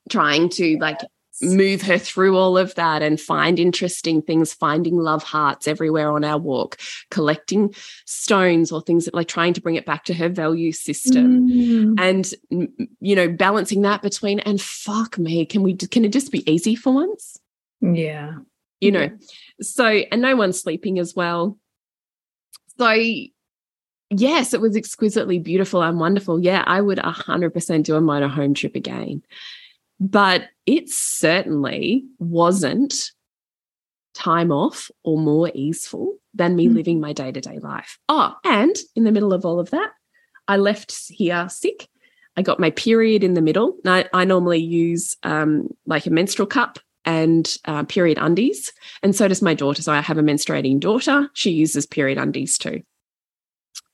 trying 0.09 0.49
to 0.49 0.78
like 0.80 0.99
move 1.42 1.82
her 1.82 1.98
through 1.98 2.38
all 2.38 2.58
of 2.58 2.76
that 2.76 3.02
and 3.02 3.20
find 3.20 3.60
interesting 3.60 4.22
things, 4.22 4.54
finding 4.54 4.98
love 4.98 5.24
hearts 5.24 5.68
everywhere 5.68 6.12
on 6.12 6.24
our 6.24 6.38
walk, 6.38 6.78
collecting 7.12 7.74
stones 8.06 8.72
or 8.72 8.82
things 8.82 9.06
that 9.06 9.14
like 9.14 9.28
trying 9.28 9.54
to 9.54 9.62
bring 9.62 9.76
it 9.76 9.86
back 9.86 10.04
to 10.06 10.14
her 10.14 10.30
value 10.30 10.72
system. 10.72 11.50
Mm. 11.50 12.00
And, 12.00 12.70
you 13.00 13.16
know, 13.16 13.30
balancing 13.30 13.82
that 13.84 14.02
between, 14.02 14.40
and 14.42 14.60
fuck 14.60 15.18
me, 15.18 15.46
can 15.46 15.64
we, 15.64 15.76
can 15.76 16.06
it 16.06 16.14
just 16.14 16.32
be 16.32 16.50
easy 16.52 16.76
for 16.76 16.94
once? 16.94 17.40
Yeah. 17.82 18.36
You 18.82 18.92
know, 18.92 19.10
so, 19.62 19.86
and 19.86 20.22
no 20.22 20.36
one's 20.36 20.62
sleeping 20.62 21.00
as 21.00 21.16
well. 21.16 21.58
So, 22.78 22.92
yes, 24.10 24.54
it 24.54 24.62
was 24.62 24.78
exquisitely 24.78 25.38
beautiful 25.40 25.82
and 25.84 26.00
wonderful. 26.00 26.42
Yeah, 26.42 26.64
I 26.66 26.80
would 26.80 26.98
100% 26.98 27.84
do 27.84 27.96
a 27.96 28.02
motorhome 28.02 28.56
trip 28.56 28.76
again. 28.76 29.22
But 30.00 30.50
it 30.66 30.89
certainly 30.89 32.06
wasn't 32.20 33.12
time 34.14 34.52
off 34.52 34.89
or 35.04 35.18
more 35.18 35.52
easeful 35.54 36.18
than 36.34 36.56
me 36.56 36.68
mm. 36.68 36.76
living 36.76 37.00
my 37.00 37.14
day 37.14 37.32
to 37.32 37.41
day 37.41 37.60
life. 37.60 37.97
Oh, 38.08 38.36
and 38.43 38.76
in 38.95 39.04
the 39.04 39.12
middle 39.12 39.34
of 39.34 39.45
all 39.45 39.60
of 39.60 39.72
that, 39.72 39.91
I 40.47 40.58
left 40.58 40.93
here 41.10 41.47
sick. 41.50 41.88
I 42.38 42.41
got 42.41 42.60
my 42.60 42.70
period 42.72 43.24
in 43.24 43.34
the 43.34 43.41
middle. 43.41 43.78
I, 43.86 44.06
I 44.14 44.24
normally 44.24 44.60
use 44.60 45.18
um, 45.24 45.68
like 45.86 46.06
a 46.06 46.12
menstrual 46.12 46.47
cup 46.47 46.80
and 47.04 47.54
uh, 47.66 47.84
period 47.84 48.18
undies. 48.20 48.72
And 49.04 49.16
so 49.16 49.28
does 49.28 49.41
my 49.41 49.54
daughter. 49.54 49.82
So 49.82 49.91
I 49.91 50.02
have 50.02 50.18
a 50.18 50.24
menstruating 50.24 50.80
daughter. 50.80 51.30
She 51.34 51.52
uses 51.52 51.86
period 51.86 52.18
undies 52.18 52.58
too. 52.58 52.82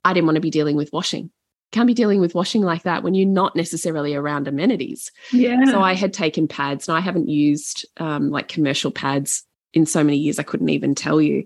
I 0.04 0.14
didn't 0.14 0.28
want 0.28 0.36
to 0.36 0.42
be 0.42 0.52
dealing 0.52 0.76
with 0.76 0.94
washing 0.94 1.32
can't 1.76 1.88
be 1.88 1.94
dealing 1.94 2.22
with 2.22 2.34
washing 2.34 2.62
like 2.62 2.84
that 2.84 3.04
when 3.04 3.14
you're 3.14 3.28
not 3.28 3.54
necessarily 3.54 4.16
around 4.16 4.48
amenities. 4.48 5.12
Yeah. 5.34 5.66
So 5.66 5.82
I 5.82 5.94
had 5.94 6.14
taken 6.14 6.48
pads 6.48 6.88
and 6.88 6.98
I 6.98 7.02
haven't 7.02 7.28
used 7.28 7.86
um, 7.98 8.32
like 8.32 8.48
commercial 8.48 8.92
pads 8.92 9.44
in 9.74 9.86
so 9.86 10.02
many 10.02 10.16
years, 10.16 10.40
I 10.40 10.44
couldn't 10.44 10.70
even 10.70 10.96
tell 10.96 11.22
you. 11.22 11.44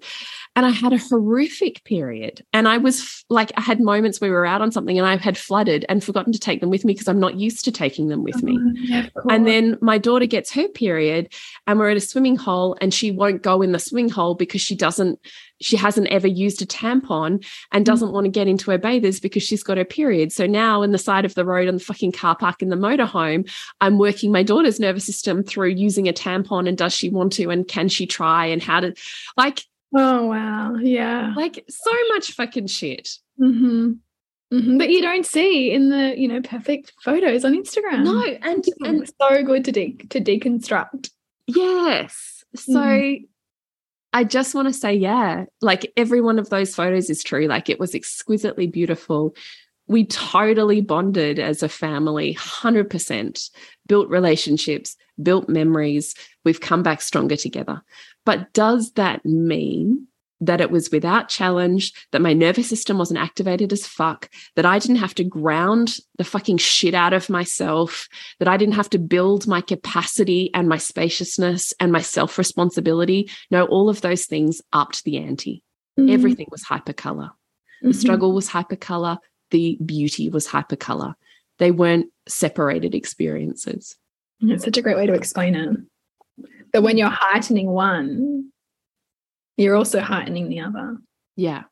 And 0.56 0.64
I 0.64 0.70
had 0.70 0.94
a 0.94 1.00
horrific 1.00 1.84
period. 1.84 2.46
And 2.54 2.68
I 2.68 2.78
was 2.78 3.26
like, 3.30 3.52
I 3.58 3.62
had 3.62 3.80
moments 3.80 4.22
where 4.22 4.30
we 4.30 4.36
were 4.36 4.46
out 4.46 4.62
on 4.62 4.72
something 4.72 5.00
and 5.00 5.08
I 5.08 5.18
had 5.18 5.36
flooded 5.36 5.84
and 5.90 6.04
forgotten 6.04 6.32
to 6.34 6.40
take 6.40 6.62
them 6.62 6.70
with 6.70 6.86
me 6.86 6.94
because 6.94 7.08
I'm 7.08 7.20
not 7.20 7.40
used 7.40 7.66
to 7.66 7.72
taking 7.72 8.10
them 8.10 8.24
with 8.24 8.44
me. 8.44 8.56
Oh, 8.60 8.72
yeah, 8.76 9.08
and 9.32 9.48
then 9.48 9.80
my 9.82 9.98
daughter 9.98 10.28
gets 10.28 10.52
her 10.54 10.68
period 10.68 11.34
and 11.66 11.80
we're 11.80 11.90
at 11.90 11.98
a 11.98 12.02
swimming 12.02 12.36
hole 12.36 12.78
and 12.82 12.94
she 12.94 13.10
won't 13.10 13.42
go 13.42 13.64
in 13.64 13.72
the 13.72 13.80
swimming 13.80 14.10
hole 14.10 14.36
because 14.36 14.62
she 14.62 14.76
doesn't, 14.76 15.20
she 15.62 15.76
hasn't 15.78 16.08
ever 16.08 16.28
used 16.28 16.62
a 16.62 16.66
tampon 16.66 17.46
and 17.72 17.84
mm. 17.84 17.86
doesn't 17.86 18.10
mm. 18.10 18.14
want 18.14 18.26
to 18.26 18.32
get 18.32 18.48
into 18.48 18.72
her 18.72 18.78
bathers 18.78 19.20
because 19.20 19.44
she's 19.44 19.64
got 19.64 19.78
her 19.78 19.86
period. 19.86 20.32
So 20.32 20.46
now 20.46 20.82
in 20.82 20.92
the 20.92 20.98
side 20.98 21.26
of 21.26 21.36
the 21.36 21.46
road 21.46 21.68
on 21.68 21.76
the 21.76 21.84
fucking 21.84 22.14
car 22.14 22.36
park 22.36 22.62
in 22.62 22.70
the 22.70 22.76
motorhome, 22.76 23.50
I'm 23.82 23.98
working 23.98 24.32
my 24.32 24.44
daughter's 24.44 24.80
nervous 24.80 25.06
system 25.06 25.44
through 25.44 25.70
using 25.70 26.08
a 26.08 26.14
tampon 26.14 26.68
and 26.68 26.78
does 26.78 26.94
she 26.94 27.10
want 27.10 27.34
to 27.34 27.50
and 27.50 27.68
can 27.68 27.90
she 27.90 28.06
try 28.06 28.46
and 28.46 28.62
how 28.62 28.80
to 28.80 28.94
like 29.38 29.64
Oh 29.96 30.28
wow. 30.28 30.76
Yeah. 30.76 31.34
Like 31.36 31.66
so 31.68 31.92
much 32.10 32.34
fucking 32.34 32.68
shit. 32.68 33.18
Mm-hmm. 33.40 33.94
Mm-hmm. 34.54 34.78
That 34.78 34.90
you 34.90 35.02
don't 35.02 35.26
see 35.26 35.72
in 35.72 35.90
the, 35.90 36.16
you 36.18 36.28
know, 36.28 36.42
perfect 36.42 36.94
photos 37.04 37.46
on 37.46 37.54
Instagram. 37.54 38.04
No, 38.04 38.24
and 38.24 38.66
and 38.80 39.04
it's 39.04 39.14
so 39.20 39.44
good 39.44 39.66
to 39.66 39.72
de 39.72 39.92
to 40.10 40.20
deconstruct. 40.20 41.12
Yes. 41.46 42.44
So 42.56 42.74
mm. 42.74 43.28
I 44.12 44.24
just 44.24 44.56
want 44.56 44.68
to 44.68 44.74
say, 44.74 44.94
yeah, 44.94 45.46
like 45.62 45.92
every 45.96 46.22
one 46.22 46.40
of 46.40 46.50
those 46.50 46.74
photos 46.74 47.10
is 47.10 47.24
true. 47.24 47.48
Like 47.48 47.70
it 47.70 47.80
was 47.80 47.94
exquisitely 47.94 48.68
beautiful. 48.68 49.36
We 49.88 50.06
totally 50.06 50.82
bonded 50.82 51.40
as 51.40 51.64
a 51.64 51.70
family, 51.70 52.36
100%, 52.36 53.50
built 53.88 54.10
relationships, 54.10 54.96
built 55.22 55.50
memories. 55.50 56.16
We've 56.44 56.62
come 56.62 56.84
back 56.84 57.02
stronger 57.02 57.36
together. 57.36 57.82
But 58.26 58.54
does 58.54 58.92
that 58.94 59.26
mean 59.26 60.08
that 60.42 60.62
it 60.62 60.72
was 60.72 60.90
without 60.92 61.30
challenge, 61.30 61.94
that 62.12 62.22
my 62.22 62.34
nervous 62.34 62.70
system 62.70 62.98
wasn't 62.98 63.20
activated 63.20 63.74
as 63.74 63.86
fuck, 63.86 64.30
that 64.56 64.66
I 64.66 64.80
didn't 64.80 64.98
have 64.98 65.16
to 65.16 65.24
ground 65.24 65.98
the 66.18 66.24
fucking 66.24 66.58
shit 66.58 66.94
out 66.94 67.14
of 67.14 67.30
myself, 67.30 68.08
that 68.40 68.48
I 68.48 68.58
didn't 68.58 68.76
have 68.76 68.90
to 68.92 69.00
build 69.00 69.48
my 69.48 69.62
capacity 69.62 70.50
and 70.54 70.70
my 70.70 70.78
spaciousness 70.78 71.74
and 71.80 71.92
my 71.92 72.02
self 72.02 72.38
responsibility. 72.38 73.30
No, 73.52 73.66
all 73.66 73.90
of 73.90 74.02
those 74.02 74.26
things 74.26 74.62
upped 74.72 75.04
the 75.04 75.18
ante. 75.18 75.64
Mm-hmm. 76.00 76.14
Everything 76.14 76.48
was 76.52 76.64
hypercolor. 76.64 77.32
The 77.82 77.90
mm-hmm. 77.90 78.00
struggle 78.00 78.34
was 78.34 78.50
hypercolor. 78.50 79.18
The 79.52 79.78
beauty 79.84 80.30
was 80.30 80.48
hypercolor. 80.48 81.16
They 81.58 81.72
weren't 81.72 82.08
separated 82.28 82.96
experiences. 82.96 83.98
It's 84.42 84.64
such 84.64 84.78
a 84.78 84.82
great 84.82 84.96
way 84.96 85.06
to 85.08 85.14
explain 85.14 85.56
it. 85.56 85.78
That 86.72 86.84
when 86.84 86.98
you're 86.98 87.10
heightening 87.10 87.70
one, 87.70 88.52
you're 89.60 89.76
also 89.76 90.00
heightening 90.00 90.50
the 90.50 90.62
other. 90.62 90.98
Yeah. 91.36 91.64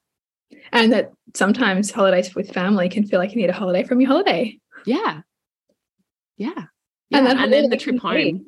And 0.72 0.92
that 0.92 1.12
sometimes 1.34 1.90
holidays 1.92 2.36
with 2.36 2.52
family 2.52 2.90
can 2.90 3.06
feel 3.06 3.20
like 3.20 3.32
you 3.32 3.38
need 3.38 3.50
a 3.50 3.54
holiday 3.54 3.84
from 3.84 4.02
your 4.02 4.10
holiday. 4.10 4.60
Yeah. 4.86 5.22
Yeah. 6.38 6.52
yeah. 7.10 7.20
And, 7.20 7.28
and 7.28 7.54
then 7.54 7.70
the 7.70 7.78
trip 7.78 8.00
home. 8.00 8.46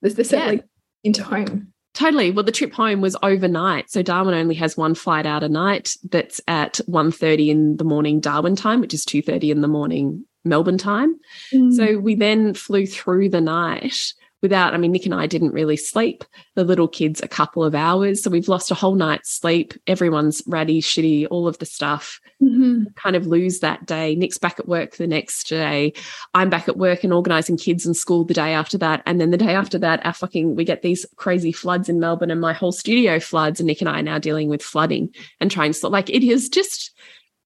There's 0.00 0.14
the 0.14 0.24
settling 0.24 0.58
yeah. 0.58 0.64
into 1.04 1.24
home. 1.24 1.72
Totally. 1.94 2.30
Well, 2.30 2.44
the 2.44 2.52
trip 2.52 2.72
home 2.72 3.00
was 3.00 3.16
overnight. 3.22 3.90
So 3.90 4.02
Darwin 4.02 4.34
only 4.34 4.54
has 4.56 4.76
one 4.76 4.94
flight 4.94 5.26
out 5.26 5.42
a 5.42 5.48
night 5.48 5.94
that's 6.10 6.40
at 6.46 6.80
1.30 6.88 7.48
in 7.48 7.76
the 7.76 7.84
morning 7.84 8.20
Darwin 8.20 8.56
time, 8.56 8.80
which 8.80 8.94
is 8.94 9.04
2.30 9.04 9.50
in 9.50 9.60
the 9.60 9.68
morning 9.68 10.24
Melbourne 10.44 10.78
time. 10.78 11.18
Mm. 11.52 11.72
So 11.72 11.98
we 11.98 12.14
then 12.14 12.54
flew 12.54 12.86
through 12.86 13.28
the 13.28 13.40
night 13.40 14.14
without, 14.42 14.74
I 14.74 14.76
mean, 14.76 14.92
Nick 14.92 15.06
and 15.06 15.14
I 15.14 15.26
didn't 15.26 15.52
really 15.52 15.76
sleep. 15.76 16.24
The 16.56 16.64
little 16.64 16.88
kids 16.88 17.22
a 17.22 17.28
couple 17.28 17.64
of 17.64 17.74
hours. 17.74 18.22
So 18.22 18.28
we've 18.28 18.48
lost 18.48 18.70
a 18.70 18.74
whole 18.74 18.96
night's 18.96 19.30
sleep. 19.30 19.72
Everyone's 19.86 20.42
ratty, 20.46 20.82
shitty, 20.82 21.28
all 21.30 21.46
of 21.46 21.58
the 21.58 21.64
stuff. 21.64 22.20
Mm-hmm. 22.42 22.92
Kind 22.96 23.16
of 23.16 23.26
lose 23.26 23.60
that 23.60 23.86
day. 23.86 24.16
Nick's 24.16 24.38
back 24.38 24.58
at 24.58 24.68
work 24.68 24.96
the 24.96 25.06
next 25.06 25.48
day. 25.48 25.92
I'm 26.34 26.50
back 26.50 26.68
at 26.68 26.76
work 26.76 27.04
and 27.04 27.12
organizing 27.12 27.56
kids 27.56 27.86
and 27.86 27.96
school 27.96 28.24
the 28.24 28.34
day 28.34 28.52
after 28.52 28.76
that. 28.78 29.02
And 29.06 29.20
then 29.20 29.30
the 29.30 29.38
day 29.38 29.54
after 29.54 29.78
that, 29.78 30.04
our 30.04 30.12
fucking, 30.12 30.56
we 30.56 30.64
get 30.64 30.82
these 30.82 31.06
crazy 31.16 31.52
floods 31.52 31.88
in 31.88 32.00
Melbourne 32.00 32.30
and 32.30 32.40
my 32.40 32.52
whole 32.52 32.72
studio 32.72 33.20
floods. 33.20 33.60
And 33.60 33.68
Nick 33.68 33.80
and 33.80 33.88
I 33.88 34.00
are 34.00 34.02
now 34.02 34.18
dealing 34.18 34.48
with 34.48 34.62
flooding 34.62 35.14
and 35.40 35.50
trying 35.50 35.72
to, 35.72 35.88
like, 35.88 36.10
it 36.10 36.24
is 36.24 36.48
just, 36.48 36.90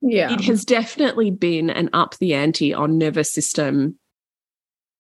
yeah. 0.03 0.33
It 0.33 0.43
has 0.43 0.65
definitely 0.65 1.31
been 1.31 1.71
an 1.71 1.89
up 1.93 2.17
the 2.19 2.35
ante 2.35 2.75
on 2.75 2.99
nervous 2.99 3.33
system 3.33 3.99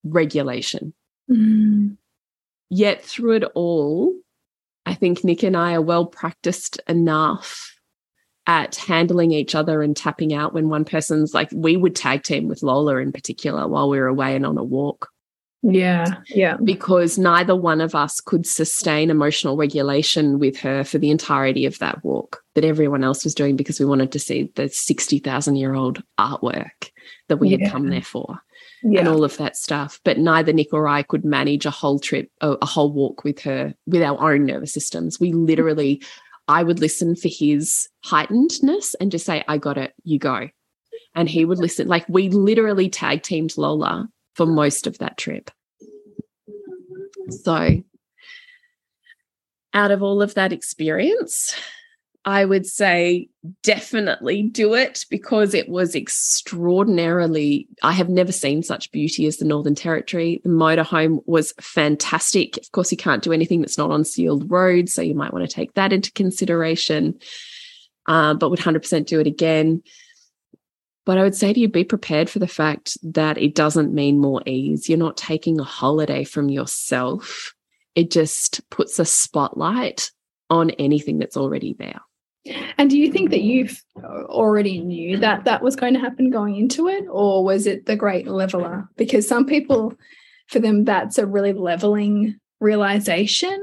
regulation. 0.04 0.94
Mm. 1.30 1.96
Yet 2.70 3.02
through 3.02 3.36
it 3.36 3.44
all, 3.54 4.14
I 4.84 4.94
think 4.94 5.24
Nick 5.24 5.42
and 5.42 5.56
I 5.56 5.74
are 5.74 5.82
well 5.82 6.06
practiced 6.06 6.80
enough 6.88 7.72
at 8.46 8.76
handling 8.76 9.32
each 9.32 9.54
other 9.54 9.82
and 9.82 9.96
tapping 9.96 10.32
out 10.32 10.54
when 10.54 10.68
one 10.68 10.84
person's 10.84 11.34
like, 11.34 11.48
we 11.52 11.76
would 11.76 11.96
tag 11.96 12.22
team 12.22 12.46
with 12.46 12.62
Lola 12.62 12.98
in 12.98 13.10
particular 13.10 13.66
while 13.66 13.88
we 13.88 13.98
were 13.98 14.06
away 14.06 14.36
and 14.36 14.46
on 14.46 14.56
a 14.56 14.62
walk. 14.62 15.08
Yeah, 15.62 16.18
yeah. 16.28 16.56
Because 16.62 17.18
neither 17.18 17.56
one 17.56 17.80
of 17.80 17.96
us 17.96 18.20
could 18.20 18.46
sustain 18.46 19.10
emotional 19.10 19.56
regulation 19.56 20.38
with 20.38 20.56
her 20.58 20.84
for 20.84 20.98
the 20.98 21.10
entirety 21.10 21.66
of 21.66 21.78
that 21.80 22.04
walk 22.04 22.40
that 22.54 22.64
everyone 22.64 23.02
else 23.02 23.24
was 23.24 23.34
doing 23.34 23.56
because 23.56 23.80
we 23.80 23.86
wanted 23.86 24.12
to 24.12 24.20
see 24.20 24.52
the 24.54 24.68
60,000 24.68 25.56
year 25.56 25.74
old 25.74 26.02
artwork 26.20 26.90
that 27.28 27.38
we 27.38 27.48
yeah. 27.48 27.64
had 27.64 27.72
come 27.72 27.88
there 27.88 28.02
for 28.02 28.40
yeah. 28.92 29.00
and 29.00 29.08
all 29.08 29.24
of 29.24 29.36
that 29.38 29.56
stuff. 29.56 30.00
But 30.04 30.18
neither 30.18 30.52
Nick 30.52 30.72
or 30.72 30.88
I 30.88 31.02
could 31.02 31.24
manage 31.24 31.66
a 31.66 31.70
whole 31.70 31.98
trip, 31.98 32.30
a, 32.40 32.52
a 32.62 32.66
whole 32.66 32.92
walk 32.92 33.24
with 33.24 33.40
her 33.40 33.74
with 33.86 34.02
our 34.02 34.32
own 34.32 34.46
nervous 34.46 34.72
systems. 34.72 35.18
We 35.18 35.32
literally, 35.32 36.02
I 36.48 36.62
would 36.62 36.80
listen 36.80 37.16
for 37.16 37.28
his 37.28 37.88
heightenedness 38.04 38.94
and 39.00 39.10
just 39.10 39.26
say, 39.26 39.44
I 39.48 39.58
got 39.58 39.78
it, 39.78 39.94
you 40.04 40.18
go. 40.18 40.48
And 41.14 41.28
he 41.28 41.44
would 41.44 41.58
listen. 41.58 41.88
Like 41.88 42.04
we 42.08 42.28
literally 42.28 42.88
tag 42.88 43.22
teamed 43.22 43.56
Lola 43.56 44.08
for 44.34 44.46
most 44.46 44.86
of 44.86 44.98
that 44.98 45.16
trip. 45.16 45.50
So, 47.30 47.82
out 49.74 49.90
of 49.90 50.02
all 50.02 50.22
of 50.22 50.34
that 50.34 50.52
experience, 50.52 51.54
I 52.26 52.44
would 52.44 52.66
say 52.66 53.28
definitely 53.62 54.42
do 54.42 54.74
it 54.74 55.04
because 55.08 55.54
it 55.54 55.68
was 55.68 55.94
extraordinarily. 55.94 57.68
I 57.84 57.92
have 57.92 58.08
never 58.08 58.32
seen 58.32 58.64
such 58.64 58.90
beauty 58.90 59.26
as 59.26 59.36
the 59.36 59.44
Northern 59.44 59.76
Territory. 59.76 60.40
The 60.42 60.50
motorhome 60.50 61.22
was 61.26 61.54
fantastic. 61.60 62.56
Of 62.56 62.72
course, 62.72 62.90
you 62.90 62.98
can't 62.98 63.22
do 63.22 63.32
anything 63.32 63.60
that's 63.60 63.78
not 63.78 63.92
on 63.92 64.04
sealed 64.04 64.50
roads, 64.50 64.92
so 64.92 65.02
you 65.02 65.14
might 65.14 65.32
want 65.32 65.48
to 65.48 65.54
take 65.54 65.74
that 65.74 65.92
into 65.92 66.10
consideration. 66.12 67.16
Uh, 68.06 68.34
but 68.34 68.50
would 68.50 68.58
100% 68.58 69.06
do 69.06 69.20
it 69.20 69.28
again. 69.28 69.84
But 71.04 71.18
I 71.18 71.22
would 71.22 71.36
say 71.36 71.52
to 71.52 71.60
you, 71.60 71.68
be 71.68 71.84
prepared 71.84 72.28
for 72.28 72.40
the 72.40 72.48
fact 72.48 72.98
that 73.04 73.38
it 73.38 73.54
doesn't 73.54 73.94
mean 73.94 74.18
more 74.18 74.42
ease. 74.46 74.88
You're 74.88 74.98
not 74.98 75.16
taking 75.16 75.60
a 75.60 75.64
holiday 75.64 76.24
from 76.24 76.48
yourself. 76.48 77.54
It 77.94 78.10
just 78.10 78.68
puts 78.68 78.98
a 78.98 79.04
spotlight 79.04 80.10
on 80.50 80.70
anything 80.70 81.18
that's 81.18 81.36
already 81.36 81.76
there. 81.78 82.00
And 82.78 82.90
do 82.90 82.98
you 82.98 83.10
think 83.10 83.30
that 83.30 83.42
you've 83.42 83.82
already 84.04 84.80
knew 84.80 85.16
that 85.18 85.44
that 85.44 85.62
was 85.62 85.76
going 85.76 85.94
to 85.94 86.00
happen 86.00 86.30
going 86.30 86.56
into 86.56 86.88
it, 86.88 87.04
or 87.10 87.44
was 87.44 87.66
it 87.66 87.86
the 87.86 87.96
great 87.96 88.26
leveler? 88.26 88.88
Because 88.96 89.26
some 89.26 89.46
people, 89.46 89.94
for 90.48 90.58
them, 90.58 90.84
that's 90.84 91.18
a 91.18 91.26
really 91.26 91.52
leveling 91.52 92.38
realization. 92.60 93.62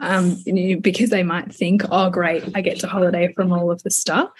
Um, 0.00 0.36
you 0.46 0.52
know, 0.52 0.80
because 0.80 1.10
they 1.10 1.24
might 1.24 1.52
think, 1.52 1.82
"Oh, 1.90 2.08
great, 2.08 2.44
I 2.54 2.60
get 2.60 2.78
to 2.80 2.86
holiday 2.86 3.32
from 3.34 3.52
all 3.52 3.70
of 3.70 3.82
the 3.82 3.90
stuff." 3.90 4.30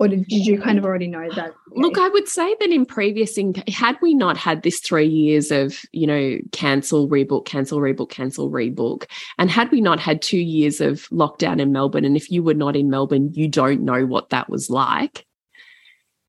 Or 0.00 0.08
did, 0.08 0.26
did 0.26 0.46
you 0.46 0.60
kind 0.60 0.78
of 0.78 0.84
already 0.84 1.06
know 1.06 1.28
that 1.34 1.52
look 1.72 1.98
i 1.98 2.08
would 2.08 2.26
say 2.26 2.54
that 2.60 2.70
in 2.70 2.86
previous 2.86 3.36
in, 3.36 3.54
had 3.68 3.96
we 4.00 4.14
not 4.14 4.36
had 4.36 4.62
this 4.62 4.80
three 4.80 5.06
years 5.06 5.50
of 5.50 5.80
you 5.92 6.06
know 6.06 6.38
cancel 6.52 7.08
rebook 7.08 7.44
cancel 7.44 7.78
rebook 7.78 8.10
cancel 8.10 8.50
rebook 8.50 9.04
and 9.38 9.50
had 9.50 9.70
we 9.70 9.80
not 9.80 10.00
had 10.00 10.22
two 10.22 10.40
years 10.40 10.80
of 10.80 11.08
lockdown 11.10 11.60
in 11.60 11.72
melbourne 11.72 12.04
and 12.04 12.16
if 12.16 12.30
you 12.30 12.42
were 12.42 12.54
not 12.54 12.74
in 12.74 12.88
melbourne 12.88 13.30
you 13.34 13.48
don't 13.48 13.82
know 13.82 14.06
what 14.06 14.30
that 14.30 14.48
was 14.48 14.70
like 14.70 15.26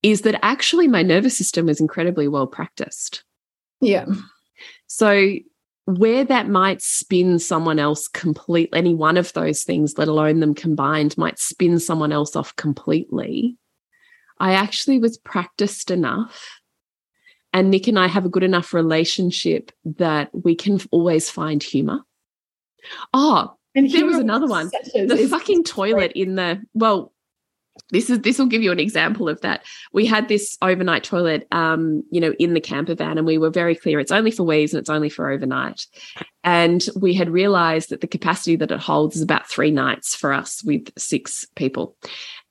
is 0.03 0.21
that 0.21 0.37
actually 0.43 0.87
my 0.87 1.01
nervous 1.01 1.35
system 1.35 1.65
was 1.65 1.79
incredibly 1.79 2.27
well 2.27 2.45
practiced. 2.45 3.23
Yeah. 3.81 4.05
So 4.87 5.29
where 5.85 6.23
that 6.23 6.47
might 6.47 6.81
spin 6.81 7.39
someone 7.39 7.79
else 7.79 8.07
completely, 8.07 8.77
any 8.79 8.93
one 8.93 9.17
of 9.17 9.33
those 9.33 9.63
things, 9.63 9.97
let 9.97 10.07
alone 10.07 10.39
them 10.39 10.55
combined, 10.55 11.17
might 11.17 11.39
spin 11.39 11.79
someone 11.79 12.11
else 12.11 12.35
off 12.35 12.55
completely. 12.55 13.57
I 14.39 14.53
actually 14.53 14.99
was 14.99 15.17
practiced 15.17 15.91
enough. 15.91 16.59
And 17.51 17.69
Nick 17.69 17.87
and 17.87 17.99
I 17.99 18.07
have 18.07 18.25
a 18.25 18.29
good 18.29 18.43
enough 18.43 18.73
relationship 18.73 19.71
that 19.85 20.29
we 20.33 20.55
can 20.55 20.79
always 20.89 21.29
find 21.29 21.61
humor. 21.61 22.01
Oh, 23.13 23.55
and 23.75 23.89
there 23.91 24.05
was 24.05 24.17
another 24.17 24.47
one. 24.47 24.71
The 24.93 25.27
fucking 25.29 25.63
toilet 25.63 26.13
in 26.15 26.35
the, 26.35 26.61
well, 26.73 27.13
this 27.89 28.09
is 28.09 28.19
this 28.19 28.37
will 28.37 28.45
give 28.45 28.61
you 28.61 28.71
an 28.71 28.79
example 28.79 29.27
of 29.29 29.41
that. 29.41 29.63
We 29.91 30.05
had 30.05 30.27
this 30.27 30.57
overnight 30.61 31.03
toilet, 31.03 31.47
um, 31.51 32.03
you 32.11 32.21
know, 32.21 32.33
in 32.39 32.53
the 32.53 32.61
camper 32.61 32.95
van, 32.95 33.17
and 33.17 33.27
we 33.27 33.37
were 33.37 33.49
very 33.49 33.75
clear 33.75 33.99
it's 33.99 34.11
only 34.11 34.31
for 34.31 34.43
wees 34.43 34.73
and 34.73 34.79
it's 34.79 34.89
only 34.89 35.09
for 35.09 35.29
overnight. 35.29 35.85
And 36.43 36.85
we 36.95 37.13
had 37.13 37.29
realized 37.29 37.89
that 37.89 38.01
the 38.01 38.07
capacity 38.07 38.55
that 38.57 38.71
it 38.71 38.79
holds 38.79 39.15
is 39.15 39.21
about 39.21 39.47
three 39.47 39.71
nights 39.71 40.15
for 40.15 40.33
us 40.33 40.63
with 40.63 40.91
six 40.97 41.45
people. 41.55 41.95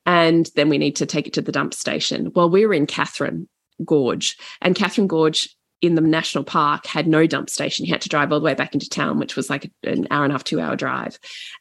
And 0.06 0.50
then 0.56 0.68
we 0.68 0.78
need 0.78 0.96
to 0.96 1.06
take 1.06 1.26
it 1.28 1.34
to 1.34 1.42
the 1.42 1.52
dump 1.52 1.74
station. 1.74 2.32
Well, 2.34 2.50
we 2.50 2.66
were 2.66 2.74
in 2.74 2.86
Katherine 2.86 3.48
Gorge, 3.84 4.36
and 4.60 4.74
Katherine 4.74 5.06
Gorge 5.06 5.48
in 5.82 5.96
the 5.96 6.00
national 6.00 6.44
park 6.44 6.86
had 6.86 7.08
no 7.08 7.26
dump 7.26 7.50
station. 7.50 7.84
He 7.84 7.90
had 7.90 8.00
to 8.02 8.08
drive 8.08 8.32
all 8.32 8.38
the 8.38 8.44
way 8.44 8.54
back 8.54 8.72
into 8.72 8.88
town, 8.88 9.18
which 9.18 9.34
was 9.34 9.50
like 9.50 9.70
an 9.82 10.06
hour 10.12 10.22
and 10.24 10.32
a 10.32 10.34
half, 10.34 10.44
two 10.44 10.60
hour 10.60 10.76
drive. 10.76 11.18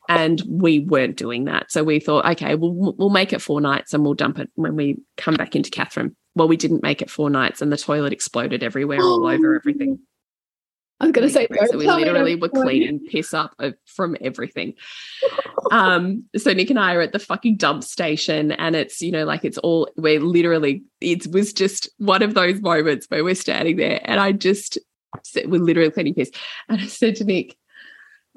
And 0.08 0.42
we 0.48 0.80
weren't 0.80 1.18
doing 1.18 1.46
that. 1.46 1.72
So 1.72 1.84
we 1.84 2.00
thought, 2.00 2.26
okay, 2.26 2.54
we'll, 2.54 2.94
we'll 2.98 3.10
make 3.10 3.34
it 3.34 3.42
four 3.42 3.60
nights 3.60 3.94
and 3.94 4.04
we'll 4.04 4.14
dump 4.14 4.38
it 4.38 4.52
when 4.54 4.76
we 4.76 5.00
come 5.18 5.34
back 5.34 5.56
into 5.56 5.72
Katherine. 5.72 6.16
Well, 6.36 6.48
we 6.48 6.56
didn't 6.56 6.84
make 6.84 7.02
it 7.02 7.10
four 7.10 7.32
nights 7.32 7.62
and 7.62 7.72
the 7.72 7.78
toilet 7.78 8.14
exploded 8.14 8.64
everywhere, 8.64 9.02
all 9.02 9.26
over 9.26 9.56
everything. 9.56 10.00
I 11.02 11.06
was 11.06 11.14
going 11.14 11.28
to 11.28 11.34
say, 11.34 11.48
so 11.72 11.78
we 11.78 11.88
literally 11.88 12.36
were 12.36 12.50
cleaning 12.50 13.00
piss 13.00 13.34
up 13.34 13.60
from 13.86 14.16
everything. 14.22 14.76
um, 15.72 16.26
so 16.38 16.54
Nick 16.54 16.70
and 16.70 16.80
I 16.80 16.94
are 16.94 17.02
at 17.02 17.12
the 17.12 17.18
fucking 17.18 17.58
dump 17.58 17.84
station, 17.84 18.52
and 18.52 18.76
it's 18.76 19.02
you 19.02 19.12
know 19.12 19.26
like 19.26 19.44
it's 19.44 19.58
all 19.58 19.90
we're 19.98 20.20
literally 20.20 20.84
it 21.00 21.26
was 21.28 21.54
just 21.54 21.90
one 21.98 22.22
of 22.22 22.36
those 22.36 22.62
moments 22.62 23.08
where 23.10 23.24
we're 23.24 23.34
standing 23.34 23.78
there, 23.78 24.00
and 24.06 24.20
I 24.20 24.32
just 24.32 24.78
we're 25.46 25.60
literally 25.60 25.90
cleaning 25.90 26.14
piss, 26.14 26.30
and 26.70 26.80
I 26.80 26.86
said 26.86 27.16
to 27.16 27.24
Nick, 27.24 27.58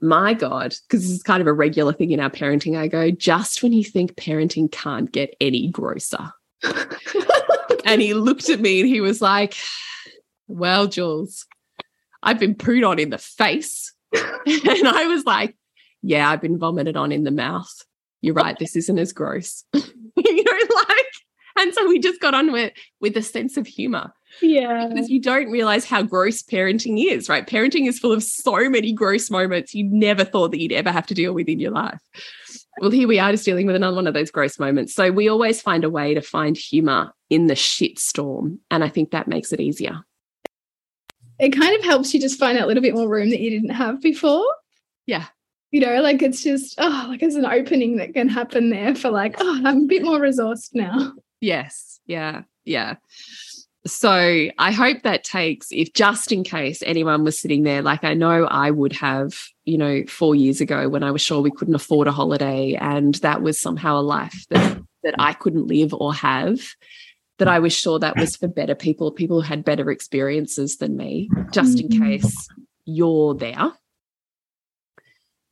"My 0.01 0.33
God," 0.33 0.75
because 0.89 1.03
this 1.03 1.11
is 1.11 1.23
kind 1.23 1.43
of 1.43 1.47
a 1.47 1.53
regular 1.53 1.93
thing 1.93 2.13
in 2.13 2.21
our 2.21 2.31
parenting. 2.31 2.79
I 2.79 2.89
go, 2.89 3.11
just 3.11 3.63
when 3.63 3.75
you 3.75 3.85
think 3.85 4.15
parenting 4.15 4.73
can't 4.73 5.13
get 5.13 5.37
any 5.39 5.69
grosser. 5.69 6.33
and 7.85 8.01
he 8.01 8.15
looked 8.15 8.49
at 8.49 8.61
me 8.61 8.81
and 8.81 8.89
he 8.89 9.03
was 9.03 9.21
like, 9.21 9.55
Well, 10.49 10.87
Jules, 10.87 11.45
I've 12.25 12.41
been 12.41 12.55
pooed 12.55 12.89
on 12.89 12.99
in 12.99 13.11
the 13.11 13.19
face. 13.19 13.93
and 14.15 14.89
I 14.89 15.07
was 15.07 15.25
like, 15.25 15.57
yeah, 16.03 16.29
I've 16.29 16.41
been 16.41 16.59
vomited 16.59 16.97
on 16.97 17.13
in 17.13 17.25
the 17.25 17.31
mouth. 17.31 17.73
You're 18.23 18.35
right. 18.35 18.59
This 18.59 18.75
isn't 18.75 18.99
as 18.99 19.13
gross. 19.13 19.65
you 19.75 20.45
know, 20.45 20.75
like, 20.75 21.07
and 21.59 21.75
so 21.75 21.87
we 21.87 21.99
just 21.99 22.21
got 22.21 22.35
on 22.35 22.51
with 22.51 22.73
with 23.01 23.17
a 23.17 23.23
sense 23.23 23.57
of 23.57 23.67
humor. 23.67 24.13
Yeah. 24.41 24.89
Because 24.89 25.11
you 25.11 25.21
don't 25.21 25.51
realize 25.51 25.85
how 25.85 26.03
gross 26.03 26.43
parenting 26.43 27.05
is, 27.13 27.29
right? 27.29 27.47
Parenting 27.47 27.87
is 27.87 27.99
full 27.99 28.13
of 28.13 28.23
so 28.23 28.69
many 28.69 28.93
gross 28.93 29.31
moments 29.31 29.75
you 29.75 29.85
never 29.85 30.25
thought 30.25 30.51
that 30.51 30.61
you'd 30.61 30.73
ever 30.73 30.91
have 30.91 31.07
to 31.07 31.15
deal 31.15 31.33
with 31.35 31.49
in 31.49 31.61
your 31.61 31.71
life. 31.71 32.01
Well, 32.81 32.91
here 32.91 33.07
we 33.07 33.21
are 33.21 33.31
just 33.31 33.45
dealing 33.45 33.67
with 33.67 33.77
another 33.77 33.95
one 33.95 34.09
of 34.09 34.15
those 34.15 34.33
gross 34.33 34.59
moments. 34.59 34.95
So 34.95 35.13
we 35.13 35.29
always 35.29 35.63
find 35.63 35.85
a 35.85 35.91
way 35.91 36.15
to 36.15 36.21
find 36.21 36.57
humor 36.57 37.15
in 37.31 37.47
the 37.47 37.55
shit 37.55 38.01
storm. 38.01 38.59
And 38.71 38.83
I 38.83 38.89
think 38.89 39.11
that 39.11 39.29
makes 39.29 39.53
it 39.53 39.61
easier 39.61 40.05
it 41.39 41.51
kind 41.51 41.77
of 41.77 41.85
helps 41.85 42.15
you 42.15 42.21
just 42.21 42.39
find 42.39 42.57
that 42.57 42.67
little 42.69 42.83
bit 42.83 42.95
more 42.95 43.09
room 43.09 43.31
that 43.31 43.41
you 43.41 43.51
didn't 43.51 43.71
have 43.71 44.01
before. 44.01 44.45
Yeah. 45.07 45.27
You 45.71 45.81
know, 45.81 46.01
like 46.01 46.23
it's 46.23 46.43
just, 46.43 46.77
oh, 46.79 47.07
like 47.09 47.21
there's 47.21 47.35
an 47.35 47.47
opening 47.47 47.97
that 47.97 48.15
can 48.15 48.29
happen 48.29 48.71
there 48.71 48.95
for 48.95 49.11
like, 49.11 49.35
oh, 49.39 49.61
I'm 49.65 49.85
a 49.85 49.87
bit 49.87 50.05
more 50.05 50.21
resourced 50.21 50.71
now. 50.73 51.13
Yes. 51.41 51.99
Yeah. 52.07 52.43
Yeah. 52.65 52.95
So 53.87 54.49
I 54.57 54.71
hope 54.71 55.03
that 55.03 55.25
takes, 55.25 55.67
if 55.71 55.93
just 55.93 56.33
in 56.33 56.43
case 56.43 56.83
anyone 56.87 57.25
was 57.25 57.39
sitting 57.39 57.65
there, 57.65 57.83
like 57.83 58.03
I 58.03 58.15
know 58.15 58.45
I 58.45 58.71
would 58.71 58.95
have, 58.95 59.39
you 59.65 59.77
know, 59.77 60.05
four 60.09 60.35
years 60.35 60.61
ago 60.61 60.89
when 60.89 61.03
I 61.03 61.11
was 61.11 61.21
sure 61.21 61.43
we 61.43 61.51
couldn't 61.51 61.75
afford 61.75 62.07
a 62.07 62.13
holiday 62.13 62.79
and 62.81 63.17
that 63.17 63.43
was 63.43 63.61
somehow 63.61 63.99
a 63.99 64.01
life 64.01 64.47
that, 64.51 64.81
that 65.03 65.15
I 65.19 65.35
couldn't 65.35 65.67
live 65.67 65.93
or 65.93 66.15
have 66.15 66.61
that 67.39 67.49
I 67.49 67.59
was 67.59 67.73
sure 67.73 67.99
that 67.99 68.17
was 68.17 68.37
for 68.37 68.49
better 68.49 68.75
people, 68.75 69.11
people 69.11 69.43
who 69.43 69.49
had 69.49 69.65
better 69.65 69.91
experiences 69.91 70.77
than 70.77 70.97
me, 70.97 71.29
just 71.51 71.81
in 71.81 71.89
mm-hmm. 71.89 72.05
case 72.05 72.49
you're 72.85 73.35
there. 73.35 73.73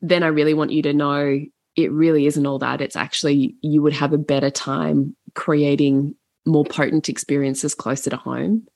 Then 0.01 0.23
I 0.23 0.29
really 0.29 0.55
want 0.55 0.73
you 0.73 0.83
to 0.83 0.93
know 0.93 1.41
it 1.77 1.93
really 1.93 2.27
isn't 2.27 2.47
all 2.47 2.59
that. 2.59 2.81
It's 2.81 2.97
actually 2.97 3.57
you 3.63 3.83
would 3.83 3.95
have 3.95 4.13
a 4.13 4.19
better 4.19 4.51
time 4.51 5.17
creating 5.35 6.15
more 6.45 6.65
potent 6.65 7.09
experiences 7.09 7.75
closer 7.75 8.11
to 8.11 8.17
home 8.17 8.67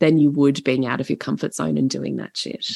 than 0.00 0.18
you 0.18 0.30
would 0.30 0.62
being 0.64 0.86
out 0.86 1.00
of 1.00 1.10
your 1.10 1.16
comfort 1.16 1.54
zone 1.54 1.76
and 1.76 1.90
doing 1.90 2.16
that 2.16 2.36
shit. 2.36 2.66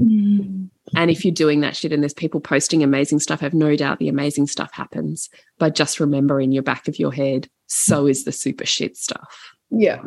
Mm. 0.00 0.70
And 0.96 1.10
if 1.10 1.24
you're 1.24 1.34
doing 1.34 1.60
that 1.60 1.76
shit 1.76 1.92
and 1.92 2.02
there's 2.02 2.14
people 2.14 2.40
posting 2.40 2.82
amazing 2.82 3.20
stuff, 3.20 3.42
I 3.42 3.46
have 3.46 3.54
no 3.54 3.76
doubt 3.76 3.98
the 3.98 4.08
amazing 4.08 4.46
stuff 4.46 4.72
happens. 4.72 5.28
But 5.58 5.74
just 5.74 6.00
remember 6.00 6.40
in 6.40 6.52
your 6.52 6.62
back 6.62 6.88
of 6.88 6.98
your 6.98 7.12
head, 7.12 7.48
so 7.68 8.06
is 8.06 8.24
the 8.24 8.32
super 8.32 8.66
shit 8.66 8.96
stuff. 8.96 9.54
Yeah. 9.70 10.02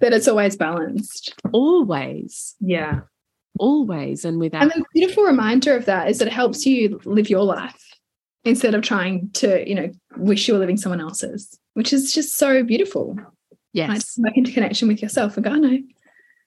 That 0.00 0.12
it's 0.12 0.28
always 0.28 0.56
balanced. 0.56 1.34
Always. 1.52 2.54
Yeah. 2.60 3.00
Always. 3.58 4.24
And 4.24 4.38
without. 4.38 4.62
And 4.62 4.70
the 4.70 4.84
beautiful 4.94 5.24
reminder 5.24 5.74
of 5.74 5.86
that 5.86 6.08
is 6.08 6.18
that 6.18 6.28
it 6.28 6.32
helps 6.32 6.64
you 6.64 7.00
live 7.04 7.28
your 7.28 7.44
life 7.44 7.82
instead 8.44 8.74
of 8.74 8.82
trying 8.82 9.30
to, 9.32 9.68
you 9.68 9.74
know, 9.74 9.90
wish 10.16 10.46
you 10.46 10.54
were 10.54 10.60
living 10.60 10.76
someone 10.76 11.00
else's, 11.00 11.58
which 11.74 11.92
is 11.92 12.14
just 12.14 12.36
so 12.36 12.62
beautiful. 12.62 13.18
Yes. 13.72 14.16
Like, 14.18 14.30
back 14.30 14.36
into 14.38 14.52
connection 14.52 14.88
with 14.88 15.02
yourself 15.02 15.36
and 15.36 15.44
go, 15.44 15.54
no. 15.54 15.78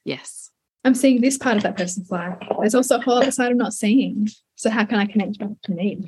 Yes 0.04 0.43
I'm 0.84 0.94
seeing 0.94 1.20
this 1.20 1.38
part 1.38 1.56
of 1.56 1.62
that 1.62 1.76
person's 1.76 2.10
life. 2.10 2.36
There's 2.60 2.74
also 2.74 2.98
a 2.98 3.00
whole 3.00 3.18
other 3.18 3.30
side 3.30 3.50
I'm 3.50 3.56
not 3.56 3.72
seeing. 3.72 4.28
So 4.56 4.70
how 4.70 4.84
can 4.84 4.98
I 4.98 5.06
connect 5.06 5.38
back 5.38 5.48
to 5.64 5.72
me? 5.72 5.98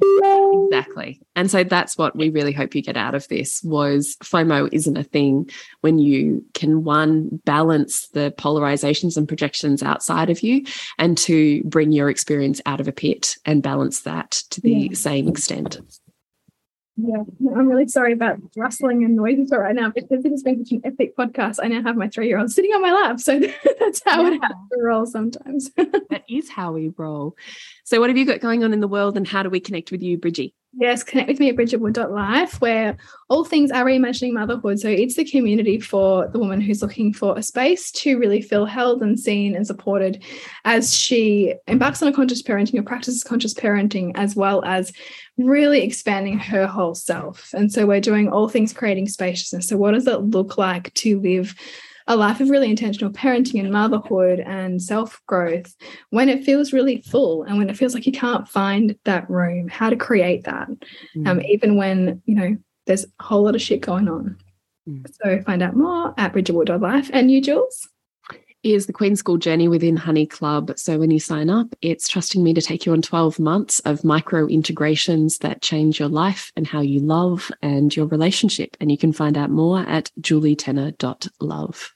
Exactly. 0.66 1.20
And 1.34 1.50
so 1.50 1.64
that's 1.64 1.98
what 1.98 2.14
we 2.14 2.30
really 2.30 2.52
hope 2.52 2.74
you 2.74 2.82
get 2.82 2.96
out 2.96 3.14
of 3.14 3.26
this 3.28 3.62
was 3.64 4.16
FOMO 4.22 4.68
isn't 4.72 4.96
a 4.96 5.02
thing 5.02 5.50
when 5.80 5.98
you 5.98 6.44
can 6.54 6.84
one 6.84 7.40
balance 7.44 8.08
the 8.08 8.32
polarizations 8.38 9.16
and 9.16 9.26
projections 9.26 9.82
outside 9.82 10.30
of 10.30 10.40
you 10.42 10.64
and 10.98 11.18
to 11.18 11.62
bring 11.64 11.90
your 11.90 12.08
experience 12.08 12.60
out 12.66 12.80
of 12.80 12.86
a 12.86 12.92
pit 12.92 13.36
and 13.44 13.62
balance 13.62 14.02
that 14.02 14.30
to 14.50 14.60
the 14.60 14.70
yeah. 14.70 14.94
same 14.94 15.28
extent. 15.28 15.80
Yeah, 16.98 17.24
I'm 17.54 17.68
really 17.68 17.88
sorry 17.88 18.14
about 18.14 18.38
rustling 18.56 19.04
and 19.04 19.16
noises 19.16 19.50
right 19.52 19.74
now 19.74 19.90
because 19.90 20.24
it 20.24 20.30
has 20.30 20.42
been 20.42 20.64
such 20.64 20.72
an 20.72 20.80
epic 20.82 21.14
podcast. 21.14 21.58
I 21.62 21.68
now 21.68 21.82
have 21.82 21.96
my 21.96 22.08
three 22.08 22.26
year 22.26 22.38
old 22.38 22.50
sitting 22.50 22.72
on 22.72 22.80
my 22.80 22.92
lap. 22.92 23.20
So 23.20 23.38
that's 23.80 24.02
how 24.04 24.22
yeah. 24.22 24.28
it 24.28 24.40
has 24.42 24.52
to 24.72 24.82
roll 24.82 25.04
sometimes. 25.04 25.70
that 25.76 26.24
is 26.28 26.48
how 26.48 26.72
we 26.72 26.92
roll. 26.96 27.36
So, 27.84 28.00
what 28.00 28.08
have 28.08 28.16
you 28.16 28.24
got 28.24 28.40
going 28.40 28.64
on 28.64 28.72
in 28.72 28.80
the 28.80 28.88
world 28.88 29.16
and 29.16 29.28
how 29.28 29.42
do 29.42 29.50
we 29.50 29.60
connect 29.60 29.92
with 29.92 30.02
you, 30.02 30.16
Bridgie? 30.16 30.54
Yes, 30.78 31.02
connect 31.02 31.28
with 31.28 31.40
me 31.40 31.48
at 31.48 31.56
bridgetwood.life, 31.56 32.60
where 32.60 32.98
all 33.30 33.46
things 33.46 33.70
are 33.70 33.82
reimagining 33.82 34.34
motherhood. 34.34 34.78
So 34.78 34.88
it's 34.88 35.14
the 35.14 35.24
community 35.24 35.80
for 35.80 36.28
the 36.28 36.38
woman 36.38 36.60
who's 36.60 36.82
looking 36.82 37.14
for 37.14 37.38
a 37.38 37.42
space 37.42 37.90
to 37.92 38.18
really 38.18 38.42
feel 38.42 38.66
held 38.66 39.00
and 39.00 39.18
seen 39.18 39.56
and 39.56 39.66
supported 39.66 40.22
as 40.66 40.94
she 40.94 41.54
embarks 41.66 42.02
on 42.02 42.08
a 42.08 42.12
conscious 42.12 42.42
parenting 42.42 42.78
or 42.78 42.82
practices 42.82 43.24
conscious 43.24 43.54
parenting, 43.54 44.12
as 44.16 44.36
well 44.36 44.62
as 44.66 44.92
really 45.38 45.82
expanding 45.82 46.38
her 46.38 46.66
whole 46.66 46.94
self. 46.94 47.54
And 47.54 47.72
so 47.72 47.86
we're 47.86 48.00
doing 48.00 48.28
all 48.28 48.50
things 48.50 48.74
creating 48.74 49.08
spaciousness. 49.08 49.68
So, 49.68 49.78
what 49.78 49.92
does 49.92 50.06
it 50.06 50.20
look 50.20 50.58
like 50.58 50.92
to 50.94 51.18
live? 51.20 51.54
A 52.06 52.16
life 52.16 52.40
of 52.40 52.50
really 52.50 52.70
intentional 52.70 53.12
parenting 53.12 53.60
and 53.60 53.72
motherhood 53.72 54.40
and 54.40 54.80
self 54.80 55.20
growth 55.26 55.74
when 56.10 56.28
it 56.28 56.44
feels 56.44 56.72
really 56.72 57.02
full 57.02 57.42
and 57.42 57.58
when 57.58 57.68
it 57.68 57.76
feels 57.76 57.94
like 57.94 58.06
you 58.06 58.12
can't 58.12 58.48
find 58.48 58.96
that 59.04 59.28
room, 59.28 59.68
how 59.68 59.90
to 59.90 59.96
create 59.96 60.44
that, 60.44 60.68
mm. 61.16 61.26
um, 61.26 61.40
even 61.42 61.76
when, 61.76 62.22
you 62.26 62.34
know, 62.34 62.56
there's 62.86 63.04
a 63.04 63.22
whole 63.22 63.42
lot 63.42 63.54
of 63.54 63.62
shit 63.62 63.80
going 63.80 64.08
on. 64.08 64.36
Mm. 64.88 65.06
So 65.22 65.42
find 65.42 65.62
out 65.62 65.76
more 65.76 66.14
at 66.16 66.32
bridgetwood.life. 66.32 67.10
And 67.12 67.30
you, 67.30 67.40
Jules? 67.40 67.88
is 68.72 68.86
the 68.86 68.92
Queen 68.92 69.14
School 69.14 69.36
Journey 69.36 69.68
within 69.68 69.96
Honey 69.96 70.26
Club. 70.26 70.72
So 70.76 70.98
when 70.98 71.12
you 71.12 71.20
sign 71.20 71.50
up, 71.50 71.68
it's 71.82 72.08
trusting 72.08 72.42
me 72.42 72.52
to 72.54 72.60
take 72.60 72.84
you 72.84 72.92
on 72.92 73.00
12 73.00 73.38
months 73.38 73.78
of 73.80 74.02
micro 74.02 74.46
integrations 74.48 75.38
that 75.38 75.62
change 75.62 76.00
your 76.00 76.08
life 76.08 76.50
and 76.56 76.66
how 76.66 76.80
you 76.80 76.98
love 76.98 77.50
and 77.62 77.94
your 77.94 78.06
relationship. 78.06 78.76
And 78.80 78.90
you 78.90 78.98
can 78.98 79.12
find 79.12 79.38
out 79.38 79.50
more 79.50 79.80
at 79.80 80.10
julietenner.love. 80.20 81.95